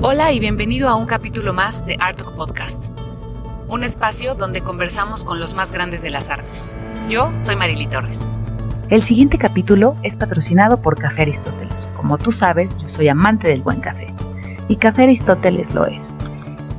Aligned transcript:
Hola 0.00 0.32
y 0.32 0.38
bienvenido 0.38 0.88
a 0.88 0.94
un 0.94 1.06
capítulo 1.06 1.52
más 1.52 1.84
de 1.84 1.96
Art 1.98 2.18
Talk 2.18 2.36
Podcast, 2.36 2.92
un 3.66 3.82
espacio 3.82 4.36
donde 4.36 4.60
conversamos 4.60 5.24
con 5.24 5.40
los 5.40 5.54
más 5.54 5.72
grandes 5.72 6.04
de 6.04 6.10
las 6.10 6.30
artes. 6.30 6.70
Yo 7.08 7.32
soy 7.40 7.56
Marily 7.56 7.88
Torres. 7.88 8.30
El 8.90 9.02
siguiente 9.02 9.38
capítulo 9.38 9.96
es 10.04 10.16
patrocinado 10.16 10.80
por 10.80 10.96
Café 10.96 11.22
Aristóteles. 11.22 11.88
Como 11.96 12.16
tú 12.16 12.30
sabes, 12.30 12.70
yo 12.78 12.88
soy 12.88 13.08
amante 13.08 13.48
del 13.48 13.62
buen 13.62 13.80
café. 13.80 14.14
Y 14.68 14.76
Café 14.76 15.02
Aristóteles 15.02 15.74
lo 15.74 15.84
es. 15.86 16.14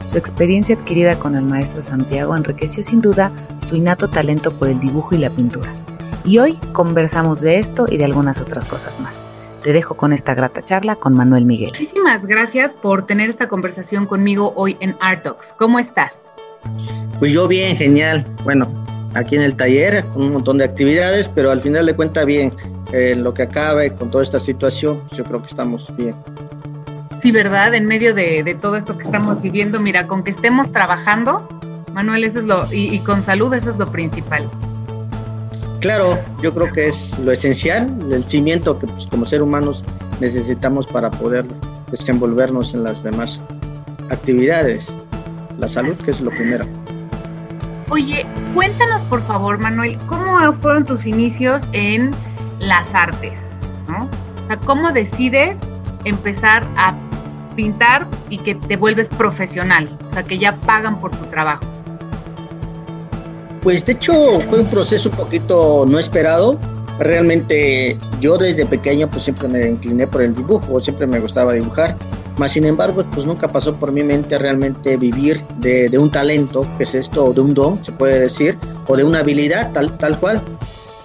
Su 0.07 0.19
experiencia 0.19 0.77
adquirida 0.77 1.19
con 1.19 1.35
el 1.35 1.45
maestro 1.45 1.83
Santiago 1.83 2.37
enriqueció 2.37 2.83
sin 2.83 3.01
duda 3.01 3.33
su 3.67 3.77
innato 3.77 4.09
talento 4.09 4.53
por 4.53 4.69
el 4.69 4.79
dibujo 4.79 5.15
y 5.15 5.19
la 5.19 5.31
pintura. 5.31 5.73
Y 6.25 6.39
hoy 6.39 6.59
conversamos 6.73 7.41
de 7.41 7.59
esto 7.59 7.87
y 7.89 7.97
de 7.97 8.05
algunas 8.05 8.41
otras 8.41 8.67
cosas 8.67 9.01
más. 9.01 9.15
Te 9.63 9.73
dejo 9.73 9.97
con 9.97 10.13
esta 10.13 10.35
grata 10.35 10.63
charla 10.63 10.97
con 10.97 11.15
Manuel 11.15 11.47
Miguel. 11.47 11.71
Muchísimas 11.71 12.25
gracias 12.27 12.73
por 12.73 13.07
tener 13.07 13.31
esta 13.31 13.49
conversación 13.49 14.07
conmigo 14.07 14.53
hoy 14.57 14.77
en 14.81 14.95
Art 15.01 15.23
Talks. 15.23 15.55
¿Cómo 15.59 15.79
estás? 15.79 16.13
Pues 17.19 17.33
yo 17.33 17.49
bien, 17.49 17.77
genial. 17.77 18.27
Bueno, 18.45 18.69
aquí 19.15 19.37
en 19.37 19.43
el 19.43 19.57
taller 19.57 20.05
con 20.13 20.23
un 20.23 20.33
montón 20.33 20.59
de 20.59 20.65
actividades, 20.65 21.29
pero 21.29 21.51
al 21.51 21.61
final 21.61 21.87
de 21.87 21.95
cuentas 21.95 22.27
bien, 22.27 22.53
eh, 22.93 23.15
lo 23.17 23.33
que 23.33 23.43
acabe 23.43 23.93
con 23.93 24.11
toda 24.11 24.23
esta 24.23 24.39
situación, 24.39 25.01
pues 25.07 25.19
yo 25.19 25.25
creo 25.25 25.41
que 25.41 25.49
estamos 25.49 25.95
bien. 25.97 26.15
Sí, 27.23 27.31
¿verdad? 27.31 27.75
En 27.75 27.87
medio 27.87 28.15
de, 28.15 28.57
todo 28.61 28.77
esto 28.77 28.99
que 28.99 29.05
estamos 29.05 29.41
viviendo, 29.41 29.81
mira, 29.81 30.07
con 30.07 30.23
que 30.23 30.31
estemos 30.31 30.71
trabajando, 30.73 31.49
Manuel, 31.93 32.25
eso 32.25 32.41
es 32.41 32.45
lo, 32.45 32.67
y, 32.73 32.99
con 32.99 33.23
salud, 33.23 33.55
eso 33.55 33.71
es 33.71 33.79
lo 33.79 33.91
principal. 33.91 34.49
Claro, 35.81 36.19
yo 36.43 36.53
creo 36.53 36.73
que 36.73 36.89
es 36.89 37.19
lo 37.19 37.33
esencial, 37.33 37.89
el 38.11 38.25
cimiento 38.25 38.79
que 38.79 38.87
pues, 38.87 39.07
como 39.07 39.25
ser 39.25 39.43
humanos 39.43 39.85
necesitamos 40.21 40.87
para 40.87 41.11
poder 41.11 41.45
desenvolvernos 41.91 42.75
en 42.75 42.85
las 42.85 43.03
demás 43.03 43.41
actividades. 44.11 44.93
La 45.59 45.69
salud, 45.69 45.95
que 46.05 46.11
es 46.11 46.21
lo 46.21 46.31
primero. 46.31 46.67
Oye, 47.95 48.27
cuéntanos 48.55 49.03
por 49.03 49.23
favor, 49.23 49.57
Manuel, 49.59 49.97
¿cómo 50.09 50.53
fueron 50.55 50.85
tus 50.85 51.07
inicios 51.07 51.63
en 51.71 52.11
las 52.59 52.93
artes? 52.93 53.35
¿no? 53.87 54.07
O 54.07 54.47
sea, 54.49 54.57
¿cómo 54.57 54.91
decides 54.91 55.57
empezar 56.05 56.65
a 56.77 56.93
pintar 57.55 58.05
y 58.31 58.39
que 58.39 58.57
te 58.57 58.77
vuelves 58.77 59.07
profesional? 59.07 59.89
O 60.11 60.13
sea, 60.13 60.25
que 60.25 60.39
ya 60.39 60.57
pagan 60.67 60.99
por 60.99 61.13
tu 61.13 61.25
trabajo. 61.27 61.63
Pues 63.63 63.85
de 63.85 63.93
hecho 63.93 64.13
fue 64.51 64.63
un 64.63 64.67
proceso 64.67 65.09
un 65.11 65.15
poquito 65.15 65.87
no 65.89 65.97
esperado. 66.01 66.59
Realmente 66.99 67.97
yo 68.19 68.37
desde 68.39 68.67
pequeño 68.67 69.09
pues 69.09 69.23
siempre 69.23 69.47
me 69.47 69.69
incliné 69.69 70.09
por 70.09 70.23
el 70.23 70.35
dibujo, 70.35 70.81
siempre 70.81 71.07
me 71.07 71.21
gustaba 71.21 71.53
dibujar. 71.53 71.95
Más 72.37 72.53
sin 72.53 72.65
embargo, 72.65 73.05
pues 73.15 73.27
nunca 73.27 73.49
pasó 73.49 73.77
por 73.77 73.93
mi 73.93 74.03
mente 74.03 74.37
realmente 74.39 74.97
vivir 74.97 75.41
de, 75.59 75.97
un 75.99 76.11
talento, 76.11 76.67
que 76.77 76.83
es 76.83 76.95
esto, 76.95 77.27
o 77.27 77.33
de 77.33 77.41
un 77.41 77.55
don, 77.55 77.85
se 77.85 77.93
puede 77.93 78.19
decir, 78.19 78.59
o 78.89 78.97
de 78.97 79.05
una 79.05 79.21
habilidad 79.21 79.73
tal, 79.73 79.97
tal 79.99 80.19
cual. 80.19 80.43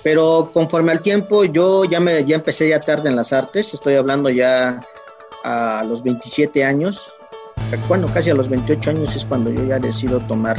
Pero 0.02 0.50
conforme 0.54 0.92
al 0.92 1.02
tiempo, 1.02 1.44
yo 1.44 1.86
ya, 1.86 2.00
me, 2.00 2.26
ya 2.26 2.36
empecé 2.36 2.70
ya 2.70 2.80
tarde 2.80 3.10
en 3.10 3.16
las 3.16 3.32
artes, 3.32 3.74
estoy 3.74 3.96
hablando 3.96 4.30
ya 4.30 4.82
a 5.44 5.84
los 5.88 6.02
27 6.02 6.64
años, 6.64 7.12
bueno, 7.88 8.08
casi 8.14 8.32
a 8.32 8.34
los 8.34 8.50
28 8.50 8.90
años 8.90 9.16
es 9.16 9.26
cuando 9.26 9.52
yo 9.52 9.64
ya 9.64 9.78
decido 9.78 10.20
tomar, 10.22 10.58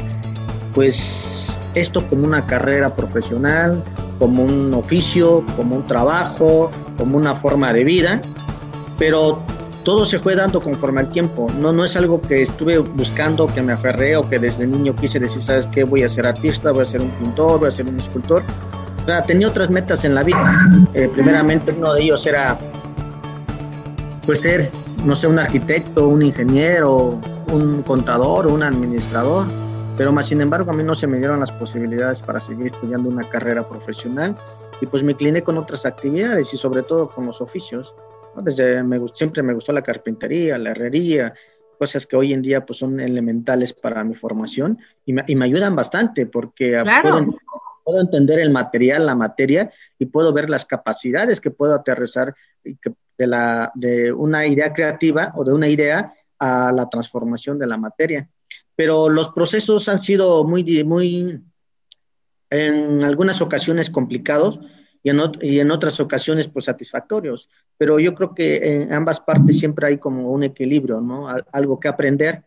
pues, 0.72 1.58
esto 1.74 2.06
como 2.08 2.24
una 2.24 2.46
carrera 2.46 2.94
profesional, 2.94 3.82
como 4.18 4.44
un 4.44 4.72
oficio, 4.74 5.44
como 5.56 5.76
un 5.76 5.86
trabajo, 5.86 6.70
como 6.96 7.16
una 7.16 7.34
forma 7.34 7.72
de 7.72 7.84
vida, 7.84 8.20
pero 8.98 9.42
todo 9.90 10.04
se 10.04 10.20
fue 10.20 10.36
dando 10.36 10.60
conforme 10.60 11.00
al 11.00 11.10
tiempo. 11.10 11.48
No, 11.58 11.72
no 11.72 11.84
es 11.84 11.96
algo 11.96 12.22
que 12.22 12.42
estuve 12.42 12.78
buscando, 12.78 13.48
que 13.52 13.60
me 13.60 13.72
aferré 13.72 14.16
o 14.16 14.28
que 14.28 14.38
desde 14.38 14.64
niño 14.64 14.94
quise 14.94 15.18
decir, 15.18 15.42
¿sabes 15.42 15.66
qué? 15.66 15.82
Voy 15.82 16.04
a 16.04 16.08
ser 16.08 16.28
artista, 16.28 16.70
voy 16.70 16.82
a 16.82 16.84
ser 16.84 17.00
un 17.00 17.10
pintor, 17.10 17.58
voy 17.58 17.70
a 17.70 17.72
ser 17.72 17.88
un 17.88 17.98
escultor. 17.98 18.44
O 19.02 19.06
sea, 19.06 19.24
tenía 19.24 19.48
otras 19.48 19.68
metas 19.68 20.04
en 20.04 20.14
la 20.14 20.22
vida. 20.22 20.86
Eh, 20.94 21.10
primeramente, 21.12 21.74
uno 21.76 21.92
de 21.94 22.04
ellos 22.04 22.24
era, 22.24 22.56
pues, 24.24 24.42
ser, 24.42 24.70
no 25.04 25.16
sé, 25.16 25.26
un 25.26 25.40
arquitecto, 25.40 26.06
un 26.06 26.22
ingeniero, 26.22 27.18
un 27.52 27.82
contador 27.82 28.46
un 28.46 28.62
administrador. 28.62 29.44
Pero 29.96 30.12
más 30.12 30.26
sin 30.26 30.40
embargo, 30.40 30.70
a 30.70 30.74
mí 30.74 30.84
no 30.84 30.94
se 30.94 31.08
me 31.08 31.18
dieron 31.18 31.40
las 31.40 31.50
posibilidades 31.50 32.22
para 32.22 32.38
seguir 32.38 32.66
estudiando 32.66 33.08
una 33.08 33.28
carrera 33.28 33.68
profesional 33.68 34.36
y 34.80 34.86
pues 34.86 35.02
me 35.02 35.12
incliné 35.12 35.42
con 35.42 35.58
otras 35.58 35.84
actividades 35.84 36.54
y 36.54 36.58
sobre 36.58 36.84
todo 36.84 37.08
con 37.08 37.26
los 37.26 37.40
oficios. 37.40 37.92
Desde 38.36 38.82
me, 38.82 39.00
siempre 39.14 39.42
me 39.42 39.54
gustó 39.54 39.72
la 39.72 39.82
carpintería, 39.82 40.58
la 40.58 40.70
herrería, 40.70 41.34
cosas 41.78 42.06
que 42.06 42.16
hoy 42.16 42.32
en 42.32 42.42
día 42.42 42.64
pues 42.64 42.78
son 42.78 43.00
elementales 43.00 43.72
para 43.72 44.04
mi 44.04 44.14
formación 44.14 44.78
y 45.06 45.12
me, 45.12 45.24
y 45.26 45.34
me 45.34 45.46
ayudan 45.46 45.74
bastante 45.74 46.26
porque 46.26 46.82
puedo, 47.02 47.26
puedo, 47.82 48.00
entender 48.00 48.38
el 48.38 48.50
material, 48.50 49.06
la 49.06 49.14
materia 49.14 49.70
y 49.98 50.06
puedo 50.06 50.32
ver 50.32 50.50
las 50.50 50.66
capacidades 50.66 51.40
que 51.40 51.50
puedo 51.50 51.74
aterrizar 51.74 52.34
de, 52.62 53.26
la, 53.26 53.72
de 53.74 54.12
una 54.12 54.46
idea 54.46 54.72
creativa 54.72 55.32
o 55.36 55.44
de 55.44 55.52
una 55.52 55.68
idea 55.68 56.12
a 56.38 56.72
la 56.72 56.88
transformación 56.88 57.58
de 57.58 57.66
la 57.66 57.76
materia. 57.76 58.28
Pero 58.76 59.08
los 59.08 59.30
procesos 59.30 59.88
han 59.88 60.00
sido 60.00 60.44
muy, 60.44 60.84
muy, 60.84 61.40
en 62.50 63.04
algunas 63.04 63.40
ocasiones 63.42 63.90
complicados, 63.90 64.60
y 65.02 65.58
en, 65.58 65.70
otras 65.70 65.98
ocasiones 66.00 66.48
pues 66.48 66.66
satisfactorios. 66.66 67.48
Pero 67.78 67.98
yo 67.98 68.14
creo 68.14 68.34
que 68.34 68.82
en 68.82 68.92
ambas 68.92 69.20
partes 69.20 69.58
siempre 69.58 69.86
hay 69.86 69.98
como 69.98 70.30
un 70.30 70.44
equilibrio, 70.44 71.00
¿no? 71.00 71.26
Algo 71.52 71.80
que 71.80 71.88
aprender, 71.88 72.44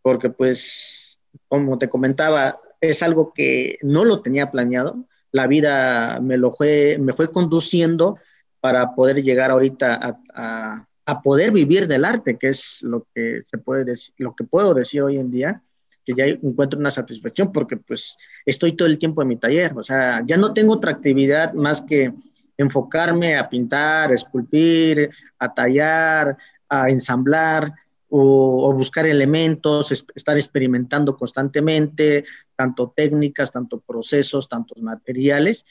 porque 0.00 0.30
pues, 0.30 1.18
como 1.48 1.78
te 1.78 1.88
comentaba, 1.88 2.60
es 2.80 3.02
algo 3.02 3.32
que 3.32 3.78
no 3.82 4.04
lo 4.04 4.22
tenía 4.22 4.50
planeado. 4.50 5.04
La 5.30 5.46
vida 5.46 6.20
me 6.20 6.36
lo 6.36 6.52
fue, 6.52 6.96
me 6.98 7.12
fue 7.12 7.30
conduciendo 7.30 8.18
para 8.60 8.94
poder 8.94 9.22
llegar 9.22 9.50
ahorita 9.50 9.94
a, 9.94 10.20
a, 10.34 10.88
a 11.04 11.22
poder 11.22 11.50
vivir 11.50 11.86
del 11.88 12.04
arte, 12.04 12.38
que 12.38 12.48
es 12.48 12.82
lo 12.82 13.06
que 13.14 13.42
se 13.44 13.58
puede 13.58 13.84
decir, 13.84 14.14
lo 14.18 14.34
que 14.34 14.44
puedo 14.44 14.72
decir 14.72 15.02
hoy 15.02 15.18
en 15.18 15.30
día 15.30 15.62
que 16.04 16.14
ya 16.14 16.24
encuentro 16.26 16.78
una 16.78 16.90
satisfacción 16.90 17.52
porque 17.52 17.76
pues 17.76 18.16
estoy 18.44 18.72
todo 18.72 18.88
el 18.88 18.98
tiempo 18.98 19.22
en 19.22 19.28
mi 19.28 19.36
taller, 19.36 19.72
o 19.76 19.82
sea, 19.82 20.22
ya 20.26 20.36
no 20.36 20.52
tengo 20.52 20.74
otra 20.74 20.92
actividad 20.92 21.52
más 21.52 21.80
que 21.80 22.12
enfocarme 22.56 23.36
a 23.36 23.48
pintar, 23.48 24.10
a 24.10 24.14
esculpir, 24.14 25.10
a 25.38 25.52
tallar, 25.52 26.36
a 26.68 26.90
ensamblar 26.90 27.72
o, 28.14 28.72
buscar 28.74 29.06
elementos, 29.06 29.90
estar 30.14 30.36
experimentando 30.36 31.16
constantemente, 31.16 32.24
tanto 32.54 32.92
técnicas, 32.94 33.50
tanto 33.50 33.80
procesos, 33.80 34.48
tantos 34.48 34.82
materiales 34.82 35.64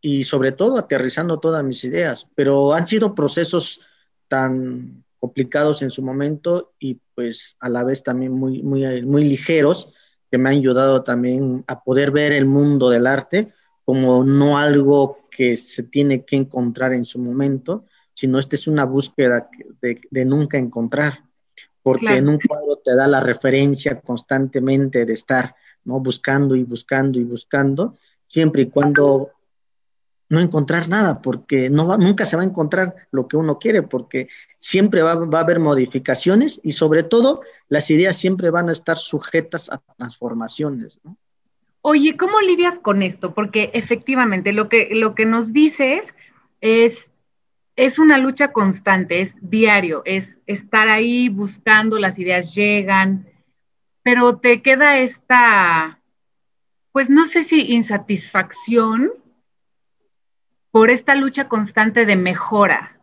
y 0.00 0.22
sobre 0.22 0.52
todo 0.52 0.78
aterrizando 0.78 1.40
todas 1.40 1.64
mis 1.64 1.82
ideas, 1.82 2.28
pero 2.34 2.74
han 2.74 2.86
sido 2.86 3.14
procesos 3.14 3.80
tan 4.28 5.04
complicados 5.24 5.80
en 5.80 5.88
su 5.88 6.02
momento 6.02 6.74
y 6.78 7.00
pues 7.14 7.56
a 7.58 7.70
la 7.70 7.82
vez 7.82 8.02
también 8.02 8.32
muy, 8.32 8.62
muy, 8.62 9.00
muy 9.00 9.26
ligeros, 9.26 9.90
que 10.30 10.36
me 10.36 10.50
han 10.50 10.56
ayudado 10.56 11.02
también 11.02 11.64
a 11.66 11.82
poder 11.82 12.10
ver 12.10 12.32
el 12.32 12.44
mundo 12.44 12.90
del 12.90 13.06
arte 13.06 13.54
como 13.86 14.22
no 14.22 14.58
algo 14.58 15.26
que 15.30 15.56
se 15.56 15.84
tiene 15.84 16.26
que 16.26 16.36
encontrar 16.36 16.92
en 16.92 17.06
su 17.06 17.18
momento, 17.18 17.86
sino 18.12 18.38
esta 18.38 18.56
es 18.56 18.66
una 18.66 18.84
búsqueda 18.84 19.48
de, 19.80 19.98
de 20.10 20.24
nunca 20.26 20.58
encontrar, 20.58 21.20
porque 21.82 22.18
en 22.18 22.28
un 22.28 22.38
cuadro 22.38 22.76
te 22.84 22.94
da 22.94 23.06
la 23.06 23.20
referencia 23.20 24.02
constantemente 24.02 25.06
de 25.06 25.14
estar 25.14 25.54
¿no? 25.84 26.00
buscando 26.00 26.54
y 26.54 26.64
buscando 26.64 27.18
y 27.18 27.24
buscando, 27.24 27.96
siempre 28.26 28.62
y 28.62 28.66
cuando 28.66 29.30
no 30.28 30.40
encontrar 30.40 30.88
nada, 30.88 31.20
porque 31.20 31.70
no 31.70 31.96
nunca 31.98 32.24
se 32.24 32.36
va 32.36 32.42
a 32.42 32.46
encontrar 32.46 32.94
lo 33.10 33.28
que 33.28 33.36
uno 33.36 33.58
quiere, 33.58 33.82
porque 33.82 34.28
siempre 34.56 35.02
va, 35.02 35.14
va, 35.14 35.38
a 35.38 35.42
haber 35.42 35.60
modificaciones 35.60 36.60
y 36.62 36.72
sobre 36.72 37.02
todo 37.02 37.42
las 37.68 37.90
ideas 37.90 38.16
siempre 38.16 38.50
van 38.50 38.68
a 38.68 38.72
estar 38.72 38.96
sujetas 38.96 39.70
a 39.70 39.78
transformaciones. 39.96 41.00
Oye, 41.82 42.16
¿cómo 42.16 42.40
lidias 42.40 42.78
con 42.78 43.02
esto? 43.02 43.34
Porque 43.34 43.70
efectivamente 43.74 44.52
lo 44.52 44.70
que, 44.70 44.88
lo 44.92 45.14
que 45.14 45.26
nos 45.26 45.52
dices 45.52 46.14
es, 46.62 46.96
es 47.76 47.98
una 47.98 48.16
lucha 48.16 48.52
constante, 48.52 49.20
es 49.20 49.34
diario, 49.42 50.00
es 50.06 50.26
estar 50.46 50.88
ahí 50.88 51.28
buscando, 51.28 51.98
las 51.98 52.18
ideas 52.18 52.54
llegan, 52.54 53.28
pero 54.02 54.38
te 54.38 54.62
queda 54.62 54.98
esta, 54.98 56.00
pues 56.92 57.10
no 57.10 57.26
sé 57.26 57.44
si 57.44 57.72
insatisfacción 57.72 59.12
por 60.74 60.90
esta 60.90 61.14
lucha 61.14 61.46
constante 61.46 62.04
de 62.04 62.16
mejora, 62.16 62.98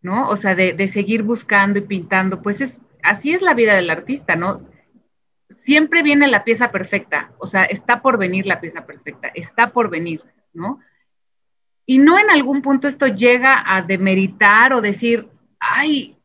¿no? 0.00 0.28
O 0.28 0.36
sea, 0.36 0.54
de, 0.54 0.86
seguir 0.86 1.24
buscando 1.24 1.80
y 1.80 1.82
pintando, 1.82 2.40
pues 2.40 2.60
es, 2.60 2.76
así 3.02 3.32
es 3.32 3.42
la 3.42 3.52
vida 3.52 3.74
del 3.74 3.90
artista, 3.90 4.36
¿no? 4.36 4.64
siempre 5.64 6.04
viene 6.04 6.28
la 6.28 6.44
pieza 6.44 6.70
perfecta, 6.70 7.32
o 7.38 7.48
sea, 7.48 7.64
está 7.64 8.00
por 8.00 8.16
venir 8.16 8.46
la 8.46 8.60
pieza 8.60 8.86
perfecta, 8.86 9.26
está 9.34 9.72
por 9.72 9.90
venir, 9.90 10.22
¿no? 10.52 10.78
Y 11.84 11.98
no 11.98 12.16
en 12.16 12.30
algún 12.30 12.62
punto 12.62 12.86
esto 12.86 13.08
llega 13.08 13.64
a 13.66 13.82
demeritar 13.82 14.72
o 14.72 14.80
decir, 14.80 15.28
ay, 15.58 16.16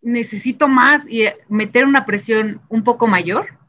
necesito 0.00 0.66
más 0.66 1.06
y 1.06 1.26
meter 1.50 1.84
una 1.84 2.06
presión 2.06 2.62
un 2.70 2.84
poco 2.84 3.06
mayor. 3.06 3.59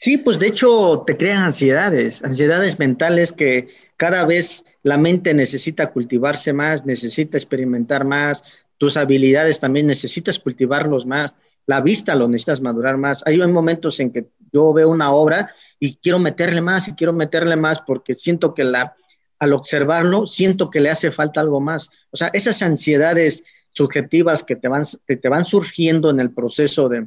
Sí, 0.00 0.16
pues 0.16 0.38
de 0.38 0.48
hecho 0.48 1.04
te 1.06 1.16
crean 1.16 1.42
ansiedades, 1.42 2.24
ansiedades 2.24 2.78
mentales 2.78 3.32
que 3.32 3.68
cada 3.96 4.24
vez 4.24 4.64
la 4.82 4.96
mente 4.96 5.34
necesita 5.34 5.92
cultivarse 5.92 6.52
más, 6.52 6.86
necesita 6.86 7.36
experimentar 7.36 8.04
más, 8.04 8.42
tus 8.78 8.96
habilidades 8.96 9.60
también 9.60 9.86
necesitas 9.86 10.38
cultivarlos 10.38 11.04
más 11.04 11.34
la 11.70 11.80
vista 11.80 12.16
lo 12.16 12.26
necesitas 12.26 12.60
madurar 12.60 12.96
más. 12.96 13.22
Hay 13.26 13.38
momentos 13.38 14.00
en 14.00 14.12
que 14.12 14.28
yo 14.52 14.72
veo 14.72 14.88
una 14.88 15.12
obra 15.12 15.54
y 15.78 15.96
quiero 15.96 16.18
meterle 16.18 16.60
más 16.60 16.88
y 16.88 16.94
quiero 16.94 17.12
meterle 17.12 17.54
más 17.54 17.80
porque 17.80 18.14
siento 18.14 18.54
que 18.54 18.64
la, 18.64 18.96
al 19.38 19.52
observarlo, 19.52 20.26
siento 20.26 20.68
que 20.68 20.80
le 20.80 20.90
hace 20.90 21.12
falta 21.12 21.40
algo 21.40 21.60
más. 21.60 21.88
O 22.10 22.16
sea, 22.16 22.28
esas 22.32 22.60
ansiedades 22.62 23.44
subjetivas 23.70 24.42
que 24.42 24.56
te 24.56 24.66
van, 24.66 24.82
que 25.06 25.16
te 25.16 25.28
van 25.28 25.44
surgiendo 25.44 26.10
en 26.10 26.18
el 26.18 26.32
proceso 26.32 26.88
de, 26.88 27.06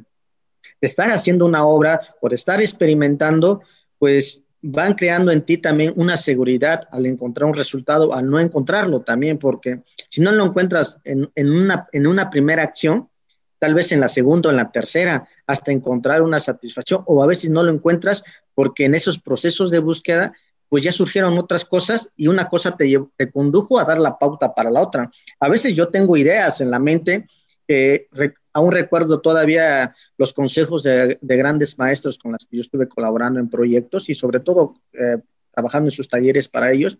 de 0.80 0.86
estar 0.86 1.10
haciendo 1.10 1.46
una 1.46 1.66
obra 1.66 2.00
o 2.20 2.28
de 2.28 2.36
estar 2.36 2.60
experimentando, 2.60 3.62
pues 3.98 4.44
van 4.66 4.94
creando 4.94 5.30
en 5.30 5.42
ti 5.42 5.58
también 5.58 5.92
una 5.96 6.16
seguridad 6.16 6.88
al 6.90 7.04
encontrar 7.04 7.46
un 7.46 7.54
resultado, 7.54 8.14
al 8.14 8.30
no 8.30 8.40
encontrarlo 8.40 9.02
también, 9.02 9.38
porque 9.38 9.82
si 10.08 10.22
no 10.22 10.32
lo 10.32 10.44
encuentras 10.44 10.98
en, 11.04 11.30
en, 11.34 11.50
una, 11.50 11.86
en 11.92 12.06
una 12.06 12.30
primera 12.30 12.62
acción, 12.62 13.10
tal 13.58 13.74
vez 13.74 13.92
en 13.92 14.00
la 14.00 14.08
segunda 14.08 14.48
o 14.48 14.52
en 14.52 14.56
la 14.56 14.70
tercera, 14.70 15.28
hasta 15.46 15.70
encontrar 15.70 16.22
una 16.22 16.40
satisfacción, 16.40 17.02
o 17.06 17.22
a 17.22 17.26
veces 17.26 17.50
no 17.50 17.62
lo 17.62 17.72
encuentras 17.72 18.24
porque 18.54 18.86
en 18.86 18.94
esos 18.94 19.18
procesos 19.18 19.70
de 19.70 19.80
búsqueda, 19.80 20.32
pues 20.70 20.82
ya 20.82 20.92
surgieron 20.92 21.36
otras 21.38 21.66
cosas 21.66 22.08
y 22.16 22.26
una 22.26 22.48
cosa 22.48 22.74
te, 22.74 22.90
te 23.16 23.30
condujo 23.30 23.78
a 23.78 23.84
dar 23.84 23.98
la 23.98 24.18
pauta 24.18 24.54
para 24.54 24.70
la 24.70 24.80
otra. 24.80 25.10
A 25.40 25.48
veces 25.50 25.74
yo 25.74 25.88
tengo 25.88 26.16
ideas 26.16 26.62
en 26.62 26.70
la 26.70 26.78
mente, 26.78 27.26
que 27.68 28.08
aún 28.54 28.72
recuerdo 28.72 29.20
todavía 29.20 29.94
los 30.16 30.32
consejos 30.32 30.82
de, 30.82 31.18
grandes 31.20 31.78
maestros 31.78 32.18
con 32.18 32.32
los 32.32 32.46
que 32.46 32.56
yo 32.56 32.60
estuve 32.62 32.88
colaborando 32.88 33.40
en 33.40 33.50
proyectos 33.50 34.08
y 34.08 34.14
sobre 34.14 34.40
todo 34.40 34.76
eh, 34.92 35.18
trabajando 35.52 35.88
en 35.88 35.92
sus 35.92 36.08
talleres 36.08 36.48
para 36.48 36.72
ellos, 36.72 36.98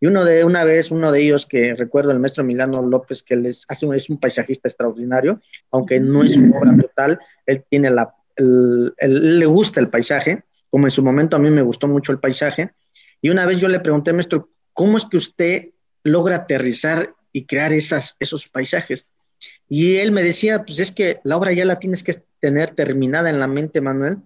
y 0.00 0.06
uno 0.06 0.24
de 0.24 0.44
una 0.44 0.64
vez, 0.64 0.90
uno 0.90 1.12
de 1.12 1.22
ellos 1.22 1.46
que 1.46 1.74
recuerdo, 1.74 2.10
el 2.10 2.18
maestro 2.18 2.44
Milano 2.44 2.82
López, 2.82 3.22
que 3.22 3.36
les 3.36 3.64
hace 3.68 3.86
es 3.94 4.10
un 4.10 4.18
paisajista 4.18 4.68
extraordinario, 4.68 5.40
aunque 5.70 6.00
no 6.00 6.22
es 6.22 6.34
su 6.34 6.44
obra 6.54 6.76
total, 6.76 7.18
él 7.46 7.64
tiene 7.70 7.90
la, 7.90 8.14
el, 8.36 8.92
le 8.98 9.46
gusta 9.46 9.80
el 9.80 9.88
paisaje, 9.88 10.44
como 10.68 10.86
en 10.86 10.90
su 10.90 11.02
momento 11.02 11.36
a 11.36 11.38
mí 11.38 11.50
me 11.50 11.62
gustó 11.62 11.86
mucho 11.86 12.12
el 12.12 12.18
paisaje. 12.18 12.72
Y 13.22 13.30
una 13.30 13.46
vez 13.46 13.60
yo 13.60 13.68
le 13.68 13.80
pregunté, 13.80 14.12
maestro, 14.12 14.50
¿cómo 14.72 14.98
es 14.98 15.06
que 15.06 15.16
usted 15.16 15.70
logra 16.02 16.36
aterrizar 16.36 17.14
y 17.32 17.46
crear 17.46 17.72
esas, 17.72 18.16
esos 18.18 18.48
paisajes? 18.48 19.08
Y 19.68 19.96
él 19.96 20.12
me 20.12 20.22
decía, 20.22 20.64
pues 20.64 20.78
es 20.78 20.92
que 20.92 21.20
la 21.24 21.36
obra 21.36 21.52
ya 21.52 21.64
la 21.64 21.78
tienes 21.78 22.02
que 22.02 22.22
tener 22.40 22.74
terminada 22.74 23.30
en 23.30 23.40
la 23.40 23.46
mente, 23.46 23.80
Manuel, 23.80 24.18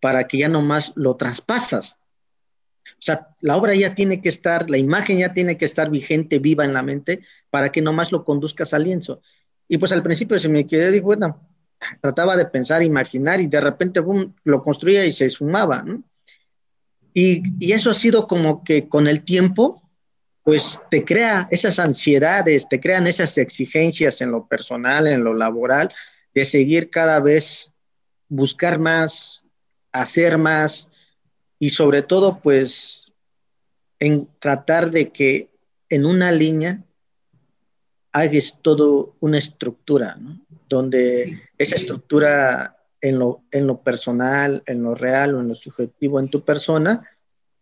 para 0.00 0.28
que 0.28 0.38
ya 0.38 0.48
nomás 0.48 0.92
lo 0.94 1.16
traspasas. 1.16 1.96
O 2.86 3.00
sea, 3.04 3.28
la 3.40 3.56
obra 3.56 3.74
ya 3.74 3.94
tiene 3.94 4.20
que 4.20 4.28
estar, 4.28 4.68
la 4.70 4.78
imagen 4.78 5.18
ya 5.18 5.32
tiene 5.32 5.56
que 5.56 5.64
estar 5.64 5.90
vigente, 5.90 6.38
viva 6.38 6.64
en 6.64 6.72
la 6.72 6.82
mente, 6.82 7.22
para 7.50 7.70
que 7.72 7.82
nomás 7.82 8.12
lo 8.12 8.24
conduzcas 8.24 8.74
al 8.74 8.84
lienzo. 8.84 9.20
Y 9.68 9.78
pues 9.78 9.92
al 9.92 10.02
principio 10.02 10.38
se 10.38 10.48
me 10.48 10.66
quedé, 10.66 10.90
digo, 10.90 11.06
bueno, 11.06 11.48
trataba 12.00 12.36
de 12.36 12.46
pensar, 12.46 12.82
imaginar, 12.82 13.40
y 13.40 13.46
de 13.46 13.60
repente 13.60 14.00
boom, 14.00 14.34
lo 14.44 14.62
construía 14.62 15.04
y 15.04 15.12
se 15.12 15.26
esfumaba. 15.26 15.84
Y, 17.12 17.42
y 17.58 17.72
eso 17.72 17.90
ha 17.90 17.94
sido 17.94 18.26
como 18.26 18.64
que 18.64 18.88
con 18.88 19.06
el 19.06 19.22
tiempo, 19.22 19.83
pues 20.44 20.78
te 20.90 21.04
crea 21.04 21.48
esas 21.50 21.78
ansiedades, 21.78 22.68
te 22.68 22.78
crean 22.78 23.06
esas 23.06 23.38
exigencias 23.38 24.20
en 24.20 24.30
lo 24.30 24.46
personal, 24.46 25.06
en 25.06 25.24
lo 25.24 25.32
laboral, 25.34 25.92
de 26.34 26.44
seguir 26.44 26.90
cada 26.90 27.18
vez, 27.18 27.72
buscar 28.28 28.78
más, 28.78 29.42
hacer 29.90 30.36
más, 30.36 30.90
y 31.58 31.70
sobre 31.70 32.02
todo, 32.02 32.40
pues, 32.40 33.12
en 33.98 34.28
tratar 34.38 34.90
de 34.90 35.10
que 35.10 35.48
en 35.88 36.04
una 36.04 36.30
línea 36.30 36.84
hagas 38.12 38.58
todo 38.60 39.16
una 39.20 39.38
estructura, 39.38 40.16
¿no? 40.16 40.40
Donde 40.68 41.48
esa 41.56 41.76
estructura 41.76 42.76
en 43.00 43.18
lo, 43.18 43.44
en 43.50 43.66
lo 43.66 43.80
personal, 43.80 44.62
en 44.66 44.82
lo 44.82 44.94
real 44.94 45.34
o 45.34 45.40
en 45.40 45.48
lo 45.48 45.54
subjetivo 45.54 46.20
en 46.20 46.28
tu 46.28 46.44
persona 46.44 47.08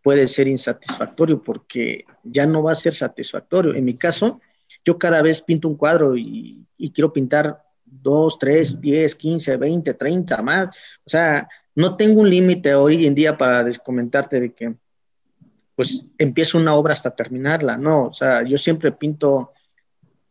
puede 0.02 0.28
ser 0.28 0.48
insatisfactorio 0.48 1.42
porque 1.42 2.04
ya 2.22 2.46
no 2.46 2.62
va 2.62 2.72
a 2.72 2.76
ser 2.76 2.94
satisfactorio. 2.94 3.74
En 3.74 3.84
mi 3.84 3.96
caso, 3.96 4.40
yo 4.84 4.98
cada 4.98 5.22
vez 5.22 5.40
pinto 5.40 5.68
un 5.68 5.76
cuadro 5.76 6.16
y, 6.16 6.66
y 6.76 6.90
quiero 6.90 7.12
pintar 7.12 7.62
dos, 7.84 8.38
tres, 8.38 8.80
diez, 8.80 9.14
quince, 9.14 9.56
veinte, 9.56 9.94
treinta 9.94 10.42
más. 10.42 10.68
O 11.04 11.10
sea, 11.10 11.48
no 11.74 11.96
tengo 11.96 12.20
un 12.20 12.30
límite 12.30 12.74
hoy 12.74 13.06
en 13.06 13.14
día 13.14 13.36
para 13.36 13.64
comentarte 13.84 14.40
de 14.40 14.52
que 14.52 14.74
pues 15.74 16.04
empiezo 16.18 16.58
una 16.58 16.74
obra 16.74 16.92
hasta 16.92 17.14
terminarla, 17.14 17.78
no, 17.78 18.08
o 18.08 18.12
sea, 18.12 18.42
yo 18.42 18.58
siempre 18.58 18.92
pinto 18.92 19.52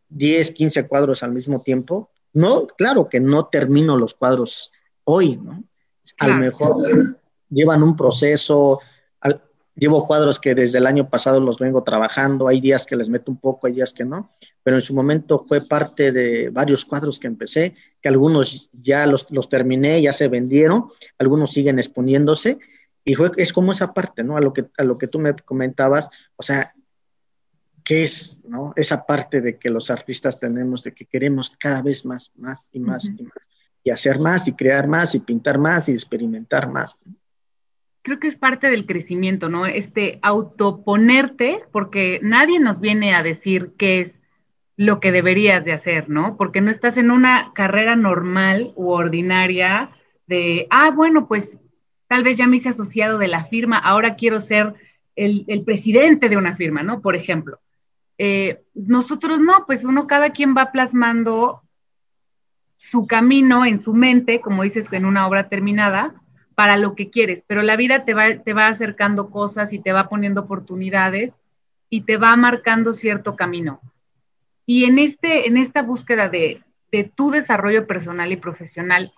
10, 0.08 0.52
15 0.52 0.86
cuadros 0.86 1.22
al 1.22 1.32
mismo 1.32 1.62
tiempo. 1.62 2.10
No, 2.32 2.66
claro 2.66 3.08
que 3.08 3.20
no 3.20 3.46
termino 3.46 3.96
los 3.96 4.14
cuadros 4.14 4.70
hoy, 5.04 5.36
¿no? 5.36 5.64
A 6.18 6.28
lo 6.28 6.34
mejor 6.36 7.18
llevan 7.50 7.82
un 7.82 7.96
proceso, 7.96 8.80
Llevo 9.74 10.06
cuadros 10.06 10.38
que 10.38 10.54
desde 10.54 10.78
el 10.78 10.86
año 10.86 11.08
pasado 11.08 11.40
los 11.40 11.58
vengo 11.58 11.82
trabajando, 11.82 12.46
hay 12.46 12.60
días 12.60 12.84
que 12.84 12.94
les 12.94 13.08
meto 13.08 13.30
un 13.30 13.38
poco, 13.38 13.66
hay 13.66 13.72
días 13.72 13.94
que 13.94 14.04
no, 14.04 14.30
pero 14.62 14.76
en 14.76 14.82
su 14.82 14.94
momento 14.94 15.46
fue 15.48 15.66
parte 15.66 16.12
de 16.12 16.50
varios 16.50 16.84
cuadros 16.84 17.18
que 17.18 17.26
empecé, 17.26 17.74
que 18.00 18.08
algunos 18.08 18.70
ya 18.72 19.06
los, 19.06 19.26
los 19.30 19.48
terminé, 19.48 20.02
ya 20.02 20.12
se 20.12 20.28
vendieron, 20.28 20.88
algunos 21.18 21.52
siguen 21.52 21.78
exponiéndose, 21.78 22.58
y 23.04 23.14
fue, 23.14 23.30
es 23.36 23.52
como 23.52 23.72
esa 23.72 23.94
parte, 23.94 24.22
¿no? 24.22 24.36
A 24.36 24.40
lo, 24.40 24.52
que, 24.52 24.66
a 24.76 24.84
lo 24.84 24.98
que 24.98 25.08
tú 25.08 25.18
me 25.18 25.34
comentabas, 25.34 26.10
o 26.36 26.42
sea, 26.42 26.74
¿qué 27.82 28.04
es, 28.04 28.42
¿no? 28.44 28.74
Esa 28.76 29.06
parte 29.06 29.40
de 29.40 29.58
que 29.58 29.70
los 29.70 29.90
artistas 29.90 30.38
tenemos, 30.38 30.82
de 30.82 30.92
que 30.92 31.06
queremos 31.06 31.50
cada 31.58 31.80
vez 31.80 32.04
más, 32.04 32.30
más 32.36 32.68
y 32.72 32.78
más 32.78 33.06
y 33.06 33.22
más, 33.22 33.48
y 33.84 33.90
hacer 33.90 34.18
más 34.18 34.46
y 34.48 34.52
crear 34.52 34.86
más 34.86 35.14
y 35.14 35.20
pintar 35.20 35.58
más 35.58 35.88
y 35.88 35.92
experimentar 35.92 36.68
más. 36.68 36.96
¿no? 37.04 37.16
Creo 38.02 38.18
que 38.18 38.28
es 38.28 38.36
parte 38.36 38.68
del 38.68 38.86
crecimiento, 38.86 39.48
¿no? 39.48 39.66
Este 39.66 40.18
autoponerte, 40.22 41.64
porque 41.72 42.20
nadie 42.22 42.60
nos 42.60 42.80
viene 42.80 43.14
a 43.14 43.22
decir 43.22 43.72
qué 43.78 44.00
es 44.00 44.18
lo 44.76 45.00
que 45.00 45.12
deberías 45.12 45.64
de 45.64 45.72
hacer, 45.72 46.08
¿no? 46.08 46.36
Porque 46.36 46.60
no 46.60 46.70
estás 46.70 46.96
en 46.96 47.10
una 47.10 47.52
carrera 47.54 47.94
normal 47.94 48.72
u 48.74 48.90
ordinaria 48.90 49.90
de, 50.26 50.66
ah, 50.70 50.90
bueno, 50.90 51.28
pues 51.28 51.56
tal 52.08 52.24
vez 52.24 52.36
ya 52.36 52.46
me 52.46 52.56
hice 52.56 52.70
asociado 52.70 53.18
de 53.18 53.28
la 53.28 53.44
firma, 53.44 53.78
ahora 53.78 54.16
quiero 54.16 54.40
ser 54.40 54.74
el, 55.14 55.62
presidente 55.64 56.28
de 56.28 56.36
una 56.36 56.56
firma, 56.56 56.82
¿no? 56.82 57.00
Por 57.00 57.14
ejemplo. 57.14 57.60
Eh, 58.18 58.62
nosotros 58.74 59.40
no, 59.40 59.64
pues 59.66 59.84
uno 59.84 60.06
cada 60.06 60.30
quien 60.30 60.54
va 60.56 60.72
plasmando 60.72 61.62
su 62.78 63.06
camino 63.06 63.64
en 63.64 63.80
su 63.80 63.94
mente, 63.94 64.40
como 64.40 64.62
dices, 64.62 64.86
en 64.90 65.04
una 65.04 65.26
obra 65.26 65.48
terminada, 65.48 66.21
para 66.62 66.76
lo 66.76 66.94
que 66.94 67.10
quieres, 67.10 67.42
pero 67.48 67.60
la 67.62 67.74
vida 67.74 68.04
te 68.04 68.14
va, 68.14 68.38
te 68.38 68.52
va 68.52 68.68
acercando 68.68 69.30
cosas 69.30 69.72
y 69.72 69.80
te 69.80 69.90
va 69.90 70.08
poniendo 70.08 70.42
oportunidades 70.42 71.34
y 71.90 72.02
te 72.02 72.18
va 72.18 72.36
marcando 72.36 72.94
cierto 72.94 73.34
camino. 73.34 73.80
Y 74.64 74.84
en, 74.84 75.00
este, 75.00 75.48
en 75.48 75.56
esta 75.56 75.82
búsqueda 75.82 76.28
de, 76.28 76.62
de 76.92 77.02
tu 77.02 77.32
desarrollo 77.32 77.88
personal 77.88 78.30
y 78.30 78.36
profesional, 78.36 79.12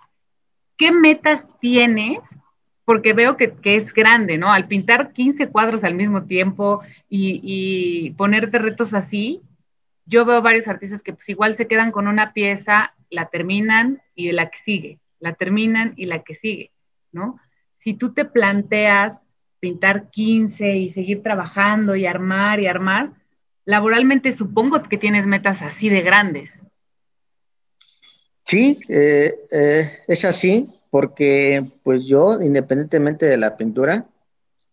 ¿qué 0.75 0.91
metas 0.91 1.45
tienes 1.61 2.17
porque 2.83 3.13
veo 3.13 3.37
que, 3.37 3.53
es 3.61 3.93
grande, 3.93 4.39
¿no? 4.39 4.51
Al 4.51 4.67
pintar 4.67 5.13
15 5.13 5.49
cuadros 5.49 5.83
al 5.83 5.93
mismo 5.93 6.23
tiempo 6.23 6.81
y, 7.07 7.41
y, 7.43 8.09
ponerte 8.13 8.57
retos 8.57 8.95
así, 8.95 9.43
yo 10.07 10.25
veo 10.25 10.41
varios 10.41 10.67
artistas 10.67 11.03
que 11.03 11.13
pues 11.13 11.29
igual 11.29 11.55
se 11.55 11.67
quedan 11.67 11.91
con 11.91 12.07
una 12.07 12.33
pieza, 12.33 12.95
la 13.11 13.27
terminan 13.27 14.01
y 14.15 14.31
la 14.31 14.49
que 14.49 14.57
sigue, 14.57 14.99
la 15.19 15.33
terminan 15.33 15.93
y 15.95 16.07
la 16.07 16.23
que 16.23 16.33
sigue, 16.33 16.71
¿no? 17.15 17.39
Si 17.79 17.95
tú 17.95 18.13
te 18.13 18.25
planteas 18.25 19.25
pintar 19.59 20.11
15 20.11 20.75
y 20.75 20.89
seguir 20.91 21.23
trabajando 21.23 21.95
y 21.95 22.05
armar 22.05 22.59
y 22.59 22.67
armar, 22.67 23.13
laboralmente 23.65 24.33
supongo 24.33 24.83
que 24.83 24.97
tienes 24.97 25.25
metas 25.25 25.61
así 25.63 25.89
de 25.89 26.01
grandes. 26.01 26.51
Sí, 28.45 28.79
eh, 28.89 29.33
eh, 29.49 29.91
es 30.07 30.23
así, 30.23 30.69
porque 30.91 31.65
pues 31.81 32.05
yo, 32.05 32.39
independientemente 32.39 33.25
de 33.25 33.37
la 33.37 33.57
pintura, 33.57 34.05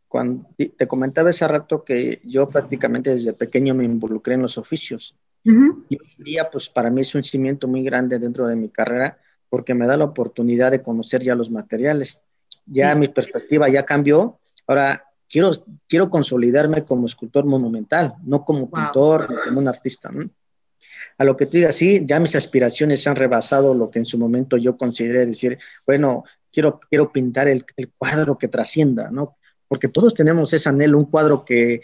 cuando 0.09 0.47
te 0.57 0.87
comentaba 0.87 1.31
hace 1.31 1.49
rato 1.49 1.85
que 1.85 2.21
yo 2.25 2.51
prácticamente 2.51 3.09
desde 3.09 3.33
pequeño 3.33 3.75
me 3.75 3.87
involucré 3.87 4.35
en 4.35 4.43
los 4.43 4.59
oficios. 4.59 5.17
Y 5.43 5.97
hoy 5.97 6.15
en 6.19 6.25
día, 6.25 6.51
pues 6.51 6.69
para 6.69 6.91
mí 6.91 7.01
es 7.01 7.15
un 7.15 7.25
cimiento 7.25 7.67
muy 7.67 7.83
grande 7.83 8.19
dentro 8.19 8.47
de 8.47 8.55
mi 8.55 8.69
carrera, 8.69 9.19
porque 9.49 9.75
me 9.75 9.87
da 9.87 9.97
la 9.97 10.05
oportunidad 10.05 10.71
de 10.71 10.83
conocer 10.83 11.23
ya 11.23 11.35
los 11.35 11.51
materiales. 11.51 12.21
Ya 12.67 12.95
mi 12.95 13.09
perspectiva 13.09 13.69
ya 13.69 13.85
cambió. 13.85 14.39
Ahora, 14.67 15.05
quiero, 15.29 15.51
quiero 15.89 16.11
consolidarme 16.11 16.85
como 16.85 17.07
escultor 17.07 17.45
monumental, 17.45 18.15
no 18.25 18.45
como 18.45 18.71
pintor, 18.71 19.31
ni 19.31 19.37
como 19.43 19.61
un 19.61 19.69
artista. 19.69 20.11
A 21.19 21.25
lo 21.25 21.37
que 21.37 21.47
tú 21.47 21.53
digas, 21.53 21.75
sí, 21.75 22.03
ya 22.05 22.21
mis 22.21 22.37
aspiraciones 22.37 23.07
han 23.07 23.17
rebasado 23.17 23.75
lo 23.75 23.91
que 23.91 23.99
en 23.99 24.05
su 24.05 24.19
momento 24.19 24.57
yo 24.57 24.77
consideré 24.77 25.27
decir, 25.27 25.59
bueno, 25.87 26.25
quiero, 26.53 26.81
quiero 26.89 27.13
pintar 27.13 27.49
el, 27.49 27.65
cuadro 27.97 28.39
que 28.39 28.49
trascienda, 28.49 29.11
¿no? 29.11 29.37
Porque 29.69 29.89
todos 29.89 30.15
tenemos 30.15 30.53
ese 30.53 30.69
anhelo, 30.69 30.99
un 30.99 31.07
cuadro 31.07 31.45
que, 31.45 31.81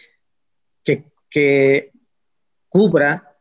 que, 0.85 1.05
que 1.31 1.93
cubra 2.69 3.37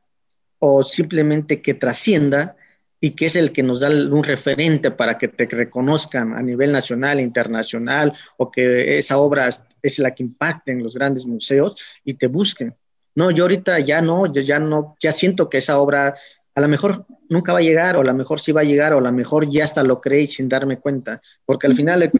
o 0.59 0.83
simplemente 0.83 1.61
que 1.61 1.73
trascienda 1.73 2.56
y 2.99 3.11
que 3.11 3.27
es 3.27 3.35
el 3.35 3.51
que 3.51 3.63
nos 3.63 3.79
da 3.79 3.89
un 3.89 4.23
referente 4.23 4.91
para 4.91 5.17
que 5.17 5.27
te 5.27 5.45
reconozcan 5.45 6.33
a 6.33 6.41
nivel 6.41 6.71
nacional, 6.71 7.19
internacional, 7.19 8.13
o 8.37 8.51
que 8.51 8.97
esa 8.97 9.17
obra 9.17 9.49
es 9.81 9.99
la 9.99 10.15
que 10.15 10.23
impacte 10.23 10.71
en 10.71 10.83
los 10.83 10.95
grandes 10.95 11.25
museos 11.25 11.75
y 12.03 12.15
te 12.15 12.27
busquen. 12.27 12.75
No, 13.15 13.31
yo 13.31 13.43
ahorita 13.45 13.79
ya 13.79 14.01
no, 14.01 14.31
yo 14.31 14.41
ya 14.41 14.59
no, 14.59 14.95
ya 14.99 15.11
siento 15.11 15.49
que 15.49 15.57
esa 15.57 15.79
obra 15.79 16.15
a 16.57 16.61
lo 16.61 16.67
mejor 16.67 17.05
nunca 17.29 17.53
va 17.53 17.59
a 17.59 17.61
llegar, 17.61 17.97
o 17.97 18.01
a 18.01 18.03
lo 18.03 18.13
mejor 18.15 18.39
sí 18.39 18.51
va 18.51 18.61
a 18.61 18.63
llegar, 18.63 18.93
o 18.93 18.97
a 18.97 19.01
lo 19.01 19.11
mejor 19.11 19.47
ya 19.47 19.63
hasta 19.63 19.83
lo 19.83 20.01
creí 20.01 20.25
sin 20.25 20.49
darme 20.49 20.79
cuenta, 20.79 21.21
porque 21.45 21.67
al 21.67 21.75
final 21.75 22.01
el, 22.01 22.11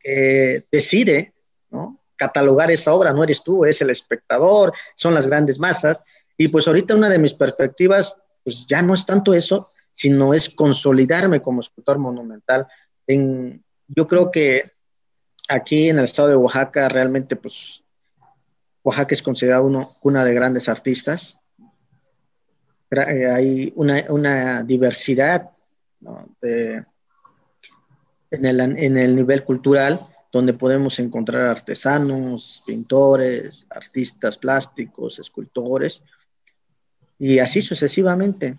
que 0.00 0.64
decide, 0.70 1.32
¿no? 1.70 1.98
catalogar 2.16 2.70
esa 2.70 2.94
obra 2.94 3.12
no 3.12 3.24
eres 3.24 3.42
tú, 3.42 3.64
es 3.64 3.82
el 3.82 3.90
espectador, 3.90 4.72
son 4.94 5.14
las 5.14 5.26
grandes 5.26 5.58
masas, 5.58 6.04
y 6.36 6.48
pues 6.48 6.68
ahorita 6.68 6.94
una 6.94 7.08
de 7.08 7.18
mis 7.18 7.34
perspectivas, 7.34 8.16
pues 8.44 8.66
ya 8.66 8.82
no 8.82 8.94
es 8.94 9.04
tanto 9.04 9.34
eso, 9.34 9.68
sino 9.92 10.34
es 10.34 10.48
consolidarme 10.48 11.40
como 11.40 11.60
escultor 11.60 11.98
monumental. 11.98 12.66
En, 13.06 13.62
yo 13.86 14.08
creo 14.08 14.30
que 14.30 14.72
aquí 15.48 15.90
en 15.90 15.98
el 15.98 16.04
estado 16.04 16.28
de 16.28 16.36
Oaxaca 16.36 16.88
realmente, 16.88 17.36
pues, 17.36 17.84
Oaxaca 18.82 19.14
es 19.14 19.22
considerado 19.22 19.64
uno, 19.64 19.92
una 20.02 20.24
de 20.24 20.34
grandes 20.34 20.68
artistas. 20.68 21.38
Eh, 22.90 23.26
hay 23.26 23.72
una, 23.76 24.62
diversidad 24.62 25.50
en, 26.40 26.84
el, 28.30 28.60
en 28.60 28.96
el 28.98 29.14
nivel 29.14 29.44
cultural 29.44 30.08
donde 30.32 30.54
podemos 30.54 30.98
encontrar 30.98 31.46
artesanos, 31.46 32.62
pintores, 32.66 33.66
artistas 33.68 34.38
plásticos, 34.38 35.18
escultores, 35.18 36.02
y 37.18 37.38
así 37.38 37.60
sucesivamente 37.60 38.56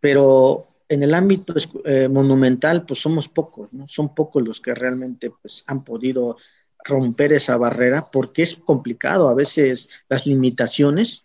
pero 0.00 0.66
en 0.88 1.02
el 1.02 1.14
ámbito 1.14 1.54
eh, 1.84 2.08
monumental, 2.08 2.86
pues 2.86 3.00
somos 3.00 3.28
pocos, 3.28 3.72
¿no? 3.72 3.88
Son 3.88 4.14
pocos 4.14 4.46
los 4.46 4.60
que 4.60 4.74
realmente 4.74 5.30
pues, 5.30 5.64
han 5.66 5.84
podido 5.84 6.36
romper 6.84 7.32
esa 7.32 7.56
barrera 7.56 8.10
porque 8.10 8.42
es 8.42 8.54
complicado 8.54 9.28
a 9.28 9.34
veces 9.34 9.88
las 10.08 10.26
limitaciones 10.26 11.24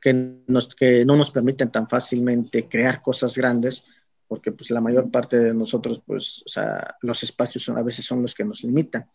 que, 0.00 0.12
nos, 0.48 0.74
que 0.74 1.04
no 1.04 1.16
nos 1.16 1.30
permiten 1.30 1.70
tan 1.70 1.88
fácilmente 1.88 2.68
crear 2.68 3.00
cosas 3.02 3.36
grandes 3.36 3.84
porque 4.26 4.50
pues 4.50 4.70
la 4.70 4.80
mayor 4.80 5.10
parte 5.10 5.38
de 5.38 5.54
nosotros 5.54 6.02
pues 6.04 6.42
o 6.44 6.48
sea, 6.48 6.96
los 7.02 7.22
espacios 7.22 7.62
son, 7.62 7.78
a 7.78 7.82
veces 7.82 8.04
son 8.04 8.20
los 8.20 8.34
que 8.34 8.44
nos 8.44 8.64
limitan 8.64 9.06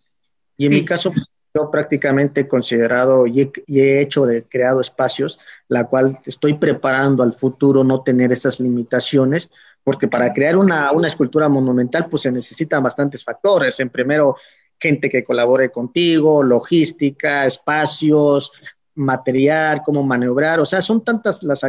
y 0.56 0.68
en 0.68 0.72
mi 0.72 0.86
caso 0.86 1.12
yo 1.54 1.72
prácticamente 1.72 2.42
he 2.42 2.48
considerado 2.48 3.26
y 3.26 3.52
he, 3.68 4.02
hecho 4.02 4.26
de 4.26 4.44
creado 4.44 4.82
espacios, 4.82 5.40
la 5.68 5.86
cual 5.86 6.20
estoy 6.26 6.54
preparando 6.54 7.24
al 7.24 7.34
futuro 7.34 7.84
no 7.84 8.04
tener 8.04 8.32
esas 8.32 8.60
limitaciones, 8.60 9.50
porque 9.84 10.08
para 10.08 10.34
crear 10.34 10.58
una, 10.58 10.92
una 10.92 11.08
escultura 11.08 11.50
monumental 11.50 12.08
pues 12.10 12.24
se 12.24 12.32
necesitan 12.32 12.84
bastantes 12.84 13.24
factores. 13.24 13.80
En 13.80 13.90
primero, 13.90 14.36
gente 14.80 15.10
que 15.10 15.24
colabore 15.24 15.72
contigo, 15.72 16.44
logística, 16.44 17.46
espacios, 17.46 18.52
material, 18.96 19.82
cómo 19.84 20.04
maniobrar, 20.04 20.60
o 20.60 20.66
sea, 20.66 20.82
son 20.82 21.04
tantas 21.04 21.44
las, 21.44 21.66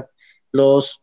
los, 0.53 1.03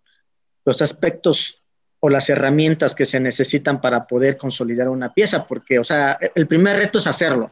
los 0.66 0.82
aspectos 0.82 1.64
o 2.00 2.10
las 2.10 2.30
herramientas 2.30 2.94
que 2.94 3.06
se 3.06 3.20
necesitan 3.20 3.82
para 3.82 4.06
poder 4.06 4.38
consolidar 4.38 4.90
una 4.90 5.14
pieza, 5.14 5.48
porque, 5.48 5.80
o 5.80 5.84
sea, 5.84 6.20
el 6.36 6.48
primer 6.48 6.78
reto 6.78 7.00
es 7.00 7.08
hacerlo. 7.08 7.52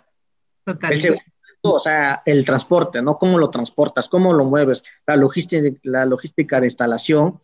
El 0.65 1.01
segundo, 1.01 1.23
o 1.61 1.79
sea, 1.79 2.21
el 2.25 2.43
transporte, 2.45 3.01
¿no? 3.01 3.17
¿Cómo 3.17 3.37
lo 3.37 3.49
transportas? 3.49 4.09
¿Cómo 4.09 4.33
lo 4.33 4.45
mueves? 4.45 4.83
La 5.07 5.15
logística, 5.15 5.69
la 5.83 6.05
logística 6.05 6.59
de 6.59 6.67
instalación. 6.67 7.39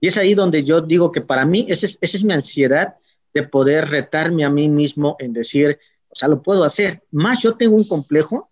Y 0.00 0.08
es 0.08 0.16
ahí 0.16 0.34
donde 0.34 0.64
yo 0.64 0.80
digo 0.80 1.12
que 1.12 1.20
para 1.20 1.44
mí 1.44 1.66
esa 1.68 1.86
es, 1.86 1.98
esa 2.00 2.16
es 2.16 2.24
mi 2.24 2.32
ansiedad 2.32 2.96
de 3.32 3.42
poder 3.44 3.88
retarme 3.88 4.44
a 4.44 4.50
mí 4.50 4.68
mismo 4.68 5.16
en 5.18 5.32
decir, 5.32 5.78
o 6.08 6.14
sea, 6.14 6.28
lo 6.28 6.42
puedo 6.42 6.64
hacer. 6.64 7.04
Más 7.12 7.40
yo 7.40 7.56
tengo 7.56 7.76
un 7.76 7.86
complejo 7.86 8.50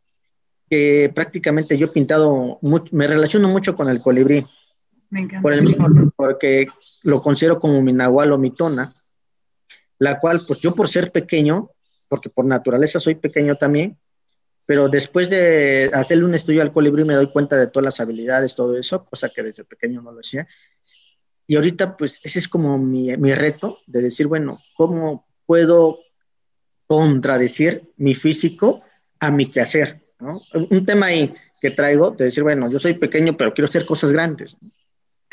que 0.70 1.10
prácticamente 1.14 1.76
yo 1.76 1.86
he 1.86 1.90
pintado, 1.90 2.58
me 2.62 3.06
relaciono 3.06 3.48
mucho 3.48 3.74
con 3.74 3.88
el 3.88 4.00
colibrí. 4.00 4.46
Me 5.10 5.20
encanta. 5.20 5.48
porque 6.14 6.66
lo 7.02 7.22
considero 7.22 7.58
como 7.58 7.80
mi 7.80 7.92
nahual 7.92 8.32
o 8.32 8.38
mi 8.38 8.50
tona, 8.50 8.94
la 9.98 10.20
cual, 10.20 10.42
pues 10.46 10.60
yo 10.60 10.74
por 10.74 10.88
ser 10.88 11.10
pequeño, 11.10 11.70
porque 12.08 12.28
por 12.28 12.44
naturaleza 12.44 13.00
soy 13.00 13.14
pequeño 13.14 13.56
también, 13.56 13.98
pero 14.68 14.90
después 14.90 15.30
de 15.30 15.90
hacerle 15.94 16.26
un 16.26 16.34
estudio 16.34 16.60
al 16.60 16.74
colibrí 16.74 17.02
me 17.02 17.14
doy 17.14 17.30
cuenta 17.30 17.56
de 17.56 17.68
todas 17.68 17.86
las 17.86 18.00
habilidades, 18.00 18.54
todo 18.54 18.76
eso, 18.76 19.02
cosa 19.06 19.30
que 19.30 19.42
desde 19.42 19.64
pequeño 19.64 20.02
no 20.02 20.12
lo 20.12 20.20
hacía. 20.20 20.46
Y 21.46 21.56
ahorita, 21.56 21.96
pues, 21.96 22.20
ese 22.22 22.38
es 22.38 22.48
como 22.48 22.76
mi, 22.76 23.14
reto 23.32 23.78
de 23.86 24.02
decir, 24.02 24.26
bueno, 24.26 24.58
¿cómo 24.76 25.26
puedo 25.46 26.00
contradecir 26.86 27.94
mi 27.96 28.14
físico 28.14 28.82
a 29.18 29.30
mi 29.30 29.50
quehacer? 29.50 30.02
¿no? 30.20 30.38
Un 30.52 30.84
tema 30.84 31.06
ahí 31.06 31.34
que 31.62 31.70
traigo 31.70 32.10
de 32.10 32.26
decir, 32.26 32.42
bueno, 32.42 32.70
yo 32.70 32.78
soy 32.78 32.92
pequeño, 32.92 33.38
pero 33.38 33.54
quiero 33.54 33.68
hacer 33.68 33.86
cosas 33.86 34.12
grandes. 34.12 34.54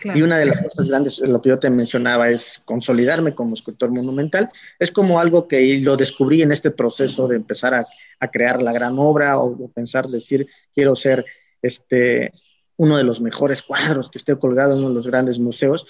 Y 0.03 0.21
una 0.21 0.37
de 0.37 0.45
las 0.45 0.59
cosas 0.59 0.89
grandes, 0.89 1.19
lo 1.19 1.41
que 1.41 1.49
yo 1.49 1.59
te 1.59 1.69
mencionaba, 1.69 2.29
es 2.29 2.61
consolidarme 2.65 3.33
como 3.33 3.53
escultor 3.53 3.91
monumental. 3.91 4.51
Es 4.77 4.91
como 4.91 5.19
algo 5.19 5.47
que 5.47 5.79
lo 5.79 5.95
descubrí 5.95 6.41
en 6.41 6.51
este 6.51 6.71
proceso 6.71 7.27
de 7.27 7.37
empezar 7.37 7.73
a, 7.73 7.85
a 8.19 8.27
crear 8.29 8.61
la 8.61 8.73
gran 8.73 8.99
obra 8.99 9.39
o, 9.39 9.69
pensar, 9.69 10.05
decir, 10.07 10.47
quiero 10.73 10.95
ser 10.95 11.25
este, 11.61 12.31
uno 12.75 12.97
de 12.97 13.05
los 13.05 13.21
mejores 13.21 13.61
cuadros 13.61 14.09
que 14.09 14.17
esté 14.17 14.37
colgado 14.37 14.73
en 14.73 14.79
uno 14.79 14.89
de 14.89 14.95
los 14.95 15.07
grandes 15.07 15.39
museos, 15.39 15.87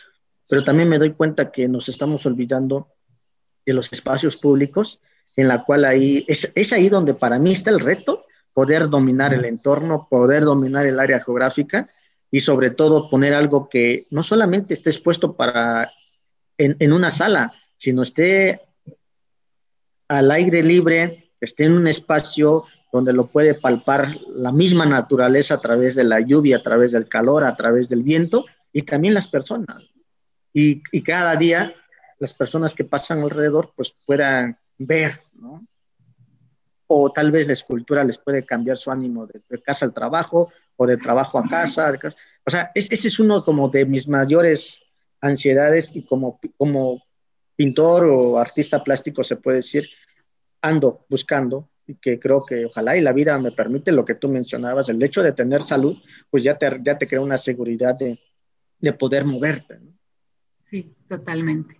pero 0.47 0.63
también 0.63 0.87
me 0.87 0.99
doy 0.99 1.13
cuenta 1.13 1.51
que 1.51 1.67
nos 1.67 1.89
estamos 1.89 2.25
olvidando 2.27 2.89
de 3.65 3.73
los 3.73 3.91
espacios 3.91 4.37
públicos, 4.39 5.01
en 5.35 5.47
la 5.47 5.63
cual 5.63 5.83
ahí 5.83 6.23
es, 6.27 6.51
es 6.53 6.71
ahí 6.73 6.89
donde 6.89 7.15
para 7.15 7.39
mí 7.39 7.51
está 7.51 7.71
el 7.71 7.79
reto, 7.79 8.25
poder 8.53 8.87
dominar 8.89 9.33
el 9.33 9.45
entorno, 9.45 10.07
poder 10.09 10.43
dominar 10.43 10.85
el 10.85 10.99
área 10.99 11.19
geográfica 11.19 11.85
y 12.35 12.41
sobre 12.41 12.69
todo 12.69 13.09
poner 13.09 13.33
algo 13.33 13.69
que 13.69 14.07
no 14.11 14.21
solamente 14.21 14.73
esté 14.73 14.89
expuesto 14.89 15.37
para 15.37 15.89
en, 16.57 16.91
una 16.91 17.09
sala, 17.09 17.53
sino 17.77 18.01
esté 18.01 18.59
al 20.09 20.29
aire 20.31 20.61
libre, 20.61 21.31
esté 21.39 21.63
en 21.63 21.71
un 21.71 21.87
espacio 21.87 22.65
donde 22.91 23.13
lo 23.13 23.27
puede 23.27 23.53
palpar 23.53 24.17
la 24.27 24.51
misma 24.51 24.85
naturaleza 24.85 25.53
a 25.53 25.61
través 25.61 25.95
de 25.95 26.03
la 26.03 26.19
lluvia, 26.19 26.57
a 26.57 26.61
través 26.61 26.91
del 26.91 27.07
calor, 27.07 27.45
a 27.45 27.55
través 27.55 27.87
del 27.87 28.03
viento 28.03 28.45
y 28.73 28.81
también 28.81 29.13
las 29.13 29.29
personas. 29.29 29.83
Y, 30.51 30.81
cada 31.03 31.37
día 31.37 31.73
las 32.19 32.33
personas 32.33 32.73
que 32.73 32.83
pasan 32.83 33.21
alrededor 33.21 33.71
pues 33.77 33.95
puedan 34.05 34.59
ver, 34.77 35.21
¿no? 35.35 35.61
O 36.87 37.13
tal 37.13 37.31
vez 37.31 37.47
la 37.47 37.53
escultura 37.53 38.03
les 38.03 38.17
puede 38.17 38.45
cambiar 38.45 38.75
su 38.75 38.91
ánimo 38.91 39.25
de 39.25 39.61
casa 39.61 39.85
al 39.85 39.93
trabajo 39.93 40.51
o 40.75 40.85
de 40.85 40.97
trabajo 40.97 41.39
a 41.39 41.47
casa. 41.47 41.93
o 42.45 42.49
sea, 42.49 42.71
ese 42.75 42.95
es 42.95 43.19
uno 43.19 43.43
como 43.43 43.69
de 43.69 43.85
mis 43.85 44.07
mayores 44.07 44.81
ansiedades 45.21 45.95
y 45.95 46.05
como, 46.05 46.39
como 46.57 47.03
pintor 47.55 48.05
o 48.05 48.37
artista 48.37 48.83
plástico 48.83 49.23
se 49.23 49.37
puede 49.37 49.57
decir, 49.57 49.87
ando 50.61 51.05
buscando 51.09 51.69
y 51.87 51.95
que 51.95 52.19
creo 52.19 52.43
que 52.45 52.65
ojalá 52.65 52.97
y 52.97 53.01
la 53.01 53.13
vida 53.13 53.37
me 53.39 53.51
permite 53.51 53.91
lo 53.91 54.05
que 54.05 54.15
tú 54.15 54.27
mencionabas, 54.27 54.89
el 54.89 55.01
hecho 55.01 55.21
de 55.21 55.33
tener 55.33 55.61
salud, 55.61 55.97
pues 56.29 56.43
ya 56.43 56.57
te, 56.57 56.79
ya 56.83 56.97
te 56.97 57.07
crea 57.07 57.21
una 57.21 57.37
seguridad 57.37 57.95
de, 57.95 58.19
poder 58.93 59.25
moverte. 59.25 59.79
Sí, 60.69 60.95
totalmente. 61.07 61.79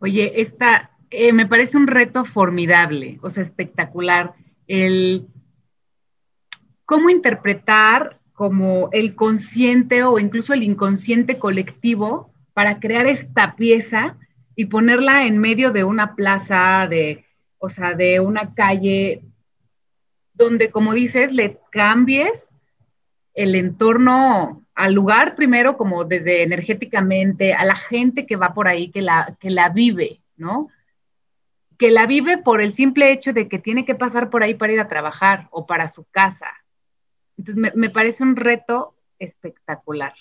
Oye, 0.00 0.40
esta 0.40 0.90
eh, 1.10 1.32
me 1.32 1.46
parece 1.46 1.76
un 1.76 1.86
reto 1.86 2.24
formidable, 2.24 3.18
o 3.22 3.30
sea, 3.30 3.44
espectacular, 3.44 4.34
el 4.66 5.28
cómo 6.84 7.10
interpretar 7.10 8.19
como 8.40 8.88
el 8.92 9.16
consciente 9.16 10.02
o 10.02 10.18
incluso 10.18 10.54
el 10.54 10.62
inconsciente 10.62 11.38
colectivo 11.38 12.32
para 12.54 12.80
crear 12.80 13.06
esta 13.06 13.54
pieza 13.54 14.16
y 14.56 14.64
ponerla 14.64 15.26
en 15.26 15.36
medio 15.36 15.72
de 15.72 15.84
una 15.84 16.14
plaza, 16.14 16.86
de, 16.88 17.26
o 17.58 17.68
sea, 17.68 17.92
de 17.92 18.18
una 18.18 18.54
calle, 18.54 19.20
donde, 20.32 20.70
como 20.70 20.94
dices, 20.94 21.32
le 21.32 21.58
cambies 21.70 22.48
el 23.34 23.56
entorno 23.56 24.64
al 24.74 24.94
lugar 24.94 25.34
primero, 25.34 25.76
como 25.76 26.06
desde 26.06 26.42
energéticamente, 26.42 27.52
a 27.52 27.66
la 27.66 27.76
gente 27.76 28.24
que 28.24 28.36
va 28.36 28.54
por 28.54 28.68
ahí, 28.68 28.90
que 28.90 29.02
la, 29.02 29.36
que 29.38 29.50
la 29.50 29.68
vive, 29.68 30.22
¿no? 30.38 30.70
Que 31.76 31.90
la 31.90 32.06
vive 32.06 32.38
por 32.38 32.62
el 32.62 32.72
simple 32.72 33.12
hecho 33.12 33.34
de 33.34 33.48
que 33.48 33.58
tiene 33.58 33.84
que 33.84 33.94
pasar 33.94 34.30
por 34.30 34.42
ahí 34.42 34.54
para 34.54 34.72
ir 34.72 34.80
a 34.80 34.88
trabajar 34.88 35.46
o 35.50 35.66
para 35.66 35.90
su 35.90 36.04
casa. 36.04 36.46
Entonces, 37.40 37.74
me, 37.74 37.88
parece 37.88 38.22
un 38.22 38.36
reto 38.36 38.94
espectacular. 39.18 40.12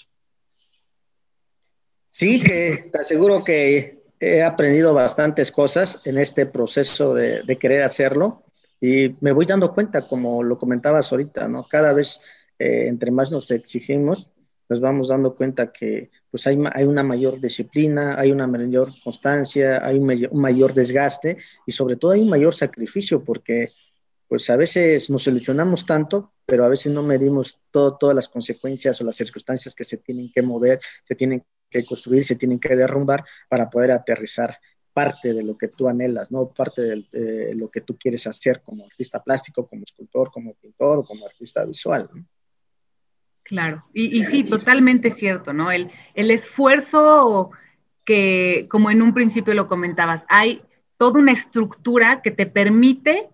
Sí, 2.10 2.42
que 2.42 2.90
te 2.92 2.98
aseguro 2.98 3.44
que 3.44 4.04
he 4.22 4.42
aprendido 4.42 4.94
bastantes 4.94 5.52
cosas 5.52 6.02
en 6.06 6.18
este 6.18 6.46
proceso 6.46 7.14
de, 7.14 7.58
querer 7.60 7.84
hacerlo 7.84 8.46
y 8.80 9.18
me 9.20 9.34
voy 9.34 9.46
dando 9.46 9.74
cuenta, 9.74 10.08
como 10.08 10.44
lo 10.44 10.58
comentabas 10.58 11.12
ahorita, 11.12 11.50
¿no? 11.50 11.66
Cada 11.68 11.92
vez 11.92 12.22
eh, 12.58 12.86
entre 12.88 13.12
más 13.12 13.34
nos 13.34 13.52
exigimos, 13.52 14.30
nos 14.70 14.80
vamos 14.80 15.10
dando 15.10 15.36
cuenta 15.36 15.74
que 15.74 16.12
pues 16.32 16.48
hay, 16.48 16.56
una 16.56 17.04
mayor 17.04 17.42
disciplina, 17.42 18.18
hay 18.18 18.32
una 18.32 18.48
mayor 18.48 18.88
constancia, 19.04 19.86
hay 19.86 19.98
un, 19.98 20.40
mayor 20.40 20.74
desgaste 20.74 21.38
y 21.66 21.72
sobre 21.74 21.98
todo 21.98 22.12
hay 22.12 22.22
un 22.22 22.30
mayor 22.30 22.54
sacrificio 22.54 23.26
porque 23.26 23.68
pues 24.30 24.48
a 24.52 24.56
veces 24.56 25.10
nos 25.10 25.26
ilusionamos 25.26 25.88
tanto, 25.88 26.34
pero 26.46 26.64
a 26.64 26.70
veces 26.70 26.94
no 26.94 27.02
medimos 27.02 27.60
todo, 27.72 27.98
todas 27.98 28.16
las 28.16 28.30
consecuencias 28.30 29.02
o 29.02 29.04
las 29.04 29.16
circunstancias 29.16 29.74
que 29.74 29.84
se 29.84 29.98
tienen 29.98 30.32
que 30.32 30.44
mover, 30.44 30.80
se 31.04 31.16
tienen 31.16 31.44
que 31.68 31.84
construir, 31.84 32.24
se 32.24 32.36
tienen 32.36 32.60
que 32.60 32.76
derrumbar 32.76 33.26
para 33.50 33.72
poder 33.72 33.92
aterrizar 33.92 34.56
parte 34.94 35.34
de 35.34 35.44
lo 35.44 35.58
que 35.58 35.68
tú 35.68 35.88
anhelas, 35.88 36.32
¿no? 36.32 36.50
Parte 36.50 36.82
de, 37.12 37.56
lo 37.56 37.70
que 37.70 37.82
tú 37.82 37.98
quieres 37.98 38.28
hacer 38.28 38.62
como 38.64 38.86
artista 38.86 39.24
plástico, 39.24 39.68
como 39.68 39.84
escultor, 39.84 40.32
como 40.32 40.54
pintor 40.54 41.04
como 41.08 41.26
artista 41.26 41.66
visual. 41.66 42.08
Claro, 43.44 43.84
y, 43.96 44.24
sí, 44.26 44.44
totalmente 44.44 45.10
cierto, 45.10 45.54
¿no? 45.54 45.72
El, 45.72 45.90
el 46.14 46.30
esfuerzo 46.30 47.50
que, 48.06 48.68
como 48.70 48.92
en 48.92 49.02
un 49.02 49.16
principio 49.16 49.56
lo 49.56 49.68
comentabas, 49.68 50.24
hay 50.30 50.62
toda 50.98 51.20
una 51.20 51.32
estructura 51.32 52.22
que 52.22 52.30
te 52.30 52.46
permite 52.46 53.30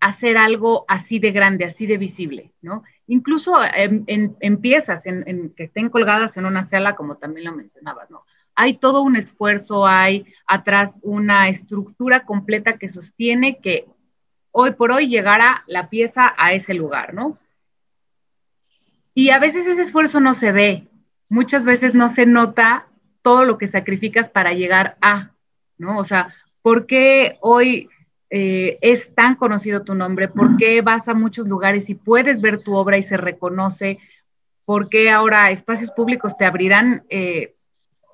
hacer 0.00 0.38
algo 0.38 0.84
así 0.88 1.18
de 1.18 1.30
grande, 1.30 1.66
así 1.66 1.86
de 1.86 1.98
visible, 1.98 2.52
¿no? 2.62 2.82
Incluso 3.06 3.58
en, 3.74 4.60
piezas 4.60 5.06
en, 5.06 5.52
que 5.54 5.64
estén 5.64 5.90
colgadas 5.90 6.36
en 6.36 6.46
una 6.46 6.64
sala, 6.64 6.96
como 6.96 7.16
también 7.16 7.46
lo 7.46 7.54
mencionabas, 7.54 8.10
¿no? 8.10 8.24
Hay 8.54 8.78
todo 8.78 9.02
un 9.02 9.16
esfuerzo, 9.16 9.86
hay 9.86 10.26
atrás 10.46 10.98
una 11.02 11.48
estructura 11.48 12.24
completa 12.24 12.78
que 12.78 12.88
sostiene 12.88 13.58
que 13.58 13.86
hoy 14.52 14.72
por 14.72 14.90
hoy 14.90 15.08
llegara 15.08 15.64
la 15.66 15.88
pieza 15.90 16.34
a 16.36 16.52
ese 16.54 16.74
lugar, 16.74 17.14
¿no? 17.14 17.38
Y 19.14 19.30
a 19.30 19.38
veces 19.38 19.66
ese 19.66 19.82
esfuerzo 19.82 20.20
no 20.20 20.34
se 20.34 20.52
ve, 20.52 20.88
muchas 21.28 21.64
veces 21.64 21.94
no 21.94 22.08
se 22.08 22.26
nota 22.26 22.86
todo 23.22 23.44
lo 23.44 23.58
que 23.58 23.66
sacrificas 23.66 24.30
para 24.30 24.54
llegar 24.54 24.96
a, 25.02 25.32
¿no? 25.76 25.98
O 25.98 26.04
sea, 26.04 26.34
¿por 26.62 26.86
qué 26.86 27.36
hoy 27.40 27.90
eh, 28.30 28.78
es 28.80 29.12
tan 29.14 29.34
conocido 29.34 29.82
tu 29.82 29.94
nombre? 29.94 30.28
¿Por 30.28 30.56
qué 30.56 30.80
vas 30.82 31.08
a 31.08 31.14
muchos 31.14 31.48
lugares 31.48 31.90
y 31.90 31.96
puedes 31.96 32.40
ver 32.40 32.62
tu 32.62 32.74
obra 32.74 32.96
y 32.96 33.02
se 33.02 33.16
reconoce? 33.16 33.98
¿Por 34.64 34.88
qué 34.88 35.10
ahora 35.10 35.50
espacios 35.50 35.90
públicos 35.90 36.36
te 36.36 36.44
abrirán, 36.44 37.04
eh, 37.08 37.54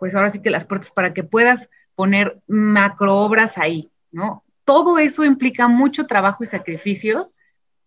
pues 0.01 0.15
ahora 0.15 0.31
sí 0.31 0.41
que 0.41 0.51
las 0.51 0.65
puertas 0.65 0.91
para 0.91 1.13
que 1.13 1.23
puedas 1.23 1.69
poner 1.95 2.39
macro 2.47 3.17
obras 3.17 3.59
ahí, 3.59 3.91
¿no? 4.11 4.43
Todo 4.65 4.99
eso 4.99 5.25
implica 5.25 5.69
mucho 5.69 6.07
trabajo 6.07 6.45
y 6.45 6.47
sacrificios 6.47 7.35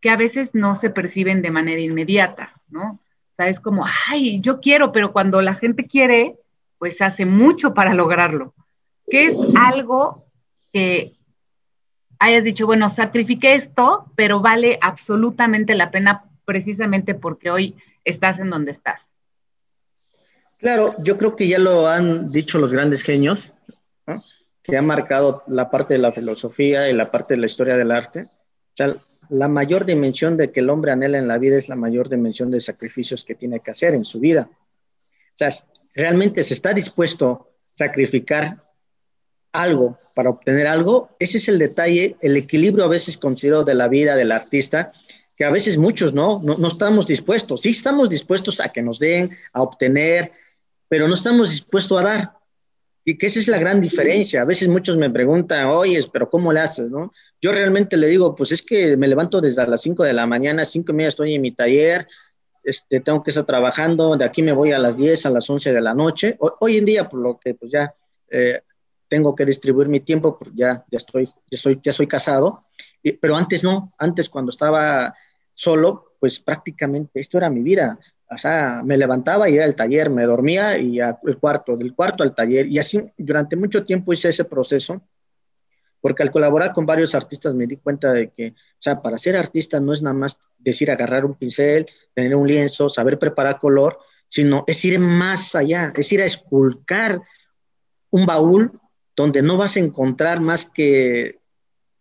que 0.01 0.09
a 0.09 0.15
veces 0.15 0.51
no 0.53 0.75
se 0.75 0.89
perciben 0.89 1.41
de 1.41 1.51
manera 1.51 1.81
inmediata, 1.81 2.53
¿no? 2.69 2.91
O 2.91 3.35
sea, 3.35 3.47
es 3.47 3.59
como, 3.59 3.85
ay, 4.07 4.39
yo 4.41 4.59
quiero, 4.59 4.91
pero 4.91 5.11
cuando 5.11 5.41
la 5.41 5.55
gente 5.55 5.87
quiere, 5.87 6.37
pues 6.77 7.01
hace 7.01 7.25
mucho 7.25 7.73
para 7.73 7.93
lograrlo. 7.93 8.53
Que 9.07 9.27
es 9.27 9.35
algo 9.55 10.25
que 10.71 11.18
hayas 12.19 12.43
dicho, 12.43 12.65
bueno, 12.65 12.89
sacrifiqué 12.89 13.55
esto, 13.55 14.05
pero 14.15 14.41
vale 14.41 14.77
absolutamente 14.81 15.73
la 15.75 15.89
pena 15.89 16.25
precisamente 16.45 17.15
porque 17.15 17.49
hoy 17.49 17.75
estás 18.03 18.39
en 18.39 18.49
donde 18.49 18.71
estás. 18.71 19.01
Claro, 20.59 20.95
yo 21.01 21.17
creo 21.17 21.35
que 21.35 21.47
ya 21.47 21.57
lo 21.57 21.87
han 21.87 22.29
dicho 22.31 22.59
los 22.59 22.73
grandes 22.73 23.01
genios, 23.01 23.53
que 24.61 24.77
han 24.77 24.85
marcado 24.85 25.43
la 25.47 25.71
parte 25.71 25.93
de 25.93 25.99
la 25.99 26.11
filosofía 26.11 26.89
y 26.89 26.93
la 26.93 27.09
parte 27.09 27.33
de 27.33 27.39
la 27.39 27.45
historia 27.45 27.77
del 27.77 27.91
arte. 27.91 28.23
O 28.23 28.75
sea, 28.75 28.93
la 29.29 29.47
mayor 29.47 29.85
dimensión 29.85 30.35
de 30.35 30.51
que 30.51 30.59
el 30.59 30.69
hombre 30.69 30.91
anhela 30.91 31.17
en 31.17 31.27
la 31.27 31.37
vida 31.37 31.57
es 31.57 31.69
la 31.69 31.75
mayor 31.75 32.09
dimensión 32.09 32.51
de 32.51 32.59
sacrificios 32.59 33.23
que 33.23 33.35
tiene 33.35 33.61
que 33.61 33.71
hacer 33.71 33.93
en 33.93 34.03
su 34.03 34.19
vida. 34.19 34.49
O 34.51 35.35
sea, 35.35 35.49
realmente 35.95 36.43
se 36.43 36.53
está 36.53 36.73
dispuesto 36.73 37.31
a 37.31 37.45
sacrificar 37.77 38.57
algo 39.51 39.97
para 40.15 40.29
obtener 40.29 40.67
algo, 40.67 41.09
ese 41.19 41.37
es 41.37 41.49
el 41.49 41.59
detalle, 41.59 42.15
el 42.21 42.37
equilibrio 42.37 42.85
a 42.85 42.89
veces 42.89 43.17
considerado 43.17 43.63
de 43.63 43.75
la 43.75 43.87
vida 43.87 44.15
del 44.15 44.31
artista, 44.31 44.91
que 45.37 45.45
a 45.45 45.51
veces 45.51 45.77
muchos 45.77 46.13
no, 46.13 46.41
no, 46.43 46.67
estamos 46.67 47.07
dispuestos. 47.07 47.61
Sí 47.61 47.69
estamos 47.69 48.09
dispuestos 48.09 48.59
a 48.59 48.69
que 48.69 48.81
nos 48.81 48.99
den, 48.99 49.29
a 49.53 49.61
obtener, 49.61 50.31
pero 50.89 51.07
no 51.07 51.13
estamos 51.13 51.51
dispuestos 51.51 51.97
a 51.99 52.03
dar. 52.03 52.31
Y 53.05 53.17
que 53.17 53.27
esa 53.27 53.39
es 53.39 53.47
la 53.47 53.57
gran 53.57 53.79
diferencia. 53.79 54.41
A 54.41 54.45
veces 54.45 54.67
muchos 54.67 54.97
me 54.97 55.09
preguntan, 55.09 55.67
oye, 55.67 55.99
pero 56.11 56.29
¿cómo 56.29 56.51
le 56.51 56.59
haces? 56.59 56.89
¿no? 56.89 57.13
Yo 57.41 57.53
realmente 57.53 57.95
le 57.95 58.07
digo, 58.07 58.35
pues 58.35 58.51
es 58.51 58.61
que 58.61 58.97
me 58.97 59.07
levanto 59.07 59.39
desde 59.39 59.65
las 59.65 59.81
5 59.81 60.03
de 60.03 60.13
la 60.13 60.27
mañana, 60.27 60.65
5 60.65 60.91
y 60.91 60.95
media 60.95 61.07
estoy 61.07 61.35
en 61.35 61.41
mi 61.41 61.53
taller, 61.53 62.05
este, 62.61 62.99
tengo 62.99 63.23
que 63.23 63.31
estar 63.31 63.45
trabajando, 63.45 64.17
de 64.17 64.25
aquí 64.25 64.43
me 64.43 64.51
voy 64.51 64.73
a 64.73 64.77
las 64.77 64.97
10, 64.97 65.25
a 65.25 65.29
las 65.29 65.49
11 65.49 65.71
de 65.71 65.81
la 65.81 65.93
noche. 65.93 66.37
hoy 66.59 66.77
en 66.77 66.85
día, 66.85 67.07
por 67.07 67.21
lo 67.21 67.39
que 67.39 67.53
pues 67.53 67.71
ya 67.71 67.89
eh, 68.29 68.61
tengo 69.09 69.35
que 69.35 69.45
distribuir 69.45 69.89
mi 69.89 69.99
tiempo, 69.99 70.37
pues 70.37 70.53
ya, 70.55 70.85
ya, 70.89 70.97
estoy, 70.97 71.27
ya, 71.49 71.57
soy, 71.57 71.81
ya 71.83 71.91
soy 71.91 72.07
casado, 72.07 72.65
pero 73.19 73.35
antes 73.35 73.63
no, 73.63 73.91
antes 73.97 74.29
cuando 74.29 74.51
estaba 74.51 75.13
solo, 75.53 76.13
pues 76.19 76.39
prácticamente 76.39 77.19
esto 77.19 77.37
era 77.37 77.49
mi 77.49 77.61
vida. 77.61 77.99
O 78.31 78.37
sea, 78.37 78.81
me 78.85 78.95
levantaba 78.95 79.49
y 79.49 79.55
iba 79.55 79.65
al 79.65 79.75
taller, 79.75 80.09
me 80.09 80.23
dormía 80.23 80.77
y 80.77 80.99
al 80.99 81.17
cuarto, 81.39 81.75
del 81.75 81.95
cuarto 81.95 82.23
al 82.23 82.35
taller. 82.35 82.67
Y 82.67 82.77
así 82.77 83.11
durante 83.17 83.55
mucho 83.55 83.83
tiempo 83.83 84.13
hice 84.13 84.29
ese 84.29 84.45
proceso, 84.45 85.01
porque 85.99 86.23
al 86.23 86.31
colaborar 86.31 86.71
con 86.71 86.85
varios 86.85 87.15
artistas 87.15 87.55
me 87.55 87.65
di 87.65 87.77
cuenta 87.77 88.13
de 88.13 88.29
que, 88.29 88.49
o 88.49 88.81
sea, 88.81 89.01
para 89.01 89.17
ser 89.17 89.35
artista 89.35 89.79
no 89.79 89.93
es 89.93 90.03
nada 90.03 90.13
más 90.13 90.39
decir 90.57 90.91
agarrar 90.91 91.25
un 91.25 91.35
pincel, 91.35 91.87
tener 92.13 92.35
un 92.35 92.47
lienzo, 92.47 92.87
saber 92.87 93.17
preparar 93.17 93.59
color, 93.59 93.97
sino 94.29 94.63
es 94.67 94.85
ir 94.85 94.99
más 94.99 95.55
allá, 95.55 95.91
es 95.95 96.11
ir 96.11 96.21
a 96.21 96.25
esculcar 96.25 97.21
un 98.11 98.25
baúl 98.25 98.79
donde 99.19 99.41
no 99.41 99.57
vas 99.57 99.75
a 99.75 99.81
encontrar 99.81 100.39
más 100.39 100.65
que 100.65 101.39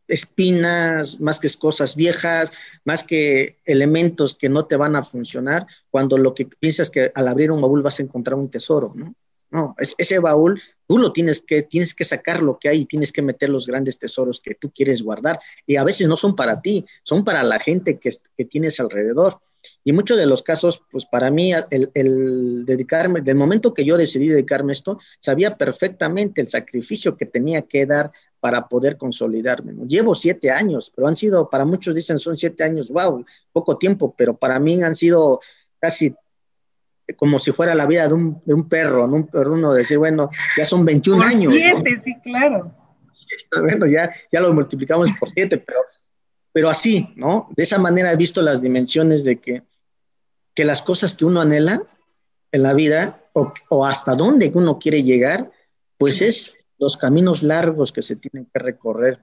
espinas, 0.06 1.18
más 1.18 1.40
que 1.40 1.50
cosas 1.58 1.96
viejas, 1.96 2.52
más 2.84 3.02
que 3.02 3.56
elementos 3.64 4.36
que 4.36 4.48
no 4.48 4.66
te 4.66 4.76
van 4.76 4.94
a 4.94 5.02
funcionar, 5.02 5.66
cuando 5.90 6.16
lo 6.16 6.32
que 6.32 6.46
piensas 6.46 6.90
que 6.90 7.10
al 7.12 7.26
abrir 7.26 7.50
un 7.50 7.60
baúl 7.60 7.82
vas 7.82 7.98
a 7.98 8.04
encontrar 8.04 8.38
un 8.38 8.48
tesoro, 8.48 8.92
¿no? 8.94 9.16
No, 9.50 9.74
ese 9.78 10.20
baúl 10.20 10.62
tú 10.86 10.96
lo 10.96 11.10
tienes 11.10 11.40
que, 11.40 11.62
tienes 11.62 11.92
que 11.92 12.04
sacar 12.04 12.40
lo 12.40 12.56
que 12.56 12.68
hay 12.68 12.82
y 12.82 12.86
tienes 12.86 13.10
que 13.10 13.22
meter 13.22 13.48
los 13.48 13.66
grandes 13.66 13.98
tesoros 13.98 14.40
que 14.40 14.54
tú 14.54 14.70
quieres 14.70 15.02
guardar. 15.02 15.40
Y 15.66 15.74
a 15.74 15.82
veces 15.82 16.06
no 16.06 16.16
son 16.16 16.36
para 16.36 16.60
ti, 16.60 16.86
son 17.02 17.24
para 17.24 17.42
la 17.42 17.58
gente 17.58 17.98
que, 17.98 18.10
que 18.36 18.44
tienes 18.44 18.78
alrededor. 18.78 19.40
Y 19.84 19.92
muchos 19.92 20.18
de 20.18 20.26
los 20.26 20.42
casos, 20.42 20.80
pues 20.90 21.06
para 21.06 21.30
mí, 21.30 21.52
el, 21.70 22.64
dedicarme, 22.64 23.20
del 23.20 23.36
momento 23.36 23.74
que 23.74 23.84
yo 23.84 23.96
decidí 23.96 24.28
dedicarme 24.28 24.72
a 24.72 24.74
esto, 24.74 24.98
sabía 25.20 25.56
perfectamente 25.56 26.40
el 26.40 26.48
sacrificio 26.48 27.16
que 27.16 27.26
tenía 27.26 27.62
que 27.62 27.86
dar 27.86 28.12
para 28.40 28.68
poder 28.68 28.96
consolidarme. 28.96 29.74
Llevo 29.86 30.14
siete 30.14 30.50
años, 30.50 30.92
pero 30.94 31.08
han 31.08 31.16
sido, 31.16 31.50
para 31.50 31.64
muchos 31.64 31.94
dicen 31.94 32.18
son 32.18 32.36
siete 32.36 32.64
años, 32.64 32.88
wow, 32.88 33.24
poco 33.52 33.78
tiempo, 33.78 34.14
pero 34.16 34.36
para 34.36 34.58
mí 34.60 34.82
han 34.82 34.94
sido 34.94 35.40
casi 35.80 36.14
como 37.16 37.38
si 37.38 37.52
fuera 37.52 37.74
la 37.74 37.86
vida 37.86 38.06
de 38.06 38.14
un, 38.14 38.42
de 38.44 38.54
un 38.54 38.68
perro, 38.68 39.06
¿no? 39.06 39.16
un 39.16 39.26
perro, 39.26 39.72
decir, 39.72 39.98
bueno, 39.98 40.30
ya 40.56 40.64
son 40.64 40.84
21 40.84 41.22
años. 41.24 41.54
Siete, 41.54 42.00
sí, 42.04 42.16
claro. 42.22 42.74
Bueno, 43.60 43.86
ya, 43.86 44.10
ya 44.32 44.40
lo 44.40 44.54
multiplicamos 44.54 45.10
por 45.20 45.28
siete, 45.30 45.58
pero 45.58 45.80
pero 46.58 46.70
así, 46.70 47.12
¿no? 47.14 47.46
De 47.54 47.62
esa 47.62 47.78
manera 47.78 48.10
he 48.10 48.16
visto 48.16 48.42
las 48.42 48.60
dimensiones 48.60 49.22
de 49.22 49.36
que, 49.36 49.62
que 50.56 50.64
las 50.64 50.82
cosas 50.82 51.14
que 51.14 51.24
uno 51.24 51.40
anhela 51.40 51.84
en 52.50 52.64
la 52.64 52.72
vida 52.72 53.20
o, 53.32 53.52
o 53.68 53.86
hasta 53.86 54.16
dónde 54.16 54.50
uno 54.52 54.76
quiere 54.76 55.04
llegar, 55.04 55.52
pues 55.98 56.20
es 56.20 56.54
los 56.76 56.96
caminos 56.96 57.44
largos 57.44 57.92
que 57.92 58.02
se 58.02 58.16
tienen 58.16 58.50
que 58.52 58.58
recorrer. 58.58 59.20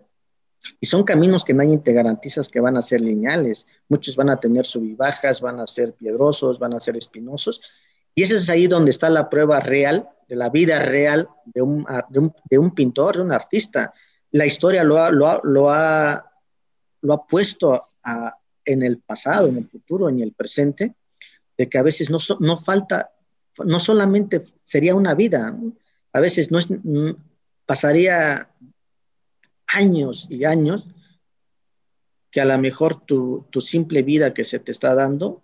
Y 0.79 0.85
son 0.85 1.03
caminos 1.03 1.43
que 1.43 1.53
nadie 1.53 1.77
te 1.79 1.91
garantiza 1.91 2.41
que 2.49 2.61
van 2.61 2.77
a 2.77 2.81
ser 2.81 3.01
lineales. 3.01 3.67
Muchos 3.89 4.15
van 4.15 4.29
a 4.29 4.39
tener 4.39 4.65
subibajas, 4.65 5.41
van 5.41 5.59
a 5.59 5.67
ser 5.67 5.91
piedrosos, 5.91 6.57
van 6.57 6.73
a 6.75 6.79
ser 6.79 6.95
espinosos. 6.95 7.61
Y 8.15 8.23
ese 8.23 8.35
es 8.35 8.49
ahí 8.49 8.67
donde 8.67 8.91
está 8.91 9.09
la 9.09 9.29
prueba 9.29 9.59
real, 9.59 10.07
de 10.29 10.37
la 10.37 10.49
vida 10.49 10.79
real 10.79 11.27
de 11.43 11.61
un, 11.61 11.85
de 12.49 12.57
un, 12.59 12.73
pintor, 12.73 13.17
de 13.17 13.23
un 13.23 13.33
artista. 13.33 13.93
La 14.31 14.45
historia 14.45 14.85
lo 14.85 14.99
ha, 14.99 15.11
lo 15.11 15.27
ha, 15.27 15.41
lo 15.43 15.69
ha, 15.69 16.31
lo 17.05 17.13
ha 17.13 17.27
puesto 17.27 17.83
en 18.65 18.81
el 18.83 18.97
pasado, 18.97 19.47
en 19.47 19.57
el 19.57 19.67
futuro, 19.67 20.09
en 20.09 20.19
el 20.21 20.33
presente, 20.33 20.95
de 21.57 21.69
que 21.69 21.77
a 21.77 21.83
veces 21.83 22.09
no, 22.09 22.17
no 22.39 22.59
falta, 22.59 23.11
no 23.63 23.79
solamente 23.79 24.43
sería 24.63 24.95
una 24.95 25.13
vida, 25.13 25.55
a 26.11 26.19
veces 26.19 26.51
no 26.51 26.59
es, 26.59 26.67
pasaría 27.65 28.49
años 29.67 30.27
y 30.29 30.45
años 30.45 30.87
que 32.31 32.41
a 32.41 32.45
lo 32.45 32.57
mejor 32.57 33.05
tu, 33.05 33.47
simple 33.61 34.01
vida 34.01 34.33
que 34.33 34.43
se 34.43 34.59
te 34.59 34.71
está 34.71 34.93
dando 34.93 35.43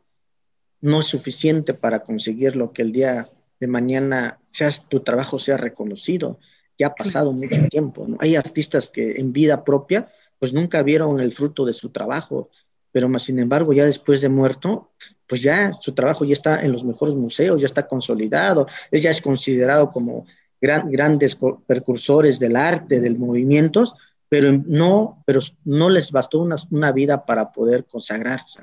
no 0.82 1.00
es 1.00 1.06
suficiente 1.06 1.74
para 1.74 2.04
conseguir 2.04 2.56
lo 2.56 2.74
que 2.74 2.82
el 2.82 2.92
día 2.92 3.30
de 3.60 3.68
mañana 3.68 4.40
seas, 4.50 4.90
tu 4.90 5.02
trabajo 5.02 5.38
sea 5.38 5.56
reconocido. 5.58 6.40
Ya 6.78 6.88
ha 6.88 6.96
pasado 6.96 7.32
mucho 7.32 7.68
tiempo. 7.70 8.08
Hay 8.20 8.36
artistas 8.36 8.90
que 8.90 9.12
en 9.20 9.32
vida 9.32 9.64
propia 9.64 10.12
pues 10.42 10.54
nunca 10.54 10.82
vieron 10.82 11.20
el 11.20 11.34
fruto 11.34 11.66
de 11.66 11.74
su 11.74 11.92
trabajo, 11.92 12.50
pero 12.92 13.08
más 13.08 13.22
sin 13.22 13.38
embargo 13.38 13.74
ya 13.74 13.86
después 13.86 14.22
de 14.22 14.30
muerto, 14.30 14.90
pues 15.28 15.44
ya 15.44 15.72
su 15.80 15.94
trabajo 15.94 16.26
ya 16.26 16.34
está 16.34 16.64
en 16.64 16.72
los 16.72 16.84
mejores 16.84 17.14
museos, 17.14 17.62
ya 17.62 17.68
está 17.68 17.88
consolidado, 17.88 18.66
ya 18.92 19.12
es 19.12 19.22
considerado 19.22 19.92
como 19.92 20.26
grandes 20.60 21.38
precursores 21.68 22.40
del 22.40 22.56
arte, 22.56 23.00
del 23.00 23.20
movimientos, 23.20 23.94
pero 24.28 24.52
no, 24.52 25.22
pero 25.28 25.42
no 25.64 25.92
les 25.92 26.12
bastó 26.12 26.40
una, 26.40 26.56
una 26.72 26.92
vida 26.92 27.24
para 27.24 27.52
poder 27.52 27.86
consagrarse. 27.86 28.62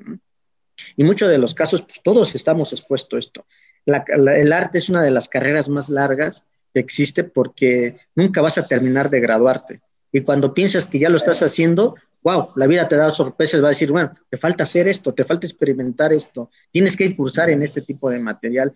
Y 0.96 1.04
muchos 1.04 1.30
de 1.30 1.38
los 1.38 1.54
casos, 1.54 1.82
pues 1.82 2.00
todos 2.02 2.34
estamos 2.34 2.72
expuestos 2.72 3.16
a 3.16 3.20
esto. 3.20 3.46
el 3.86 4.52
arte 4.52 4.78
es 4.78 4.88
una 4.88 5.04
de 5.04 5.12
las 5.12 5.28
carreras 5.28 5.68
más 5.68 5.88
largas 5.90 6.44
que 6.74 6.80
existe 6.80 7.22
porque 7.22 7.98
nunca 8.16 8.42
vas 8.42 8.58
a 8.58 8.66
terminar 8.66 9.10
de 9.10 9.20
graduarte. 9.20 9.80
Y 10.12 10.20
cuando 10.22 10.54
piensas 10.54 10.86
que 10.86 10.98
ya 10.98 11.10
lo 11.10 11.16
estás 11.16 11.42
haciendo, 11.42 11.96
wow, 12.22 12.50
la 12.56 12.66
vida 12.66 12.88
te 12.88 12.96
da 12.96 13.10
sorpresas, 13.10 13.62
va 13.62 13.68
a 13.68 13.70
decir, 13.70 13.90
bueno, 13.90 14.12
te 14.28 14.38
falta 14.38 14.64
hacer 14.64 14.88
esto, 14.88 15.14
te 15.14 15.24
falta 15.24 15.46
experimentar 15.46 16.12
esto, 16.12 16.50
tienes 16.70 16.96
que 16.96 17.14
cursar 17.14 17.50
en 17.50 17.62
este 17.62 17.82
tipo 17.82 18.10
de 18.10 18.18
material. 18.18 18.72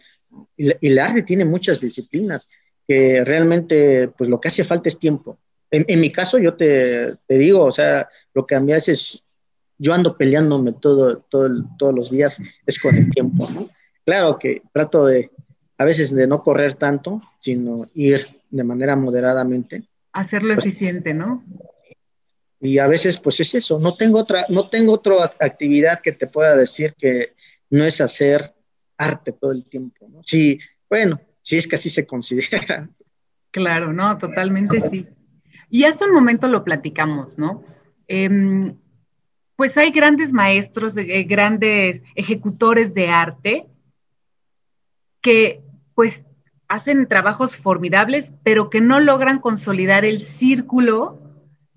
Y, 0.56 0.70
el 0.86 0.98
arte 0.98 1.22
tiene 1.22 1.44
muchas 1.44 1.80
disciplinas 1.80 2.48
que 2.86 3.24
realmente 3.24 4.08
pues 4.08 4.28
lo 4.28 4.40
que 4.40 4.48
hace 4.48 4.64
falta 4.64 4.88
es 4.88 4.98
tiempo. 4.98 5.38
En, 5.70 6.00
mi 6.00 6.12
caso 6.12 6.36
yo 6.38 6.54
te, 6.54 7.16
digo, 7.28 7.64
o 7.64 7.72
sea, 7.72 8.06
lo 8.34 8.44
que 8.44 8.54
a 8.54 8.60
mí 8.60 8.74
hace 8.74 8.92
es, 8.92 9.24
yo 9.78 9.94
ando 9.94 10.18
peleándome 10.18 10.74
todo, 10.74 11.24
todo 11.30 11.48
todos 11.78 11.94
los 11.94 12.10
días, 12.10 12.42
es 12.66 12.78
con 12.78 12.94
el 12.94 13.08
tiempo. 13.08 13.48
Claro 14.04 14.38
que 14.38 14.60
trato 14.70 15.06
de, 15.06 15.30
a 15.78 15.84
veces 15.86 16.14
de 16.14 16.26
no 16.26 16.42
correr 16.42 16.74
tanto, 16.74 17.22
sino 17.40 17.86
ir 17.94 18.26
de 18.50 18.64
manera 18.64 18.96
moderadamente. 18.96 19.84
Hacerlo 20.12 20.54
eficiente, 20.54 21.14
¿no? 21.14 21.44
Y 22.60 22.78
a 22.78 22.86
veces, 22.86 23.18
pues 23.18 23.40
es 23.40 23.54
eso, 23.54 23.80
no 23.80 23.96
tengo 23.96 24.20
otra, 24.20 24.46
no 24.48 24.68
tengo 24.68 24.92
otra 24.92 25.32
actividad 25.40 26.00
que 26.00 26.12
te 26.12 26.26
pueda 26.28 26.54
decir 26.54 26.94
que 26.96 27.32
no 27.70 27.84
es 27.84 28.00
hacer 28.00 28.54
arte 28.96 29.32
todo 29.32 29.52
el 29.52 29.64
tiempo, 29.64 30.08
¿no? 30.08 30.22
Sí, 30.22 30.58
bueno, 30.88 31.20
si 31.40 31.56
es 31.56 31.66
que 31.66 31.74
así 31.74 31.90
se 31.90 32.06
considera. 32.06 32.88
Claro, 33.50 33.92
no, 33.92 34.16
totalmente 34.16 34.80
sí. 34.88 35.06
Y 35.68 35.84
hace 35.84 36.04
un 36.04 36.12
momento 36.12 36.48
lo 36.48 36.64
platicamos, 36.64 37.36
¿no? 37.36 37.64
Em, 38.06 38.76
pues 39.56 39.76
hay 39.76 39.90
grandes 39.90 40.32
maestros, 40.32 40.96
eh, 40.96 41.24
grandes 41.24 42.02
ejecutores 42.14 42.94
de 42.94 43.08
arte 43.08 43.66
que 45.20 45.62
pues 45.94 46.22
hacen 46.72 47.06
trabajos 47.06 47.56
formidables, 47.56 48.30
pero 48.42 48.70
que 48.70 48.80
no 48.80 49.00
logran 49.00 49.40
consolidar 49.40 50.04
el 50.04 50.22
círculo 50.22 51.20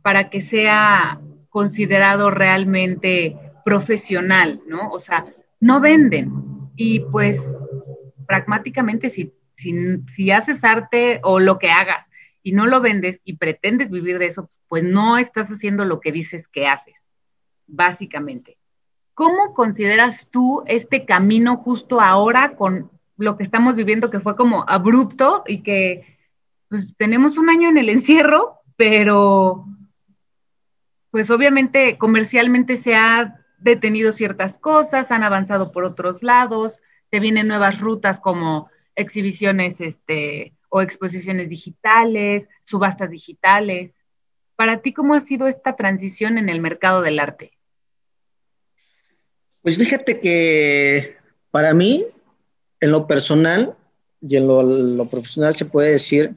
para 0.01 0.29
que 0.29 0.41
sea 0.41 1.19
considerado 1.49 2.31
realmente 2.31 3.37
profesional, 3.63 4.61
¿no? 4.67 4.89
O 4.89 4.99
sea, 4.99 5.25
no 5.59 5.79
venden. 5.79 6.31
Y 6.75 6.99
pues 6.99 7.41
pragmáticamente, 8.27 9.09
si 9.09 9.33
si, 9.57 10.31
haces 10.31 10.63
arte 10.63 11.19
o 11.23 11.39
lo 11.39 11.59
que 11.59 11.69
hagas 11.69 12.07
y 12.43 12.51
no 12.51 12.65
lo 12.65 12.81
vendes 12.81 13.21
y 13.23 13.37
pretendes 13.37 13.89
vivir 13.89 14.19
de 14.19 14.27
eso, 14.27 14.49
pues 14.67 14.83
no 14.83 15.17
estás 15.17 15.49
haciendo 15.49 15.85
lo 15.85 15.99
que 15.99 16.11
dices 16.11 16.47
que 16.47 16.67
haces, 16.67 16.95
básicamente. 17.67 18.57
¿Cómo 19.13 19.53
consideras 19.53 20.27
tú 20.29 20.63
este 20.67 21.05
camino 21.05 21.57
justo 21.57 22.01
ahora 22.01 22.55
con 22.55 22.91
lo 23.17 23.37
que 23.37 23.43
estamos 23.43 23.75
viviendo 23.75 24.09
que 24.09 24.19
fue 24.19 24.35
como 24.35 24.65
abrupto 24.67 25.43
y 25.47 25.63
que 25.63 26.17
pues 26.69 26.95
tenemos 26.97 27.37
un 27.37 27.49
año 27.49 27.69
en 27.69 27.77
el 27.77 27.89
encierro, 27.89 28.59
pero 28.75 29.65
pues 31.11 31.29
obviamente 31.29 31.97
comercialmente 31.97 32.77
se 32.77 32.95
ha 32.95 33.39
detenido 33.57 34.11
ciertas 34.11 34.57
cosas, 34.57 35.11
han 35.11 35.23
avanzado 35.23 35.71
por 35.71 35.85
otros 35.85 36.21
lados, 36.23 36.79
se 37.09 37.19
vienen 37.19 37.47
nuevas 37.47 37.79
rutas 37.79 38.19
como 38.19 38.69
exhibiciones 38.95 39.79
este, 39.79 40.53
o 40.69 40.81
exposiciones 40.81 41.49
digitales, 41.49 42.49
subastas 42.65 43.11
digitales. 43.11 43.95
Para 44.55 44.81
ti, 44.81 44.93
¿cómo 44.93 45.13
ha 45.13 45.21
sido 45.21 45.47
esta 45.47 45.75
transición 45.75 46.37
en 46.37 46.49
el 46.49 46.59
mercado 46.59 47.01
del 47.01 47.19
arte? 47.19 47.51
Pues 49.61 49.77
fíjate 49.77 50.19
que 50.19 51.15
para 51.49 51.73
mí, 51.73 52.05
en 52.85 52.91
lo 52.91 53.07
personal 53.07 53.75
y 54.21 54.37
en 54.37 54.47
lo, 54.47 55.05
profesional 55.07 55.55
se 55.55 55.65
puede 55.65 55.91
decir, 55.91 56.35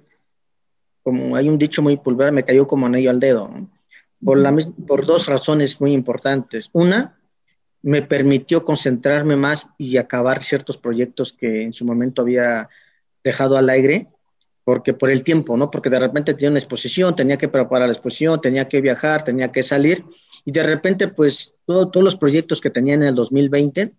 como 1.02 1.36
hay 1.36 1.48
un 1.48 1.58
dicho 1.58 1.82
muy 1.82 1.96
pulgar, 1.96 2.32
me 2.32 2.44
cayó 2.44 2.66
como 2.66 2.86
anillo 2.86 3.10
al 3.10 3.20
dedo, 3.20 3.50
por, 4.24 4.38
la, 4.38 4.54
por 4.86 5.06
dos 5.06 5.26
razones 5.26 5.80
muy 5.80 5.92
importantes. 5.92 6.70
Una, 6.72 7.18
me 7.82 8.02
permitió 8.02 8.64
concentrarme 8.64 9.36
más 9.36 9.68
y 9.78 9.96
acabar 9.96 10.42
ciertos 10.42 10.76
proyectos 10.76 11.32
que 11.32 11.62
en 11.62 11.72
su 11.72 11.84
momento 11.84 12.22
había 12.22 12.68
dejado 13.22 13.56
al 13.56 13.70
aire, 13.70 14.08
porque 14.64 14.92
por 14.92 15.10
el 15.10 15.22
tiempo, 15.22 15.56
¿no? 15.56 15.70
Porque 15.70 15.90
de 15.90 16.00
repente 16.00 16.34
tenía 16.34 16.50
una 16.50 16.58
exposición, 16.58 17.14
tenía 17.14 17.38
que 17.38 17.48
preparar 17.48 17.88
la 17.88 17.94
exposición, 17.94 18.40
tenía 18.40 18.68
que 18.68 18.80
viajar, 18.80 19.22
tenía 19.22 19.52
que 19.52 19.62
salir, 19.62 20.04
y 20.44 20.52
de 20.52 20.62
repente, 20.62 21.08
pues, 21.08 21.54
todos 21.66 22.02
los 22.02 22.16
proyectos 22.16 22.60
que 22.60 22.70
tenía 22.70 22.94
en 22.94 23.02
el 23.02 23.14
2020, 23.14 23.94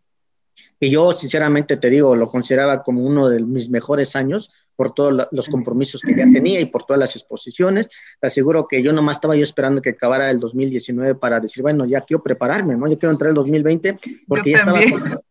que 0.79 0.89
yo 0.89 1.11
sinceramente 1.11 1.77
te 1.77 1.89
digo, 1.89 2.15
lo 2.15 2.29
consideraba 2.29 2.83
como 2.83 3.03
uno 3.03 3.29
de 3.29 3.41
mis 3.41 3.69
mejores 3.69 4.15
años, 4.15 4.49
por 4.79 4.93
todos 4.93 5.27
los 5.31 5.49
compromisos 5.49 6.01
que 6.01 6.15
ya 6.15 6.23
tenía 6.31 6.61
y 6.61 6.65
por 6.65 6.85
todas 6.85 7.01
las 7.01 7.13
exposiciones. 7.13 7.89
Te 8.21 8.27
aseguro 8.27 8.65
que 8.65 8.81
yo 8.81 8.93
nomás 8.93 9.17
estaba 9.17 9.35
yo 9.35 9.43
esperando 9.43 9.81
que 9.81 9.89
acabara 9.89 10.31
el 10.31 10.39
2019 10.39 11.15
para 11.15 11.41
decir, 11.41 11.61
bueno, 11.61 11.85
ya 11.85 11.99
quiero 11.99 12.23
prepararme, 12.23 12.77
¿no? 12.77 12.87
Yo 12.87 12.97
quiero 12.97 13.11
entrar 13.11 13.27
el 13.27 13.35
2020 13.35 13.99
porque 14.25 14.51
ya 14.51 14.59
estaba 14.59 14.79
con 14.89 15.05
esa 15.05 15.21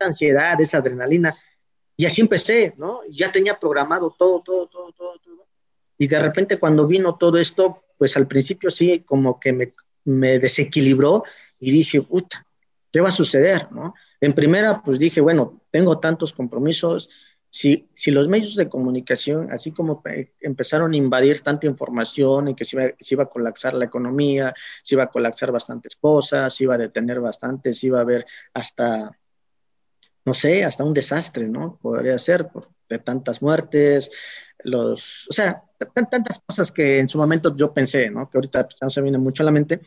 ansiedad, 0.00 0.58
esa 0.58 0.78
adrenalina. 0.78 1.36
Y 1.98 2.06
así 2.06 2.22
empecé, 2.22 2.72
¿no? 2.78 3.00
Ya 3.10 3.30
tenía 3.30 3.60
programado 3.60 4.16
todo, 4.18 4.40
todo, 4.40 4.68
todo, 4.68 4.90
todo, 4.92 5.18
todo. 5.18 5.46
Y 5.98 6.06
de 6.06 6.18
repente 6.18 6.56
cuando 6.56 6.86
vino 6.86 7.16
todo 7.16 7.36
esto, 7.36 7.76
pues 7.98 8.16
al 8.16 8.26
principio 8.26 8.70
sí, 8.70 9.00
como 9.00 9.38
que 9.38 9.52
me, 9.52 9.74
me 10.04 10.38
desequilibró 10.38 11.24
y 11.60 11.72
dije, 11.72 12.00
puta, 12.00 12.46
¿qué 12.90 13.02
va 13.02 13.10
a 13.10 13.12
suceder, 13.12 13.70
no? 13.70 13.92
En 14.24 14.32
primera, 14.32 14.82
pues 14.82 14.98
dije, 14.98 15.20
bueno, 15.20 15.60
tengo 15.70 15.98
tantos 16.00 16.32
compromisos, 16.32 17.10
si, 17.50 17.90
si 17.92 18.10
los 18.10 18.26
medios 18.26 18.56
de 18.56 18.70
comunicación, 18.70 19.52
así 19.52 19.70
como 19.70 20.02
empezaron 20.40 20.94
a 20.94 20.96
invadir 20.96 21.42
tanta 21.42 21.66
información 21.66 22.48
y 22.48 22.54
que 22.54 22.64
se 22.64 22.76
iba, 22.76 22.94
se 22.98 23.14
iba 23.14 23.24
a 23.24 23.28
colapsar 23.28 23.74
la 23.74 23.84
economía, 23.84 24.54
se 24.82 24.94
iba 24.94 25.02
a 25.02 25.10
colapsar 25.10 25.52
bastantes 25.52 25.96
cosas, 25.96 26.54
se 26.54 26.64
iba 26.64 26.74
a 26.74 26.78
detener 26.78 27.20
bastante, 27.20 27.74
se 27.74 27.88
iba 27.88 27.98
a 27.98 28.00
haber 28.00 28.24
hasta, 28.54 29.14
no 30.24 30.32
sé, 30.32 30.64
hasta 30.64 30.84
un 30.84 30.94
desastre, 30.94 31.46
¿no? 31.46 31.78
Podría 31.82 32.18
ser 32.18 32.48
por, 32.48 32.70
de 32.88 33.00
tantas 33.00 33.42
muertes, 33.42 34.10
los, 34.64 35.28
o 35.28 35.34
sea, 35.34 35.64
tantas 35.92 36.40
cosas 36.46 36.72
que 36.72 36.98
en 36.98 37.10
su 37.10 37.18
momento 37.18 37.54
yo 37.54 37.74
pensé, 37.74 38.08
¿no? 38.08 38.30
Que 38.30 38.38
ahorita 38.38 38.64
pues, 38.64 38.76
no 38.80 38.88
se 38.88 39.02
viene 39.02 39.18
mucho 39.18 39.42
a 39.42 39.46
la 39.46 39.52
mente. 39.52 39.82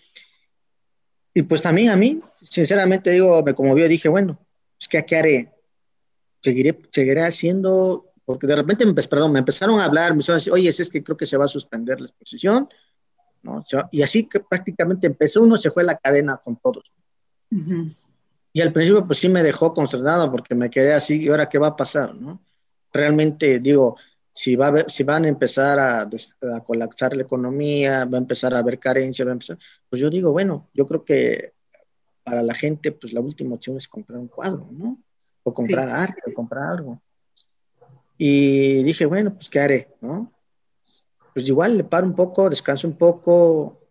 Y 1.38 1.44
pues 1.44 1.62
también 1.62 1.90
a 1.90 1.96
mí, 1.96 2.18
sinceramente 2.38 3.12
digo, 3.12 3.44
me 3.44 3.54
conmovió, 3.54 3.88
dije, 3.88 4.10
bueno, 4.10 4.40
es 4.80 4.88
que 4.88 5.06
qué 5.06 5.18
haré? 5.18 5.54
seguiré, 6.42 6.80
seguiré 6.90 7.26
haciendo, 7.26 8.12
porque 8.26 8.48
de 8.48 8.56
repente 8.56 8.88
me, 8.88 8.94
perdón, 8.96 9.34
me 9.34 9.40
empezaron 9.40 9.80
a 9.80 9.86
hablar, 9.86 10.10
me 10.10 10.14
empezaron 10.16 10.38
a 10.38 10.40
decir, 10.40 10.54
oye, 10.54 10.70
es 10.70 10.90
que 10.90 11.04
creo 11.04 11.16
que 11.16 11.28
se 11.28 11.38
va 11.38 11.46
a 11.46 11.48
suspender 11.48 12.02
la 12.02 12.08
exposición. 12.08 12.68
¿no? 13.44 13.64
y 13.92 14.02
así 14.02 14.24
que 14.28 14.40
prácticamente 14.40 15.06
empezó 15.06 15.44
uno, 15.44 15.58
se 15.58 15.70
fue 15.70 15.84
la 15.84 16.00
cadena 16.00 16.42
con 16.44 16.56
todos. 16.56 16.92
Y 18.52 18.60
al 18.60 18.74
principio 18.74 19.06
pues 19.06 19.20
sí 19.20 19.30
me 19.30 19.44
dejó 19.44 19.76
consternado 19.76 20.32
porque 20.32 20.56
me 20.56 20.72
quedé 20.72 20.96
así, 20.96 21.22
¿y 21.22 21.28
ahora 21.28 21.48
qué 21.48 21.60
va 21.60 21.68
a 21.68 21.76
pasar? 21.76 22.16
¿no? 22.16 22.42
Realmente 22.92 23.60
digo, 23.60 23.96
si, 24.38 24.56
va 24.56 24.68
a 24.68 24.88
si 24.88 25.04
van 25.04 25.26
a 25.26 25.30
empezar 25.30 25.80
a, 25.80 26.02
a, 26.02 26.64
colapsar 26.64 27.16
la 27.16 27.24
economía, 27.24 28.06
va 28.06 28.20
a 28.20 28.22
empezar 28.22 28.54
a 28.54 28.60
haber 28.60 28.78
carencia, 28.78 29.26
va 29.26 29.32
a 29.32 29.34
empezar, 29.34 29.58
pues 29.90 30.00
yo 30.00 30.12
digo, 30.12 30.32
bueno, 30.32 30.70
yo 30.76 30.86
creo 30.86 31.04
que 31.04 31.54
para 32.24 32.44
la 32.44 32.54
gente 32.54 32.92
pues 32.92 33.14
la 33.14 33.20
última 33.20 33.56
opción 33.56 33.78
es 33.78 33.88
comprar 33.88 34.20
un 34.20 34.28
cuadro, 34.28 34.68
¿no? 34.72 35.00
O 35.42 35.52
comprar 35.52 35.90
arte, 35.90 36.22
o 36.28 36.34
comprar 36.36 36.70
algo. 36.70 37.02
Y 38.16 38.84
dije, 38.84 39.08
bueno, 39.08 39.34
pues 39.34 39.50
¿qué 39.50 39.60
haré? 39.60 39.96
¿no? 40.02 40.32
Pues 41.34 41.48
igual 41.48 41.76
le 41.76 41.84
paro 41.84 42.06
un 42.06 42.14
poco, 42.14 42.48
descanso 42.48 42.88
un 42.88 42.98
poco. 42.98 43.82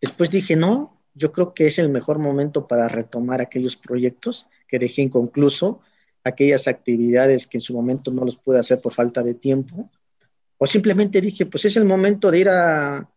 Después 0.00 0.30
dije, 0.30 0.56
no, 0.56 1.00
yo 1.14 1.30
creo 1.30 1.54
que 1.54 1.66
es 1.66 1.78
el 1.78 1.90
mejor 1.90 2.18
momento 2.18 2.66
para 2.66 2.88
retomar 2.88 3.40
aquellos 3.40 3.76
proyectos 3.76 4.48
que 4.66 4.80
dejé 4.80 5.02
inconcluso, 5.02 5.80
aquellas 6.26 6.66
actividades 6.66 7.46
que 7.46 7.58
en 7.58 7.60
su 7.60 7.72
momento 7.72 8.10
no 8.10 8.24
los 8.24 8.36
pude 8.36 8.58
hacer 8.58 8.80
por 8.80 8.92
falta 8.92 9.22
de 9.22 9.34
tiempo. 9.34 9.90
O 10.58 10.66
simplemente 10.66 11.20
dije, 11.20 11.46
pues 11.46 11.64
es 11.66 11.76
el 11.76 11.84
momento 11.84 12.30
de 12.32 12.38
ir 12.38 12.48
a, 12.48 13.08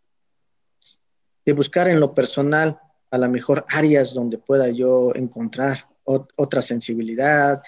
de 1.43 1.53
buscar 1.53 1.87
en 1.87 1.99
lo 1.99 2.13
personal 2.13 2.79
a 3.09 3.17
lo 3.17 3.27
mejor 3.27 3.65
áreas 3.69 4.13
donde 4.13 4.37
pueda 4.37 4.69
yo 4.69 5.11
encontrar 5.15 5.87
otra 6.03 6.61
sensibilidad, 6.61 7.63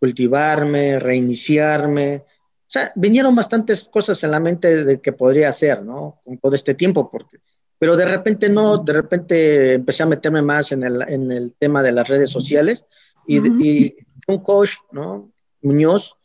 cultivarme, 0.00 0.98
reiniciarme. 0.98 2.24
O 2.26 2.66
sea, 2.66 2.92
vinieron 2.96 3.36
bastantes 3.36 3.84
cosas 3.84 4.22
en 4.24 4.32
la 4.32 4.40
mente 4.40 4.84
de 4.84 5.00
que 5.00 5.12
podría 5.12 5.50
hacer, 5.50 5.84
¿no? 5.84 6.20
Con 6.24 6.38
todo 6.38 6.54
este 6.56 6.74
tiempo, 6.74 7.08
porque, 7.08 7.38
pero 7.78 7.96
de 7.96 8.06
repente 8.06 8.48
no, 8.48 8.78
de 8.78 8.92
repente 8.92 9.74
empecé 9.74 10.02
a 10.02 10.06
meterme 10.06 10.42
más 10.42 10.72
en 10.72 10.82
el, 10.82 11.02
en 11.08 11.30
el 11.30 11.54
tema 11.54 11.80
de 11.82 11.92
las 11.92 12.08
redes 12.08 12.30
sociales 12.30 12.84
y, 13.26 13.38
y 13.64 13.96
un 14.30 14.42
coach, 14.42 14.72
¿no? 14.92 15.30
Muñoz, 15.62 16.16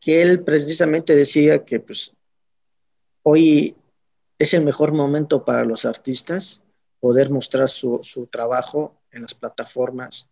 que 0.00 0.22
él 0.22 0.42
precisamente 0.42 1.14
decía 1.14 1.64
que 1.64 1.78
pues 1.80 2.12
hoy 3.22 3.76
es 4.38 4.54
el 4.54 4.64
mejor 4.64 4.92
momento 4.92 5.44
para 5.44 5.64
los 5.64 5.84
artistas 5.84 6.62
poder 6.98 7.30
mostrar 7.30 7.68
su, 7.68 8.00
su 8.02 8.26
trabajo 8.26 9.00
en 9.10 9.22
las 9.22 9.34
plataformas 9.34 10.28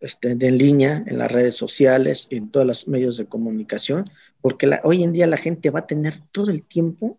este, 0.00 0.34
de 0.34 0.48
en 0.48 0.58
línea, 0.58 1.02
en 1.06 1.18
las 1.18 1.32
redes 1.32 1.56
sociales, 1.56 2.26
en 2.30 2.50
todos 2.50 2.66
los 2.66 2.88
medios 2.88 3.16
de 3.16 3.26
comunicación, 3.26 4.10
porque 4.40 4.78
hoy 4.82 5.02
en 5.02 5.12
día 5.12 5.26
la 5.26 5.38
gente 5.38 5.70
va 5.70 5.80
a 5.80 5.86
tener 5.86 6.14
todo 6.30 6.50
el 6.50 6.62
tiempo 6.62 7.18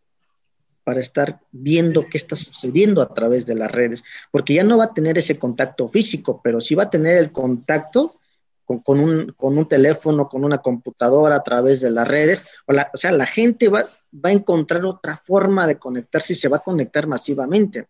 para 0.84 1.00
estar 1.00 1.40
viendo 1.52 2.06
qué 2.08 2.18
está 2.18 2.36
sucediendo 2.36 3.02
a 3.02 3.12
través 3.12 3.48
de 3.48 3.56
las 3.56 3.72
redes, 3.72 4.04
porque 4.32 4.54
ya 4.54 4.64
no 4.64 4.78
va 4.78 4.86
a 4.86 4.94
tener 4.94 5.18
ese 5.18 5.40
contacto 5.40 5.88
físico, 5.88 6.42
pero 6.44 6.62
sí 6.62 6.76
va 6.76 6.84
a 6.84 6.90
tener 6.92 7.18
el 7.18 7.32
contacto 7.32 8.20
con, 8.66 9.00
un, 9.00 9.34
con 9.38 9.58
un, 9.58 9.68
teléfono, 9.68 10.28
con 10.28 10.44
una 10.44 10.58
computadora 10.58 11.36
a 11.36 11.44
través 11.44 11.82
de 11.82 11.92
las 11.92 12.08
redes. 12.08 12.44
O, 12.66 12.74
o 12.74 12.98
sea, 12.98 13.12
la 13.12 13.26
gente 13.26 13.70
va, 13.70 13.84
va, 14.14 14.30
a 14.30 14.34
encontrar 14.34 14.84
otra 14.86 15.22
forma 15.24 15.68
de 15.68 15.78
conectarse 15.78 16.34
y 16.34 16.36
se 16.36 16.50
va 16.50 16.58
a 16.58 16.64
conectar 16.64 17.08
masivamente. 17.08 17.88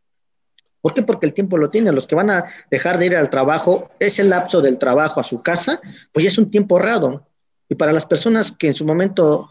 ¿Por 0.82 0.94
qué? 0.94 1.02
Porque 1.02 1.26
el 1.26 1.34
tiempo 1.34 1.58
lo 1.58 1.70
tiene. 1.70 1.92
Los 1.92 2.06
que 2.06 2.14
van 2.14 2.30
a 2.30 2.46
dejar 2.70 3.00
de 3.00 3.08
ir 3.08 3.16
al 3.18 3.32
trabajo, 3.32 3.90
ese 4.00 4.24
lapso 4.24 4.62
del 4.62 4.78
trabajo 4.78 5.20
a 5.20 5.24
su 5.24 5.42
casa, 5.42 5.82
pues 6.12 6.24
ya 6.26 6.30
es 6.30 6.38
un 6.38 6.52
tiempo 6.52 6.78
raro. 6.78 7.26
Y 7.68 7.74
para 7.74 7.92
las 7.92 8.06
personas 8.06 8.52
que 8.52 8.68
en 8.68 8.76
su 8.76 8.86
momento, 8.86 9.50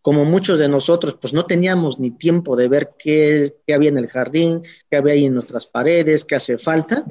como 0.00 0.24
muchos 0.24 0.58
de 0.60 0.68
nosotros, 0.68 1.16
pues 1.20 1.32
no 1.32 1.46
teníamos 1.46 1.98
ni 1.98 2.12
tiempo 2.12 2.54
de 2.54 2.68
ver 2.68 2.90
qué, 2.98 3.56
qué 3.66 3.74
había 3.74 3.88
en 3.88 3.98
el 3.98 4.06
jardín, 4.08 4.62
qué 4.88 4.96
había 4.96 5.14
ahí 5.14 5.24
en 5.24 5.34
nuestras 5.34 5.66
paredes, 5.66 6.24
qué 6.24 6.36
hace 6.36 6.58
falta, 6.58 7.04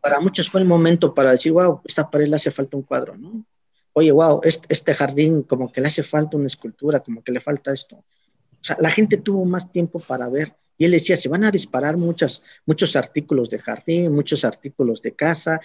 para 0.00 0.20
muchos 0.20 0.48
fue 0.50 0.60
el 0.60 0.66
momento 0.66 1.14
para 1.14 1.32
decir, 1.32 1.52
wow, 1.52 1.80
esta 1.84 2.10
pared 2.10 2.28
le 2.28 2.36
hace 2.36 2.50
falta 2.50 2.76
un 2.76 2.82
cuadro, 2.82 3.16
¿no? 3.16 3.44
Oye, 3.92 4.12
wow, 4.12 4.40
este, 4.44 4.66
este 4.70 4.94
jardín 4.94 5.42
como 5.42 5.70
que 5.70 5.80
le 5.80 5.88
hace 5.88 6.02
falta 6.02 6.36
una 6.36 6.46
escultura, 6.46 7.00
como 7.00 7.22
que 7.22 7.32
le 7.32 7.40
falta 7.40 7.72
esto. 7.72 7.96
O 7.96 8.62
sea, 8.64 8.76
la 8.80 8.90
gente 8.90 9.16
tuvo 9.16 9.44
más 9.44 9.70
tiempo 9.72 9.98
para 9.98 10.28
ver 10.28 10.54
y 10.78 10.84
él 10.84 10.92
decía, 10.92 11.16
se 11.16 11.28
van 11.28 11.44
a 11.44 11.50
disparar 11.50 11.96
muchas, 11.96 12.42
muchos 12.64 12.96
artículos 12.96 13.50
de 13.50 13.58
jardín, 13.58 14.12
muchos 14.12 14.44
artículos 14.44 15.02
de 15.02 15.14
casa, 15.14 15.60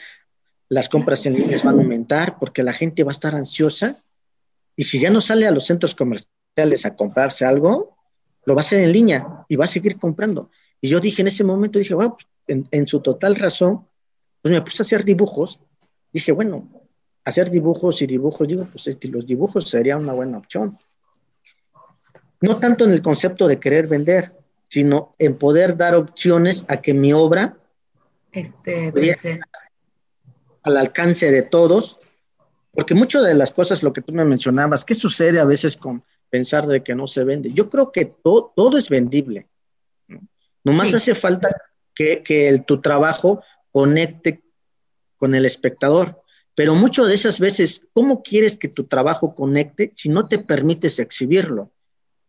las 0.67 0.89
compras 0.89 1.25
en 1.25 1.35
línea 1.35 1.59
van 1.63 1.79
a 1.79 1.81
aumentar 1.81 2.37
porque 2.39 2.63
la 2.63 2.73
gente 2.73 3.03
va 3.03 3.11
a 3.11 3.13
estar 3.13 3.35
ansiosa 3.35 4.03
y 4.75 4.83
si 4.83 4.99
ya 4.99 5.09
no 5.09 5.21
sale 5.21 5.47
a 5.47 5.51
los 5.51 5.65
centros 5.65 5.95
comerciales 5.95 6.85
a 6.85 6.95
comprarse 6.95 7.45
algo, 7.45 7.97
lo 8.45 8.55
va 8.55 8.61
a 8.61 8.65
hacer 8.65 8.79
en 8.81 8.91
línea 8.91 9.45
y 9.47 9.55
va 9.55 9.65
a 9.65 9.69
seguir 9.69 9.97
comprando. 9.97 10.49
Y 10.81 10.89
yo 10.89 10.99
dije 10.99 11.21
en 11.21 11.29
ese 11.29 11.43
momento, 11.43 11.79
dije, 11.79 11.93
bueno, 11.93 12.15
pues, 12.15 12.27
en, 12.47 12.67
en, 12.71 12.87
su 12.87 12.99
total 13.01 13.35
razón, 13.35 13.87
pues 14.45 14.53
me 14.53 14.61
puse 14.61 14.83
a 14.83 14.85
hacer 14.85 15.03
dibujos. 15.03 15.59
Dije, 16.13 16.31
bueno, 16.31 16.69
hacer 17.23 17.49
dibujos 17.49 17.99
y 18.03 18.05
dibujos, 18.05 18.47
digo, 18.47 18.67
pues 18.71 18.87
los 19.01 19.25
dibujos 19.25 19.67
sería 19.67 19.97
una 19.97 20.13
buena 20.13 20.37
opción. 20.37 20.77
No 22.41 22.55
tanto 22.57 22.85
en 22.85 22.91
el 22.91 23.01
concepto 23.01 23.47
de 23.47 23.59
querer 23.59 23.89
vender, 23.89 24.33
sino 24.69 25.13
en 25.17 25.39
poder 25.39 25.75
dar 25.75 25.95
opciones 25.95 26.63
a 26.67 26.77
que 26.77 26.93
mi 26.93 27.11
obra 27.11 27.57
este, 28.31 29.39
al 30.61 30.77
alcance 30.77 31.31
de 31.31 31.41
todos, 31.41 31.97
porque 32.71 32.93
muchas 32.93 33.23
de 33.23 33.33
las 33.33 33.49
cosas, 33.49 33.81
lo 33.81 33.93
que 33.93 34.03
tú 34.03 34.13
me 34.13 34.25
mencionabas, 34.25 34.85
¿qué 34.85 34.93
sucede 34.93 35.39
a 35.39 35.45
veces 35.45 35.75
con 35.75 36.03
pensar 36.29 36.67
de 36.67 36.83
que 36.83 36.93
no 36.93 37.07
se 37.07 37.23
vende? 37.23 37.51
Yo 37.51 37.67
creo 37.67 37.91
que 37.91 38.05
todo 38.05 38.77
es 38.77 38.89
vendible. 38.89 39.47
¿no? 40.07 40.19
Nomás 40.63 40.93
hace 40.93 41.15
falta 41.15 41.49
que, 41.95 42.21
que 42.21 42.59
tu 42.59 42.79
trabajo 42.79 43.41
conecte 43.75 44.41
con 45.17 45.35
el 45.35 45.45
espectador. 45.45 46.21
Pero 46.55 46.75
muchas 46.75 47.07
de 47.07 47.15
esas 47.15 47.41
veces, 47.41 47.85
¿cómo 47.91 48.23
quieres 48.23 48.55
que 48.55 48.69
tu 48.69 48.85
trabajo 48.85 49.35
conecte 49.35 49.91
si 49.93 50.07
no 50.07 50.27
te 50.29 50.39
permites 50.39 50.99
exhibirlo? 50.99 51.71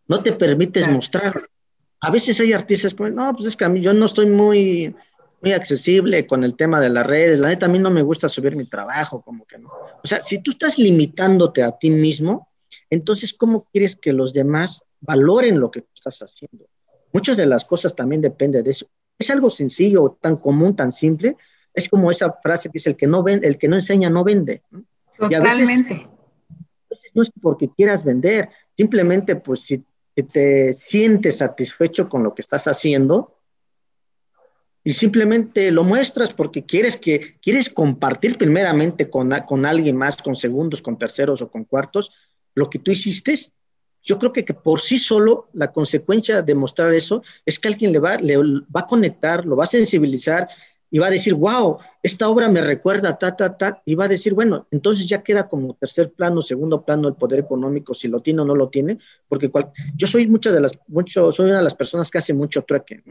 No 0.08 0.22
te 0.22 0.32
permites 0.32 0.88
mostrarlo 0.88 1.46
a 2.00 2.10
veces 2.10 2.40
hay 2.40 2.52
artistas 2.52 2.94
que, 2.94 3.10
no, 3.10 3.32
pues 3.32 3.46
es 3.46 3.56
que 3.56 3.64
a 3.64 3.68
mí 3.68 3.80
yo 3.80 3.94
no 3.94 4.06
estoy 4.06 4.26
muy, 4.26 4.94
muy 5.42 5.52
accesible 5.52 6.26
con 6.26 6.44
el 6.44 6.54
tema 6.54 6.80
de 6.80 6.88
las 6.88 7.06
redes, 7.06 7.38
la 7.38 7.48
neta 7.48 7.66
a 7.66 7.68
mí 7.68 7.78
no 7.78 7.90
me 7.90 8.02
gusta 8.02 8.28
subir 8.28 8.56
mi 8.56 8.68
trabajo, 8.68 9.22
como 9.22 9.46
que 9.46 9.58
no. 9.58 9.70
O 10.02 10.06
sea, 10.06 10.20
si 10.20 10.42
tú 10.42 10.52
estás 10.52 10.78
limitándote 10.78 11.62
a 11.62 11.72
ti 11.72 11.90
mismo, 11.90 12.48
entonces, 12.90 13.34
¿cómo 13.34 13.66
quieres 13.72 13.96
que 13.96 14.12
los 14.12 14.32
demás 14.32 14.82
valoren 15.00 15.58
lo 15.58 15.70
que 15.70 15.80
tú 15.80 15.88
estás 15.94 16.20
haciendo? 16.20 16.68
Muchas 17.12 17.36
de 17.36 17.46
las 17.46 17.64
cosas 17.64 17.94
también 17.94 18.20
dependen 18.20 18.62
de 18.62 18.70
eso. 18.70 18.86
Es 19.18 19.30
algo 19.30 19.50
sencillo, 19.50 20.18
tan 20.20 20.36
común, 20.36 20.76
tan 20.76 20.92
simple. 20.92 21.36
Es 21.72 21.88
como 21.88 22.10
esa 22.10 22.32
frase 22.42 22.68
que 22.68 22.74
dice, 22.74 22.90
el 22.90 22.96
que 22.96 23.06
no, 23.06 23.22
vende, 23.22 23.46
el 23.46 23.58
que 23.58 23.68
no 23.68 23.76
enseña 23.76 24.10
no 24.10 24.24
vende. 24.24 24.62
Totalmente. 25.18 25.30
Y 25.30 25.34
a 25.34 25.40
veces, 25.40 27.10
no 27.14 27.22
es 27.22 27.30
porque 27.40 27.70
quieras 27.70 28.04
vender, 28.04 28.50
simplemente 28.76 29.36
pues 29.36 29.62
si 29.62 29.84
te 30.14 30.72
sientes 30.74 31.38
satisfecho 31.38 32.08
con 32.08 32.22
lo 32.22 32.34
que 32.34 32.42
estás 32.42 32.66
haciendo 32.66 33.36
y 34.84 34.92
simplemente 34.92 35.70
lo 35.70 35.84
muestras 35.84 36.32
porque 36.32 36.64
quieres 36.64 36.96
que 36.96 37.38
quieres 37.40 37.68
compartir 37.68 38.38
primeramente 38.38 39.10
con, 39.10 39.30
con 39.46 39.66
alguien 39.66 39.96
más, 39.96 40.16
con 40.16 40.36
segundos, 40.36 40.80
con 40.80 40.96
terceros 40.96 41.42
o 41.42 41.50
con 41.50 41.64
cuartos, 41.64 42.12
lo 42.54 42.70
que 42.70 42.78
tú 42.78 42.92
hiciste. 42.92 43.34
Yo 44.06 44.18
creo 44.18 44.32
que, 44.32 44.44
que 44.44 44.54
por 44.54 44.80
sí 44.80 44.98
solo 44.98 45.48
la 45.52 45.72
consecuencia 45.72 46.40
de 46.40 46.54
mostrar 46.54 46.94
eso 46.94 47.22
es 47.44 47.58
que 47.58 47.68
alguien 47.68 47.92
le 47.92 47.98
va, 47.98 48.16
le 48.16 48.36
va 48.38 48.80
a 48.80 48.86
conectar, 48.86 49.44
lo 49.44 49.56
va 49.56 49.64
a 49.64 49.66
sensibilizar 49.66 50.48
y 50.90 50.98
va 50.98 51.08
a 51.08 51.10
decir, 51.10 51.34
wow, 51.34 51.78
esta 52.02 52.28
obra 52.28 52.48
me 52.48 52.60
recuerda, 52.60 53.18
ta, 53.18 53.34
ta, 53.34 53.56
ta, 53.56 53.82
y 53.84 53.96
va 53.96 54.04
a 54.04 54.08
decir, 54.08 54.32
bueno, 54.32 54.68
entonces 54.70 55.08
ya 55.08 55.22
queda 55.22 55.48
como 55.48 55.74
tercer 55.74 56.12
plano, 56.12 56.40
segundo 56.40 56.84
plano 56.84 57.08
el 57.08 57.14
poder 57.14 57.40
económico, 57.40 57.92
si 57.92 58.06
lo 58.06 58.20
tiene 58.20 58.42
o 58.42 58.44
no 58.44 58.54
lo 58.54 58.68
tiene, 58.68 58.98
porque 59.28 59.50
yo 59.96 60.06
soy 60.06 60.28
muchas 60.28 60.54
de 60.54 60.60
las, 60.60 60.72
mucho, 60.86 61.32
soy 61.32 61.46
una 61.46 61.58
de 61.58 61.64
las 61.64 61.74
personas 61.74 62.08
que 62.10 62.18
hace 62.18 62.32
mucho 62.32 62.62
trueque. 62.62 63.02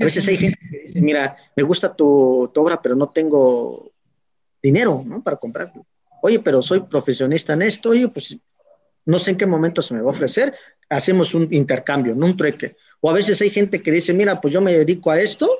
A 0.00 0.04
veces 0.04 0.26
hay 0.28 0.38
gente 0.38 0.58
que 0.70 0.78
dice, 0.86 1.00
mira, 1.02 1.36
me 1.54 1.62
gusta 1.62 1.94
tu, 1.94 2.50
tu 2.54 2.62
obra, 2.62 2.80
pero 2.80 2.96
no 2.96 3.10
tengo 3.10 3.92
dinero, 4.62 5.02
¿no? 5.04 5.22
Para 5.22 5.36
comprarlo. 5.36 5.86
Oye, 6.22 6.38
pero 6.38 6.62
soy 6.62 6.80
profesionista 6.80 7.52
en 7.52 7.62
esto, 7.62 7.90
oye, 7.90 8.08
pues 8.08 8.38
no 9.10 9.18
sé 9.18 9.32
en 9.32 9.36
qué 9.36 9.46
momento 9.46 9.82
se 9.82 9.94
me 9.94 10.00
va 10.00 10.10
a 10.10 10.14
ofrecer, 10.14 10.54
hacemos 10.88 11.34
un 11.34 11.48
intercambio, 11.50 12.14
no 12.14 12.26
un 12.26 12.36
trueque. 12.36 12.76
O 13.00 13.10
a 13.10 13.12
veces 13.12 13.40
hay 13.40 13.50
gente 13.50 13.82
que 13.82 13.90
dice, 13.90 14.12
mira, 14.14 14.40
pues 14.40 14.54
yo 14.54 14.60
me 14.60 14.72
dedico 14.72 15.10
a 15.10 15.20
esto, 15.20 15.50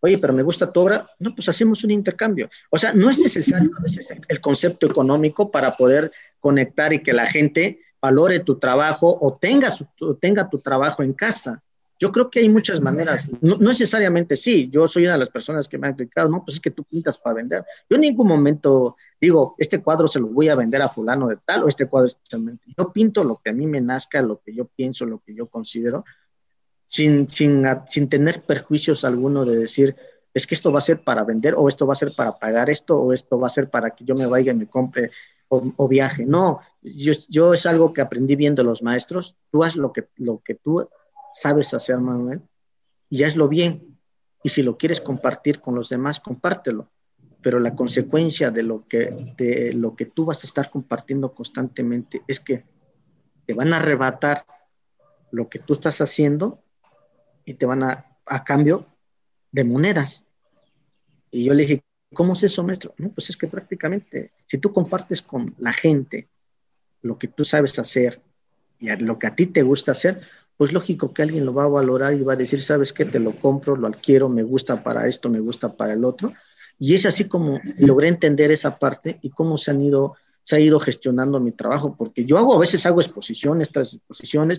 Oye, 0.00 0.18
pero 0.18 0.32
me 0.32 0.42
gusta 0.42 0.70
tu 0.70 0.80
obra. 0.80 1.10
No, 1.18 1.34
pues 1.34 1.48
hacemos 1.48 1.82
un 1.82 1.90
intercambio. 1.90 2.48
O 2.70 2.78
sea, 2.78 2.92
no 2.92 3.10
es 3.10 3.18
necesario 3.18 3.70
a 3.76 3.82
veces 3.82 4.08
el 4.28 4.40
concepto 4.40 4.86
económico 4.86 5.50
para 5.50 5.72
poder 5.72 6.12
conectar 6.38 6.92
y 6.92 7.02
que 7.02 7.12
la 7.12 7.26
gente 7.26 7.80
valore 8.00 8.40
tu 8.40 8.58
trabajo 8.58 9.18
o 9.20 9.36
tenga, 9.36 9.70
su, 9.70 9.86
tenga 10.20 10.48
tu 10.48 10.58
trabajo 10.60 11.02
en 11.02 11.14
casa. 11.14 11.62
Yo 11.98 12.12
creo 12.12 12.30
que 12.30 12.40
hay 12.40 12.48
muchas 12.48 12.80
maneras, 12.80 13.28
no, 13.40 13.56
necesariamente 13.56 14.36
sí, 14.36 14.68
yo 14.70 14.86
soy 14.86 15.04
una 15.04 15.14
de 15.14 15.18
las 15.18 15.30
personas 15.30 15.66
que 15.68 15.78
me 15.78 15.88
han 15.88 15.94
criticado, 15.94 16.28
no, 16.28 16.44
pues 16.44 16.54
es 16.54 16.60
que 16.60 16.70
tú 16.70 16.84
pintas 16.84 17.18
para 17.18 17.34
vender. 17.34 17.64
Yo 17.90 17.96
en 17.96 18.02
ningún 18.02 18.28
momento 18.28 18.96
digo, 19.20 19.56
este 19.58 19.82
cuadro 19.82 20.06
se 20.06 20.20
lo 20.20 20.28
voy 20.28 20.48
a 20.48 20.54
vender 20.54 20.80
a 20.80 20.88
fulano 20.88 21.26
de 21.28 21.38
tal 21.44 21.64
o 21.64 21.68
este 21.68 21.86
cuadro 21.86 22.06
especialmente. 22.06 22.64
Yo 22.76 22.92
pinto 22.92 23.24
lo 23.24 23.40
que 23.42 23.50
a 23.50 23.52
mí 23.52 23.66
me 23.66 23.80
nazca, 23.80 24.22
lo 24.22 24.40
que 24.40 24.54
yo 24.54 24.66
pienso, 24.66 25.06
lo 25.06 25.18
que 25.18 25.34
yo 25.34 25.48
considero, 25.48 26.04
sin, 26.86 27.28
sin, 27.28 27.64
sin 27.86 28.08
tener 28.08 28.42
perjuicios 28.42 29.04
alguno 29.04 29.44
de 29.44 29.56
decir, 29.56 29.96
es 30.32 30.46
que 30.46 30.54
esto 30.54 30.70
va 30.70 30.78
a 30.78 30.82
ser 30.82 31.02
para 31.02 31.24
vender 31.24 31.54
o 31.56 31.68
esto 31.68 31.86
va 31.86 31.94
a 31.94 31.96
ser 31.96 32.12
para 32.14 32.38
pagar 32.38 32.70
esto 32.70 32.96
o 32.96 33.12
esto 33.12 33.40
va 33.40 33.48
a 33.48 33.50
ser 33.50 33.70
para 33.70 33.90
que 33.90 34.04
yo 34.04 34.14
me 34.14 34.26
vaya 34.26 34.52
y 34.52 34.56
me 34.56 34.68
compre 34.68 35.10
o, 35.48 35.88
viaje. 35.88 36.26
No, 36.26 36.60
yo, 36.82 37.12
yo, 37.28 37.54
es 37.54 37.66
algo 37.66 37.92
que 37.92 38.02
aprendí 38.02 38.36
viendo 38.36 38.62
los 38.62 38.82
maestros. 38.82 39.34
Tú 39.50 39.64
haz 39.64 39.76
lo 39.76 39.92
que, 39.92 40.08
lo 40.16 40.42
que 40.44 40.54
tú 40.54 40.88
sabes 41.40 41.74
hacer, 41.74 41.98
Manuel, 41.98 42.42
y 43.08 43.22
hazlo 43.24 43.48
bien. 43.48 43.98
Y 44.42 44.50
si 44.50 44.62
lo 44.62 44.76
quieres 44.76 45.00
compartir 45.00 45.60
con 45.60 45.74
los 45.74 45.88
demás, 45.88 46.20
compártelo. 46.20 46.90
Pero 47.42 47.60
la 47.60 47.74
consecuencia 47.74 48.50
de 48.50 48.62
lo 48.62 48.86
que, 48.88 49.34
de 49.36 49.72
lo 49.72 49.94
que 49.94 50.06
tú 50.06 50.24
vas 50.24 50.42
a 50.42 50.46
estar 50.46 50.70
compartiendo 50.70 51.32
constantemente 51.32 52.22
es 52.26 52.40
que 52.40 52.64
te 53.46 53.54
van 53.54 53.72
a 53.72 53.78
arrebatar 53.78 54.44
lo 55.30 55.48
que 55.48 55.58
tú 55.58 55.74
estás 55.74 56.00
haciendo 56.00 56.62
y 57.44 57.54
te 57.54 57.66
van 57.66 57.82
a, 57.82 58.18
a 58.26 58.44
cambio 58.44 58.86
de 59.52 59.64
monedas. 59.64 60.24
Y 61.30 61.44
yo 61.44 61.54
le 61.54 61.62
dije, 61.62 61.84
¿cómo 62.12 62.32
es 62.32 62.42
eso, 62.42 62.64
maestro? 62.64 62.94
No, 62.98 63.10
pues 63.10 63.30
es 63.30 63.36
que 63.36 63.46
prácticamente, 63.46 64.32
si 64.46 64.58
tú 64.58 64.72
compartes 64.72 65.22
con 65.22 65.54
la 65.58 65.72
gente 65.72 66.28
lo 67.02 67.18
que 67.18 67.28
tú 67.28 67.44
sabes 67.44 67.78
hacer 67.78 68.20
y 68.78 68.94
lo 68.96 69.18
que 69.18 69.26
a 69.26 69.34
ti 69.34 69.46
te 69.46 69.62
gusta 69.62 69.92
hacer, 69.92 70.20
pues 70.58 70.72
lógico 70.72 71.14
que 71.14 71.22
alguien 71.22 71.46
lo 71.46 71.54
va 71.54 71.64
a 71.64 71.68
valorar 71.68 72.12
y 72.12 72.22
va 72.22 72.34
a 72.34 72.36
decir, 72.36 72.60
¿sabes 72.60 72.92
qué? 72.92 73.04
Te 73.04 73.20
lo 73.20 73.32
compro, 73.32 73.76
lo 73.76 73.86
adquiero, 73.86 74.28
me 74.28 74.42
gusta 74.42 74.82
para 74.82 75.06
esto, 75.08 75.30
me 75.30 75.40
gusta 75.40 75.74
para 75.74 75.94
el 75.94 76.04
otro. 76.04 76.32
Y 76.80 76.94
es 76.94 77.06
así 77.06 77.28
como 77.28 77.60
logré 77.78 78.08
entender 78.08 78.50
esa 78.50 78.78
parte 78.78 79.18
y 79.22 79.30
cómo 79.30 79.56
se 79.56 79.70
han 79.70 79.80
ido 79.80 80.16
se 80.48 80.56
ha 80.56 80.60
ido 80.60 80.80
gestionando 80.80 81.40
mi 81.40 81.52
trabajo, 81.52 81.94
porque 81.94 82.24
yo 82.24 82.38
hago, 82.38 82.54
a 82.54 82.58
veces 82.58 82.86
hago 82.86 83.02
exposiciones, 83.02 83.68
estas 83.68 83.92
exposiciones, 83.92 84.58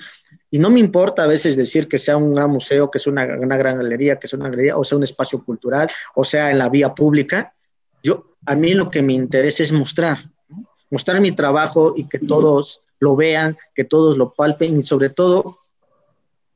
y 0.51 0.59
no 0.59 0.69
me 0.69 0.79
importa 0.79 1.23
a 1.23 1.27
veces 1.27 1.57
decir 1.57 1.87
que 1.87 1.97
sea 1.97 2.15
un 2.15 2.31
gran 2.31 2.51
museo, 2.51 2.91
que 2.91 2.99
sea 2.99 3.11
una, 3.11 3.25
una, 3.39 3.57
gran 3.57 3.79
galería, 3.79 4.19
que 4.19 4.27
sea 4.27 4.37
una 4.37 4.51
galería, 4.51 4.77
o 4.77 4.83
sea 4.83 4.99
un 4.99 5.03
espacio 5.03 5.43
cultural, 5.43 5.89
o 6.13 6.23
sea 6.23 6.51
en 6.51 6.59
la 6.59 6.69
vía 6.69 6.93
pública. 6.93 7.55
Yo, 8.03 8.35
a 8.45 8.53
mí 8.53 8.75
lo 8.75 8.91
que 8.91 9.01
me 9.01 9.13
interesa 9.13 9.63
es 9.63 9.71
mostrar, 9.71 10.29
mostrar 10.91 11.19
mi 11.21 11.31
trabajo 11.31 11.95
y 11.97 12.07
que 12.07 12.19
todos 12.19 12.83
lo 12.99 13.15
vean, 13.15 13.57
que 13.73 13.83
todos 13.83 14.15
lo 14.15 14.35
palpen, 14.35 14.77
y 14.77 14.83
sobre 14.83 15.09
todo, 15.09 15.58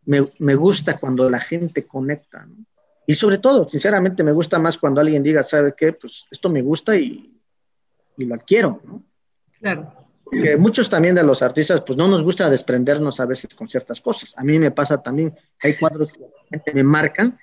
me, 0.05 0.27
me 0.39 0.55
gusta 0.55 0.99
cuando 0.99 1.29
la 1.29 1.39
gente 1.39 1.85
conecta, 1.85 2.47
Y 3.05 3.15
sobre 3.15 3.37
todo, 3.37 3.67
sinceramente, 3.67 4.23
me 4.23 4.31
gusta 4.31 4.59
más 4.59 4.77
cuando 4.77 5.01
alguien 5.01 5.23
diga, 5.23 5.43
¿sabe 5.43 5.73
qué? 5.75 5.93
Pues 5.93 6.25
esto 6.31 6.49
me 6.49 6.61
gusta 6.61 6.95
y, 6.95 7.39
y 8.17 8.25
lo 8.25 8.35
adquiero, 8.35 8.81
¿no? 8.85 9.03
Claro. 9.59 9.93
Porque 10.23 10.57
muchos 10.57 10.89
también 10.89 11.15
de 11.15 11.23
los 11.23 11.41
artistas, 11.41 11.81
pues 11.81 11.97
no 11.97 12.07
nos 12.07 12.23
gusta 12.23 12.49
desprendernos 12.49 13.19
a 13.19 13.25
veces 13.25 13.53
con 13.53 13.67
ciertas 13.67 14.01
cosas. 14.01 14.33
A 14.37 14.43
mí 14.43 14.57
me 14.57 14.71
pasa 14.71 15.01
también, 15.01 15.35
hay 15.61 15.77
cuadros 15.77 16.09
que 16.11 16.73
me 16.73 16.83
marcan 16.83 17.37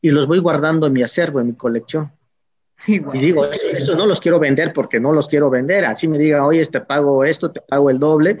y 0.00 0.10
los 0.10 0.26
voy 0.26 0.38
guardando 0.38 0.86
en 0.86 0.92
mi 0.92 1.02
acervo, 1.02 1.40
en 1.40 1.46
mi 1.46 1.54
colección. 1.54 2.12
Y 2.86 3.18
digo, 3.18 3.44
esto, 3.46 3.96
no 3.96 4.06
los 4.06 4.20
quiero 4.20 4.38
vender 4.38 4.72
porque 4.72 5.00
no 5.00 5.12
los 5.12 5.26
quiero 5.26 5.50
vender. 5.50 5.84
Así 5.84 6.06
me 6.06 6.18
diga, 6.18 6.46
oye, 6.46 6.64
te 6.66 6.80
pago 6.80 7.24
esto, 7.24 7.50
te 7.50 7.60
pago 7.60 7.90
el 7.90 7.98
doble, 7.98 8.40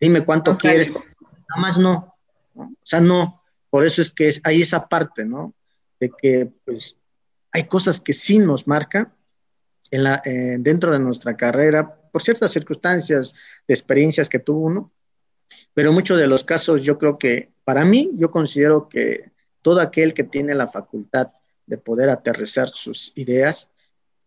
dime 0.00 0.24
cuánto 0.24 0.56
quieres. 0.56 0.90
Nada 0.90 1.60
más 1.60 1.78
no, 1.78 2.17
O 2.64 2.86
sea, 2.86 3.00
no. 3.00 3.42
Por 3.70 3.84
eso 3.84 4.02
es 4.02 4.10
que 4.10 4.32
hay 4.44 4.62
esa 4.62 4.88
parte, 4.88 5.24
¿no? 5.24 5.54
De 6.00 6.10
que, 6.10 6.50
pues, 6.64 6.96
hay 7.52 7.64
cosas 7.64 8.00
que 8.00 8.12
sí 8.12 8.38
nos 8.38 8.66
marcan 8.66 9.12
dentro 9.90 10.92
de 10.92 10.98
nuestra 10.98 11.34
carrera 11.34 11.98
por 12.12 12.22
ciertas 12.22 12.52
circunstancias 12.52 13.34
de 13.66 13.74
experiencias 13.74 14.28
que 14.28 14.38
tuvo 14.38 14.66
uno, 14.66 14.92
pero 15.74 15.92
muchos 15.92 16.18
de 16.18 16.26
los 16.26 16.44
casos 16.44 16.82
yo 16.82 16.98
creo 16.98 17.18
que, 17.18 17.52
para 17.64 17.84
mí, 17.84 18.10
yo 18.14 18.30
considero 18.30 18.88
que 18.88 19.30
todo 19.62 19.80
aquel 19.80 20.14
que 20.14 20.24
tiene 20.24 20.54
la 20.54 20.68
facultad 20.68 21.28
de 21.66 21.78
poder 21.78 22.10
aterrizar 22.10 22.68
sus 22.68 23.12
ideas 23.14 23.70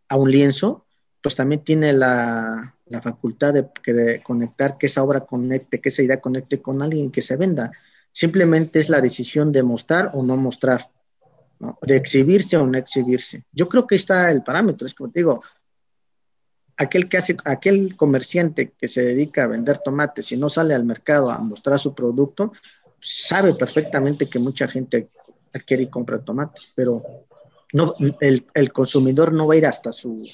a 0.07 0.17
un 0.17 0.31
lienzo, 0.31 0.85
pues 1.21 1.35
también 1.35 1.63
tiene 1.63 1.93
la, 1.93 2.75
facultad 3.01 3.53
de, 3.53 4.21
conectar, 4.23 4.77
que 4.77 4.87
esa 4.87 5.03
obra 5.03 5.21
conecte, 5.21 5.79
que 5.79 5.89
esa 5.89 6.03
idea 6.03 6.19
conecte 6.19 6.61
con 6.61 6.81
alguien 6.81 7.11
que 7.11 7.21
se 7.21 7.37
venda. 7.37 7.71
Simplemente 8.11 8.79
es 8.79 8.89
la 8.89 9.01
decisión 9.01 9.51
de 9.51 9.63
mostrar 9.63 10.11
o 10.13 10.23
no 10.23 10.35
mostrar, 10.37 10.89
¿no? 11.59 11.77
de 11.81 11.95
exhibirse 11.95 12.57
o 12.57 12.65
no 12.65 12.77
exhibirse. 12.77 13.45
Yo 13.51 13.69
creo 13.69 13.87
que 13.87 13.95
está 13.95 14.31
el 14.31 14.43
parámetro, 14.43 14.85
es 14.85 14.93
como 14.93 15.11
te 15.11 15.19
digo, 15.21 15.41
aquel 16.77 17.07
que 17.07 17.17
hace, 17.17 17.37
aquel 17.45 17.95
comerciante 17.95 18.73
que 18.77 18.87
se 18.87 19.01
dedica 19.03 19.43
a 19.43 19.47
vender 19.47 19.79
tomates 19.79 20.31
y 20.31 20.37
no 20.37 20.49
sale 20.49 20.73
al 20.73 20.83
mercado 20.83 21.31
a 21.31 21.37
mostrar 21.39 21.79
su 21.79 21.93
producto, 21.93 22.51
sabe 22.99 23.53
perfectamente 23.53 24.27
que 24.27 24.39
mucha 24.39 24.67
gente 24.67 25.09
adquiere 25.53 25.83
y 25.83 25.89
compra 25.89 26.19
tomates, 26.19 26.71
pero 26.75 27.03
no, 27.73 27.93
el, 28.19 28.71
consumidor 28.73 29.31
no 29.31 29.47
va 29.47 29.53
a 29.53 29.57
ir 29.57 29.65
hasta 29.65 29.91
su, 29.91 30.27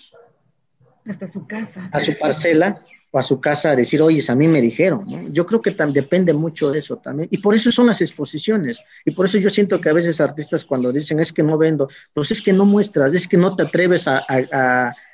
hasta 1.05 1.27
su 1.27 1.45
casa, 1.47 1.89
a 1.91 1.99
su 1.99 2.17
parcela 2.17 2.79
o 3.11 3.19
a 3.19 3.23
su 3.23 3.39
casa 3.39 3.71
a 3.71 3.75
decir, 3.75 4.01
oye, 4.01 4.23
a 4.27 4.35
mí 4.35 4.47
me 4.47 4.61
dijeron. 4.61 5.31
Yo 5.31 5.45
creo 5.45 5.61
que 5.61 5.71
depende 5.71 6.33
mucho 6.33 6.71
de 6.71 6.79
eso 6.79 6.97
también. 6.97 7.29
Y 7.31 7.37
por 7.37 7.55
eso 7.55 7.71
son 7.71 7.87
las 7.87 8.01
exposiciones. 8.01 8.79
Y 9.05 9.11
por 9.11 9.25
eso 9.25 9.37
yo 9.37 9.49
siento 9.49 9.79
que 9.79 9.89
a 9.89 9.93
veces 9.93 10.19
artistas 10.19 10.65
cuando 10.65 10.91
dicen, 10.91 11.19
es 11.19 11.31
que 11.31 11.43
no 11.43 11.57
vendo, 11.57 11.87
pues 12.13 12.31
es 12.31 12.41
que 12.41 12.53
no 12.53 12.65
muestras, 12.65 13.13
es 13.13 13.27
que 13.27 13.37
no 13.37 13.55
te 13.55 13.63
atreves 13.63 14.07
a 14.07 14.25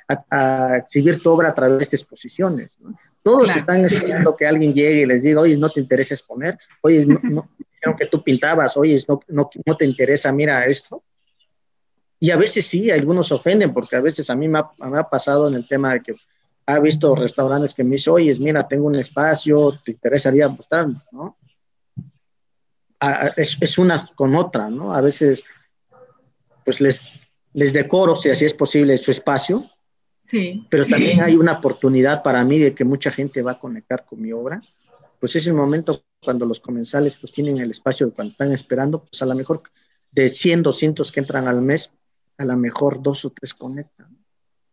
a, 0.08 0.76
exhibir 0.76 1.22
tu 1.22 1.30
obra 1.30 1.50
a 1.50 1.54
través 1.54 1.90
de 1.90 1.96
exposiciones. 1.96 2.78
Todos 3.22 3.54
están 3.56 3.84
esperando 3.84 4.36
que 4.36 4.46
alguien 4.46 4.74
llegue 4.74 5.02
y 5.02 5.06
les 5.06 5.22
diga, 5.22 5.40
oye, 5.40 5.56
no 5.56 5.70
te 5.70 5.80
interesa 5.80 6.14
exponer, 6.14 6.58
oye, 6.82 7.06
no, 7.06 7.20
no 7.22 7.96
que 7.96 8.06
tú 8.06 8.22
pintabas, 8.22 8.76
oye, 8.76 8.98
no, 9.08 9.20
no, 9.28 9.50
no 9.64 9.76
te 9.76 9.84
interesa, 9.84 10.32
mira 10.32 10.66
esto. 10.66 11.02
Y 12.20 12.30
a 12.30 12.36
veces 12.36 12.66
sí, 12.66 12.90
algunos 12.90 13.32
ofenden, 13.32 13.72
porque 13.72 13.96
a 13.96 14.00
veces 14.00 14.28
a 14.30 14.34
mí 14.34 14.48
me 14.48 14.58
ha, 14.58 14.70
me 14.78 14.98
ha 14.98 15.04
pasado 15.04 15.48
en 15.48 15.54
el 15.54 15.66
tema 15.66 15.94
de 15.94 16.00
que 16.00 16.14
ha 16.66 16.78
visto 16.80 17.14
restaurantes 17.14 17.74
que 17.74 17.84
me 17.84 17.92
dicen, 17.92 18.14
oye, 18.14 18.34
mira, 18.40 18.66
tengo 18.66 18.86
un 18.86 18.94
espacio, 18.94 19.78
te 19.84 19.92
interesaría 19.92 20.48
mostrar, 20.48 20.86
¿no? 21.12 21.36
es, 23.36 23.58
es, 23.60 23.78
una 23.78 24.06
con 24.14 24.34
otra, 24.34 24.70
¿no? 24.70 24.94
A 24.94 25.00
veces, 25.00 25.44
pues 26.64 26.80
les, 26.80 27.12
les 27.52 27.72
decoro, 27.72 28.16
si 28.16 28.30
así 28.30 28.44
es 28.44 28.54
posible, 28.54 28.96
su 28.98 29.10
espacio, 29.10 29.70
pero 30.68 30.86
también 30.86 31.20
hay 31.20 31.36
una 31.36 31.52
oportunidad 31.52 32.22
para 32.22 32.44
mí 32.44 32.58
de 32.58 32.74
que 32.74 32.84
mucha 32.84 33.10
gente 33.10 33.42
va 33.42 33.52
a 33.52 33.58
conectar 33.58 34.04
con 34.04 34.20
mi 34.20 34.32
obra. 34.32 34.60
Pues 35.20 35.36
es 35.36 35.46
el 35.46 35.54
momento 35.54 36.02
cuando 36.22 36.44
los 36.44 36.60
comensales 36.60 37.16
pues 37.16 37.32
tienen 37.32 37.58
el 37.58 37.70
espacio, 37.70 38.12
cuando 38.12 38.32
están 38.32 38.52
esperando, 38.52 39.04
pues 39.04 39.22
a 39.22 39.26
lo 39.26 39.34
mejor 39.34 39.62
de 40.10 40.30
100, 40.30 40.62
200 40.62 41.12
que 41.12 41.20
entran 41.20 41.46
al 41.46 41.60
mes, 41.60 41.92
a 42.38 42.44
lo 42.44 42.56
mejor 42.56 43.02
dos 43.02 43.24
o 43.24 43.30
tres 43.30 43.54
conectan. 43.54 44.13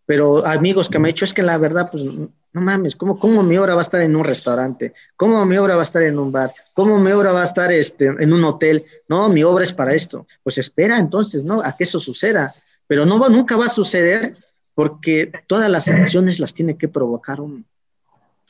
Pero 0.05 0.45
amigos 0.45 0.89
que 0.89 0.99
me 0.99 1.07
han 1.07 1.13
dicho, 1.13 1.25
es 1.25 1.33
que 1.33 1.43
la 1.43 1.57
verdad, 1.57 1.89
pues 1.91 2.03
no 2.03 2.61
mames, 2.61 2.95
¿cómo, 2.95 3.19
¿cómo 3.19 3.43
mi 3.43 3.57
obra 3.57 3.75
va 3.75 3.81
a 3.81 3.83
estar 3.83 4.01
en 4.01 4.15
un 4.15 4.23
restaurante? 4.23 4.93
¿Cómo 5.15 5.45
mi 5.45 5.57
obra 5.57 5.75
va 5.75 5.81
a 5.81 5.85
estar 5.85 6.03
en 6.03 6.19
un 6.19 6.31
bar? 6.31 6.51
¿Cómo 6.73 6.99
mi 6.99 7.11
obra 7.11 7.31
va 7.31 7.41
a 7.41 7.45
estar 7.45 7.71
este, 7.71 8.07
en 8.07 8.33
un 8.33 8.43
hotel? 8.43 8.85
No, 9.07 9.29
mi 9.29 9.43
obra 9.43 9.63
es 9.63 9.71
para 9.71 9.93
esto. 9.93 10.27
Pues 10.43 10.57
espera 10.57 10.97
entonces, 10.97 11.43
¿no? 11.43 11.61
A 11.63 11.75
que 11.75 11.85
eso 11.85 11.99
suceda. 11.99 12.53
Pero 12.87 13.05
no 13.05 13.29
nunca 13.29 13.55
va 13.55 13.67
a 13.67 13.69
suceder 13.69 14.35
porque 14.73 15.31
todas 15.47 15.69
las 15.69 15.87
acciones 15.87 16.39
las 16.39 16.53
tiene 16.53 16.77
que 16.77 16.87
provocar 16.87 17.39
uno. 17.39 17.63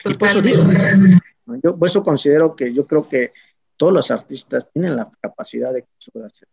Y 0.05 0.13
por 0.15 0.29
eso 0.29 0.41
digo, 0.41 0.63
yo 1.63 1.77
por 1.77 1.87
eso 1.87 2.03
considero 2.03 2.55
que 2.55 2.73
yo 2.73 2.87
creo 2.87 3.07
que 3.07 3.33
todos 3.77 3.93
los 3.93 4.11
artistas 4.11 4.71
tienen 4.71 4.95
la 4.95 5.11
capacidad 5.19 5.73
de 5.73 5.85
hacer. 6.25 6.47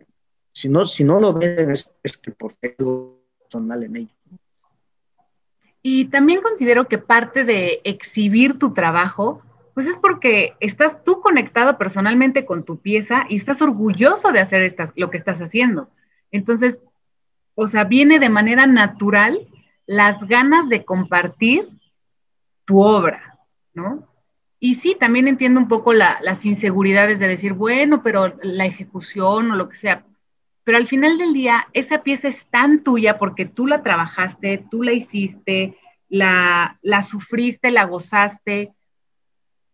Si 0.53 0.69
no, 0.69 0.85
si 0.85 1.05
no 1.05 1.21
lo 1.21 1.35
ven 1.35 1.71
es, 1.71 1.89
que 2.21 2.33
porque 2.33 2.75
algo 2.79 3.23
personal 3.39 3.83
en 3.85 3.97
ellos. 3.97 4.18
Y 5.91 6.05
también 6.05 6.43
considero 6.43 6.87
que 6.87 6.99
parte 6.99 7.45
de 7.45 7.81
exhibir 7.83 8.59
tu 8.59 8.75
trabajo, 8.75 9.41
pues 9.73 9.87
es 9.87 9.97
porque 9.97 10.53
estás 10.61 11.03
tú 11.03 11.23
conectado 11.23 11.79
personalmente 11.79 12.45
con 12.45 12.63
tu 12.63 12.79
pieza 12.79 13.25
y 13.31 13.37
estás 13.37 13.63
orgulloso 13.63 14.31
de 14.31 14.41
hacer 14.41 14.77
lo 14.97 15.09
que 15.09 15.17
estás 15.17 15.41
haciendo. 15.41 15.89
Entonces, 16.31 16.79
o 17.55 17.69
sea, 17.69 17.85
viene 17.85 18.19
de 18.19 18.29
manera 18.29 18.67
natural 18.67 19.49
las 19.87 20.21
ganas 20.29 20.69
de 20.69 20.85
compartir 20.85 21.71
tu 22.67 22.83
obra, 22.83 23.39
¿no? 23.73 24.07
Y 24.61 24.75
sí, 24.75 24.95
también 24.95 25.27
entiendo 25.27 25.59
un 25.59 25.69
poco 25.69 25.95
las 25.95 26.45
inseguridades 26.45 27.19
de 27.19 27.29
decir, 27.29 27.55
bueno, 27.55 28.03
pero 28.03 28.37
la 28.43 28.67
ejecución 28.67 29.53
o 29.53 29.57
lo 29.57 29.71
que 29.71 29.79
sea, 29.79 30.05
pero 30.69 30.77
al 30.77 30.87
final 30.87 31.17
del 31.17 31.33
día 31.33 31.67
esa 31.73 32.03
pieza 32.03 32.29
es 32.29 32.45
tan 32.51 32.85
tuya 32.85 33.17
porque 33.17 33.47
tú 33.47 33.67
la 33.67 33.83
trabajaste, 33.83 34.67
tú 34.71 34.83
la 34.83 34.93
hiciste, 34.93 35.79
la, 36.11 36.79
la 36.83 37.01
sufriste, 37.01 37.71
la 37.71 37.85
gozaste, 37.85 38.75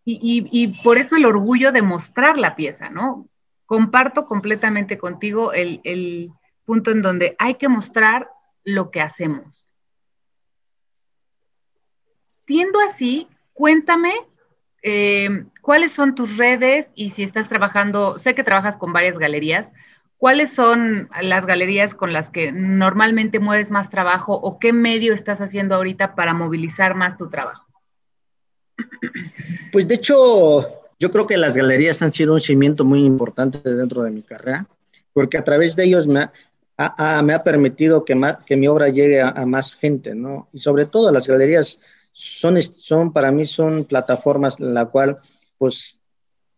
y, 0.05 0.47
y, 0.53 0.83
por 0.85 0.99
eso 0.99 1.17
el 1.17 1.27
orgullo 1.27 1.73
de 1.73 1.83
mostrar 1.83 2.39
la 2.39 2.55
pieza, 2.55 2.91
¿no? 2.91 3.27
Comparto 3.67 4.27
completamente 4.27 4.97
contigo 4.97 5.53
el, 5.53 5.81
el 5.83 6.31
punto 6.65 6.93
en 6.93 7.03
donde 7.03 7.35
hay 7.41 7.57
que 7.57 7.69
mostrar 7.69 8.29
lo 8.63 8.93
que 8.93 9.01
hacemos. 9.01 9.75
Siendo 12.47 12.79
así, 12.79 13.27
cuéntame 13.53 14.15
eh, 14.87 15.47
¿cuáles 15.61 15.91
son 15.91 16.15
tus 16.15 16.37
redes 16.37 16.93
y 16.95 17.11
si 17.11 17.25
estás 17.25 17.49
trabajando, 17.49 18.21
sé 18.21 18.37
que 18.37 18.45
trabajas 18.45 18.77
con 18.77 18.93
varias 18.93 19.19
galerías, 19.19 19.67
¿cuáles 20.19 20.53
son 20.53 21.09
las 21.23 21.47
galerías 21.47 21.95
con 21.95 22.13
las 22.13 22.31
que 22.31 22.53
normalmente 22.53 23.39
mueves 23.39 23.71
más 23.71 23.91
trabajo 23.91 24.35
o 24.35 24.59
qué 24.59 24.73
medio 24.73 25.15
estás 25.15 25.41
haciendo 25.41 25.75
ahorita 25.75 26.15
para 26.15 26.35
movilizar 26.35 26.95
más 26.95 27.17
tu 27.17 27.29
trabajo? 27.29 27.65
Pues 29.73 29.87
de 29.87 29.97
hecho, 29.97 30.69
yo 30.99 31.11
creo 31.11 31.27
que 31.27 31.37
las 31.37 31.57
galerías 31.57 32.01
han 32.03 32.13
sido 32.13 32.33
un 32.33 32.41
cimiento 32.41 32.85
muy 32.85 33.05
importante 33.05 33.59
dentro 33.75 34.03
de 34.03 34.11
mi 34.11 34.23
carrera, 34.23 34.67
porque 35.13 35.39
a 35.39 35.45
través 35.45 35.77
de 35.77 35.85
ellos 35.85 36.07
me 36.07 36.29
ha, 36.77 37.23
me 37.23 37.35
ha 37.35 37.43
permitido 37.43 38.05
que, 38.05 38.21
que 38.47 38.57
mi 38.57 38.69
obra 38.69 38.89
llegue 38.89 39.21
a, 39.21 39.29
a, 39.29 39.47
más 39.47 39.75
gente, 39.75 40.15
¿no? 40.15 40.49
Y 40.53 40.59
sobre 40.59 40.87
todo 40.87 41.11
las 41.11 41.27
galerías 41.27 41.81
son, 42.13 42.61
son 42.63 43.13
para 43.13 43.31
mí 43.33 43.47
son 43.47 43.85
plataformas 43.85 44.59
en 44.61 44.75
la 44.75 44.87
cual 44.87 45.17
pues 45.59 46.01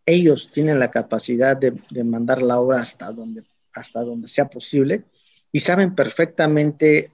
ellos 0.07 0.49
tienen 0.53 0.79
la 0.79 0.89
capacidad 0.89 1.57
de, 1.57 1.73
de, 1.91 2.03
mandar 2.05 2.41
la 2.41 2.61
obra 2.61 2.81
hasta 2.81 3.11
donde, 3.11 3.43
hasta 3.73 4.01
donde 4.01 4.29
sea 4.29 4.49
posible 4.49 5.03
y 5.51 5.59
saben 5.59 5.93
perfectamente 5.93 7.11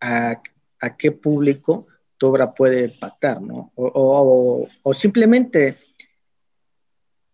a, 0.00 0.40
a, 0.80 0.96
qué 0.96 1.12
público 1.12 1.86
tu 2.16 2.28
obra 2.28 2.54
puede 2.54 2.84
impactar, 2.84 3.42
¿no? 3.42 3.72
O, 3.74 3.86
o, 3.94 4.68
o 4.82 4.94
simplemente 4.94 5.76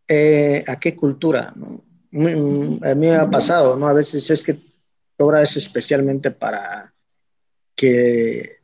eh, 0.09 0.65
a 0.67 0.79
qué 0.79 0.97
cultura, 0.97 1.53
¿no? 1.55 1.85
A 2.13 2.95
mí 2.95 3.07
me 3.07 3.15
ha 3.15 3.31
pasado, 3.31 3.77
¿no? 3.77 3.87
A 3.87 3.93
veces 3.93 4.29
es 4.29 4.43
que 4.43 4.55
tu 4.55 5.25
obra 5.25 5.43
es 5.43 5.57
especialmente 5.57 6.33
para 6.33 6.93
que 7.77 8.57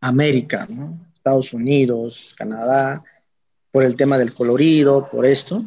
América, 0.00 0.66
¿no? 0.70 1.06
Estados 1.14 1.52
Unidos, 1.52 2.34
Canadá, 2.38 3.04
por 3.70 3.82
el 3.82 3.94
tema 3.94 4.16
del 4.16 4.32
colorido, 4.32 5.08
por 5.10 5.26
esto. 5.26 5.62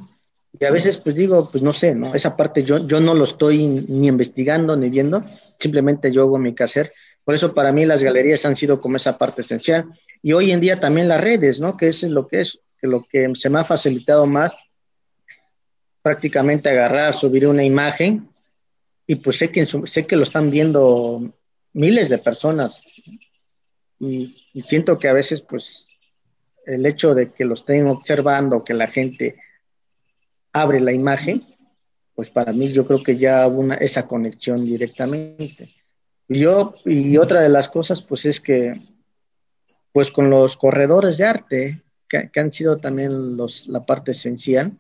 Y 0.60 0.66
a 0.66 0.72
veces 0.72 0.98
pues 0.98 1.16
digo, 1.16 1.50
pues 1.52 1.64
no 1.64 1.74
sé, 1.74 1.96
¿no? 1.96 2.14
Esa 2.14 2.36
parte 2.36 2.64
yo, 2.64 2.86
yo 2.86 3.00
no 3.00 3.14
lo 3.14 3.24
estoy 3.24 3.66
ni 3.88 4.08
investigando 4.08 4.76
ni 4.76 4.90
viendo, 4.90 5.22
simplemente 5.60 6.12
yo 6.12 6.24
hago 6.24 6.38
mi 6.38 6.54
quehacer. 6.54 6.92
Por 7.24 7.36
eso 7.36 7.54
para 7.54 7.72
mí 7.72 7.86
las 7.86 8.04
galerías 8.04 8.46
han 8.46 8.56
sido 8.56 8.80
como 8.80 8.98
esa 8.98 9.18
parte 9.18 9.42
esencial. 9.42 9.86
Y 10.22 10.34
hoy 10.34 10.52
en 10.52 10.62
día 10.62 10.80
también 10.80 11.08
las 11.08 11.22
redes, 11.22 11.60
¿no? 11.60 11.76
Que 11.76 11.88
eso 11.88 12.06
es 12.06 12.12
lo 12.12 12.28
que 12.28 12.42
es, 12.42 12.60
que 12.80 12.88
lo 12.88 13.04
que 13.04 13.32
se 13.36 13.50
me 13.50 13.60
ha 13.60 13.64
facilitado 13.64 14.26
más 14.26 14.56
prácticamente 16.02 16.70
agarrar, 16.70 17.16
subir 17.16 17.48
una 17.48 17.64
imagen 17.64 18.30
y 19.08 19.16
pues 19.16 19.38
sé 19.38 19.52
que, 19.52 19.66
sé 19.66 20.04
que 20.04 20.16
lo 20.16 20.24
están 20.24 20.52
viendo 20.52 21.34
miles 21.74 22.10
de 22.10 22.20
personas 22.20 22.84
y, 24.00 24.38
y, 24.54 24.62
siento 24.62 25.00
que 25.00 25.08
a 25.08 25.14
veces 25.14 25.42
pues 25.42 25.88
el 26.66 26.86
hecho 26.86 27.16
de 27.16 27.32
que 27.32 27.44
lo 27.44 27.56
estén 27.56 27.88
observando, 27.88 28.64
que 28.64 28.76
la 28.76 28.88
gente 28.88 29.36
abre 30.56 30.80
la 30.80 30.94
imagen, 30.94 31.44
pues 32.16 32.32
para 32.32 32.54
mí 32.54 32.70
yo 32.70 32.88
creo 32.88 33.04
que 33.04 33.18
ya 33.18 33.46
hubo 33.46 33.60
una, 33.60 33.76
esa 33.76 34.08
conexión 34.08 34.64
directamente. 34.64 35.70
Yo, 36.30 36.74
y 36.86 37.18
otra 37.18 37.42
de 37.42 37.50
las 37.50 37.68
cosas 37.68 38.02
pues 38.02 38.24
es 38.26 38.40
que 38.40 38.82
pues 39.92 40.12
con 40.12 40.30
los 40.30 40.56
corredores 40.56 41.18
de 41.18 41.26
arte, 41.26 41.82
que, 42.08 42.40
han 42.40 42.54
sido 42.54 42.78
también 42.78 43.36
los, 43.36 43.68
la 43.68 43.86
parte 43.86 44.12
esencial, 44.12 44.72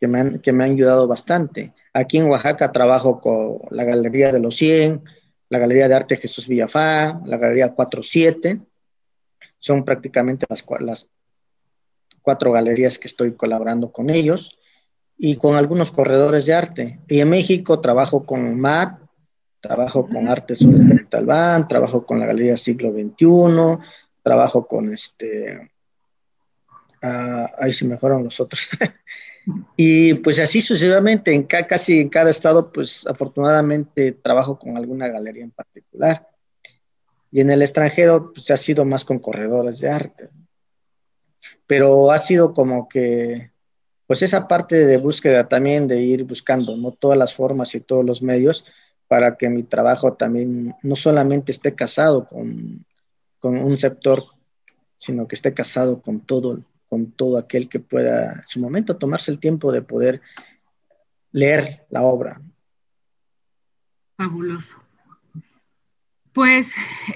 que 0.00 0.08
me, 0.08 0.18
han, 0.18 0.38
que 0.40 0.52
me 0.52 0.64
han 0.64 0.72
ayudado 0.72 1.06
bastante. 1.06 1.72
Aquí 1.92 2.18
en 2.18 2.28
Oaxaca 2.28 2.72
trabajo 2.72 3.20
con 3.20 3.58
la 3.70 3.84
Galería 3.84 4.32
de 4.32 4.40
los 4.40 4.56
100, 4.56 5.04
la 5.50 5.58
Galería 5.60 5.88
de 5.88 5.94
Arte 5.94 6.16
Jesús 6.16 6.48
Villafá, 6.48 7.20
la 7.24 7.38
Galería 7.38 7.72
47. 7.74 8.60
Son 9.58 9.84
prácticamente 9.84 10.46
las 10.48 10.64
cuatro 12.22 12.50
galerías 12.50 12.98
que 12.98 13.06
estoy 13.06 13.34
colaborando 13.34 13.92
con 13.92 14.10
ellos 14.10 14.58
y 15.18 15.36
con 15.36 15.56
algunos 15.56 15.90
corredores 15.90 16.46
de 16.46 16.54
arte. 16.54 17.00
Y 17.08 17.20
en 17.20 17.30
México 17.30 17.80
trabajo 17.80 18.24
con 18.24 18.58
MAT, 18.58 19.00
trabajo 19.60 20.08
con 20.08 20.28
Arte 20.28 20.54
sobre 20.54 21.04
Talbán, 21.08 21.66
trabajo 21.68 22.04
con 22.04 22.20
la 22.20 22.26
Galería 22.26 22.56
Siglo 22.56 22.92
XXI, 22.92 23.84
trabajo 24.22 24.66
con 24.66 24.92
este... 24.92 25.70
Uh, 27.02 27.46
ahí 27.58 27.72
se 27.72 27.84
me 27.84 27.98
fueron 27.98 28.24
los 28.24 28.40
otros. 28.40 28.68
Y 29.76 30.14
pues 30.14 30.38
así 30.40 30.60
sucesivamente, 30.60 31.32
en 31.32 31.44
casi 31.44 32.00
en 32.00 32.08
cada 32.08 32.30
estado, 32.30 32.72
pues 32.72 33.06
afortunadamente 33.06 34.12
trabajo 34.12 34.58
con 34.58 34.76
alguna 34.76 35.08
galería 35.08 35.44
en 35.44 35.52
particular. 35.52 36.28
Y 37.30 37.40
en 37.40 37.50
el 37.50 37.62
extranjero, 37.62 38.32
pues 38.32 38.50
ha 38.50 38.56
sido 38.56 38.84
más 38.84 39.04
con 39.04 39.18
corredores 39.18 39.78
de 39.80 39.90
arte. 39.90 40.30
Pero 41.66 42.10
ha 42.10 42.18
sido 42.18 42.54
como 42.54 42.88
que, 42.88 43.52
pues 44.06 44.22
esa 44.22 44.48
parte 44.48 44.86
de 44.86 44.96
búsqueda 44.98 45.48
también, 45.48 45.88
de 45.88 46.00
ir 46.00 46.24
buscando, 46.24 46.76
¿no? 46.76 46.92
Todas 46.92 47.18
las 47.18 47.34
formas 47.34 47.74
y 47.74 47.80
todos 47.80 48.04
los 48.04 48.22
medios 48.22 48.64
para 49.08 49.36
que 49.36 49.48
mi 49.48 49.62
trabajo 49.62 50.14
también 50.14 50.74
no 50.82 50.96
solamente 50.96 51.52
esté 51.52 51.74
casado 51.74 52.28
con, 52.28 52.84
con 53.38 53.56
un 53.56 53.78
sector, 53.78 54.24
sino 54.96 55.28
que 55.28 55.34
esté 55.34 55.54
casado 55.54 56.00
con 56.00 56.20
todo 56.20 56.60
con 56.88 57.10
todo 57.12 57.38
aquel 57.38 57.68
que 57.68 57.80
pueda 57.80 58.32
en 58.34 58.46
su 58.46 58.60
momento 58.60 58.96
tomarse 58.96 59.30
el 59.30 59.38
tiempo 59.38 59.72
de 59.72 59.82
poder 59.82 60.20
leer 61.32 61.84
la 61.90 62.02
obra. 62.02 62.40
Fabuloso. 64.16 64.76
Pues 66.32 66.66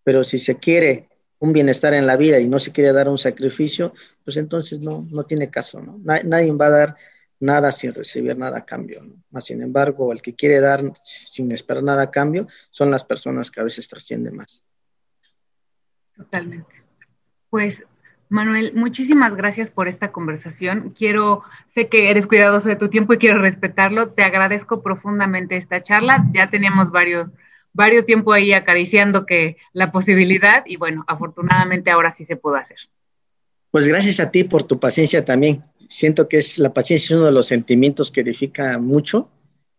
Pero 0.03 0.23
si 0.23 0.39
se 0.39 0.57
quiere 0.57 1.09
un 1.39 1.53
bienestar 1.53 1.93
en 1.93 2.07
la 2.07 2.15
vida 2.15 2.39
y 2.39 2.47
no 2.47 2.59
se 2.59 2.71
quiere 2.71 2.93
dar 2.93 3.09
un 3.09 3.17
sacrificio, 3.17 3.93
pues 4.23 4.37
entonces 4.37 4.79
no, 4.79 5.07
no 5.09 5.25
tiene 5.25 5.49
caso, 5.49 5.81
¿no? 5.81 5.99
Nadie 6.03 6.51
va 6.51 6.67
a 6.67 6.69
dar 6.69 6.95
nada 7.39 7.71
sin 7.71 7.93
recibir 7.93 8.37
nada 8.37 8.59
a 8.59 8.65
cambio. 8.65 9.03
¿no? 9.03 9.15
Más 9.31 9.45
sin 9.45 9.61
embargo, 9.61 10.13
el 10.13 10.21
que 10.21 10.35
quiere 10.35 10.61
dar 10.61 10.83
sin 11.03 11.51
esperar 11.51 11.83
nada 11.83 12.03
a 12.03 12.11
cambio 12.11 12.47
son 12.69 12.91
las 12.91 13.03
personas 13.03 13.51
que 13.51 13.59
a 13.59 13.63
veces 13.63 13.87
trascienden 13.87 14.35
más. 14.35 14.63
Totalmente. 16.15 16.71
Pues 17.49 17.83
Manuel, 18.31 18.71
muchísimas 18.75 19.35
gracias 19.35 19.69
por 19.69 19.89
esta 19.89 20.13
conversación. 20.13 20.95
Quiero, 20.97 21.43
sé 21.75 21.89
que 21.89 22.09
eres 22.09 22.27
cuidadoso 22.27 22.69
de 22.69 22.77
tu 22.77 22.87
tiempo 22.87 23.11
y 23.11 23.17
quiero 23.17 23.41
respetarlo. 23.41 24.11
Te 24.11 24.23
agradezco 24.23 24.81
profundamente 24.81 25.57
esta 25.57 25.83
charla. 25.83 26.25
Ya 26.33 26.49
teníamos 26.49 26.91
varios, 26.91 27.29
varios 27.73 28.05
tiempo 28.05 28.31
ahí 28.31 28.53
acariciando 28.53 29.25
que 29.25 29.57
la 29.73 29.91
posibilidad 29.91 30.63
y 30.65 30.77
bueno, 30.77 31.03
afortunadamente 31.09 31.91
ahora 31.91 32.13
sí 32.13 32.23
se 32.23 32.37
pudo 32.37 32.55
hacer. 32.55 32.77
Pues 33.69 33.85
gracias 33.85 34.21
a 34.21 34.31
ti 34.31 34.45
por 34.45 34.63
tu 34.63 34.79
paciencia 34.79 35.25
también. 35.25 35.65
Siento 35.89 36.29
que 36.29 36.37
es 36.37 36.57
la 36.57 36.73
paciencia 36.73 37.07
es 37.07 37.17
uno 37.17 37.25
de 37.25 37.33
los 37.33 37.47
sentimientos 37.47 38.11
que 38.11 38.21
edifica 38.21 38.77
mucho. 38.77 39.29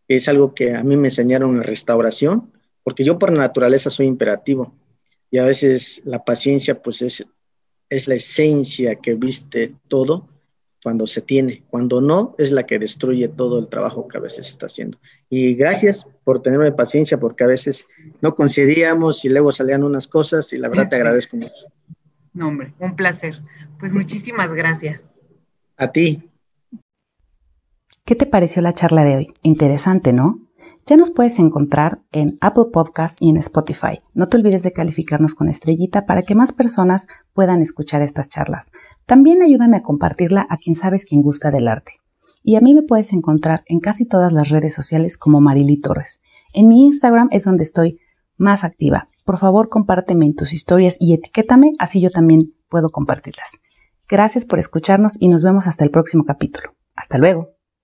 Es 0.08 0.28
algo 0.28 0.52
que 0.52 0.76
a 0.76 0.84
mí 0.84 0.98
me 0.98 1.08
enseñaron 1.08 1.56
en 1.56 1.62
restauración, 1.62 2.52
porque 2.82 3.02
yo 3.02 3.18
por 3.18 3.32
naturaleza 3.32 3.88
soy 3.88 4.08
imperativo 4.08 4.74
y 5.30 5.38
a 5.38 5.44
veces 5.46 6.02
la 6.04 6.22
paciencia 6.22 6.82
pues 6.82 7.00
es 7.00 7.26
es 7.92 8.08
la 8.08 8.14
esencia 8.14 8.96
que 8.96 9.14
viste 9.14 9.74
todo 9.86 10.28
cuando 10.82 11.06
se 11.06 11.20
tiene. 11.20 11.62
Cuando 11.68 12.00
no, 12.00 12.34
es 12.38 12.50
la 12.50 12.64
que 12.64 12.78
destruye 12.78 13.28
todo 13.28 13.58
el 13.58 13.68
trabajo 13.68 14.08
que 14.08 14.16
a 14.16 14.20
veces 14.20 14.48
está 14.48 14.66
haciendo. 14.66 14.98
Y 15.28 15.54
gracias 15.54 16.06
por 16.24 16.40
tenerme 16.40 16.72
paciencia, 16.72 17.20
porque 17.20 17.44
a 17.44 17.48
veces 17.48 17.86
no 18.22 18.34
concedíamos 18.34 19.24
y 19.26 19.28
luego 19.28 19.52
salían 19.52 19.84
unas 19.84 20.06
cosas 20.06 20.52
y 20.54 20.58
la 20.58 20.68
verdad 20.68 20.88
te 20.88 20.96
agradezco 20.96 21.36
mucho. 21.36 21.66
No, 22.32 22.48
hombre, 22.48 22.72
un 22.78 22.96
placer. 22.96 23.42
Pues 23.78 23.92
muchísimas 23.92 24.50
gracias. 24.52 25.02
A 25.76 25.92
ti. 25.92 26.30
¿Qué 28.06 28.14
te 28.14 28.26
pareció 28.26 28.62
la 28.62 28.72
charla 28.72 29.04
de 29.04 29.16
hoy? 29.16 29.26
Interesante, 29.42 30.14
¿no? 30.14 30.40
Ya 30.84 30.96
nos 30.96 31.12
puedes 31.12 31.38
encontrar 31.38 32.00
en 32.10 32.38
Apple 32.40 32.66
Podcast 32.72 33.18
y 33.20 33.30
en 33.30 33.36
Spotify. 33.36 34.00
No 34.14 34.28
te 34.28 34.36
olvides 34.36 34.64
de 34.64 34.72
calificarnos 34.72 35.36
con 35.36 35.48
estrellita 35.48 36.06
para 36.06 36.22
que 36.22 36.34
más 36.34 36.52
personas 36.52 37.06
puedan 37.34 37.62
escuchar 37.62 38.02
estas 38.02 38.28
charlas. 38.28 38.72
También 39.06 39.42
ayúdame 39.42 39.76
a 39.76 39.82
compartirla 39.82 40.44
a 40.50 40.56
quien 40.56 40.74
sabes 40.74 41.04
quien 41.04 41.22
gusta 41.22 41.52
del 41.52 41.68
arte. 41.68 41.92
Y 42.42 42.56
a 42.56 42.60
mí 42.60 42.74
me 42.74 42.82
puedes 42.82 43.12
encontrar 43.12 43.62
en 43.66 43.78
casi 43.78 44.04
todas 44.06 44.32
las 44.32 44.48
redes 44.48 44.74
sociales 44.74 45.16
como 45.16 45.40
Marily 45.40 45.80
Torres. 45.80 46.20
En 46.52 46.68
mi 46.68 46.84
Instagram 46.84 47.28
es 47.30 47.44
donde 47.44 47.62
estoy 47.62 48.00
más 48.36 48.64
activa. 48.64 49.08
Por 49.24 49.38
favor, 49.38 49.68
compárteme 49.68 50.26
en 50.26 50.34
tus 50.34 50.52
historias 50.52 50.96
y 50.98 51.14
etiquétame, 51.14 51.72
así 51.78 52.00
yo 52.00 52.10
también 52.10 52.54
puedo 52.68 52.90
compartirlas. 52.90 53.60
Gracias 54.08 54.44
por 54.44 54.58
escucharnos 54.58 55.16
y 55.20 55.28
nos 55.28 55.44
vemos 55.44 55.68
hasta 55.68 55.84
el 55.84 55.90
próximo 55.92 56.24
capítulo. 56.24 56.74
Hasta 56.96 57.18
luego. 57.18 57.61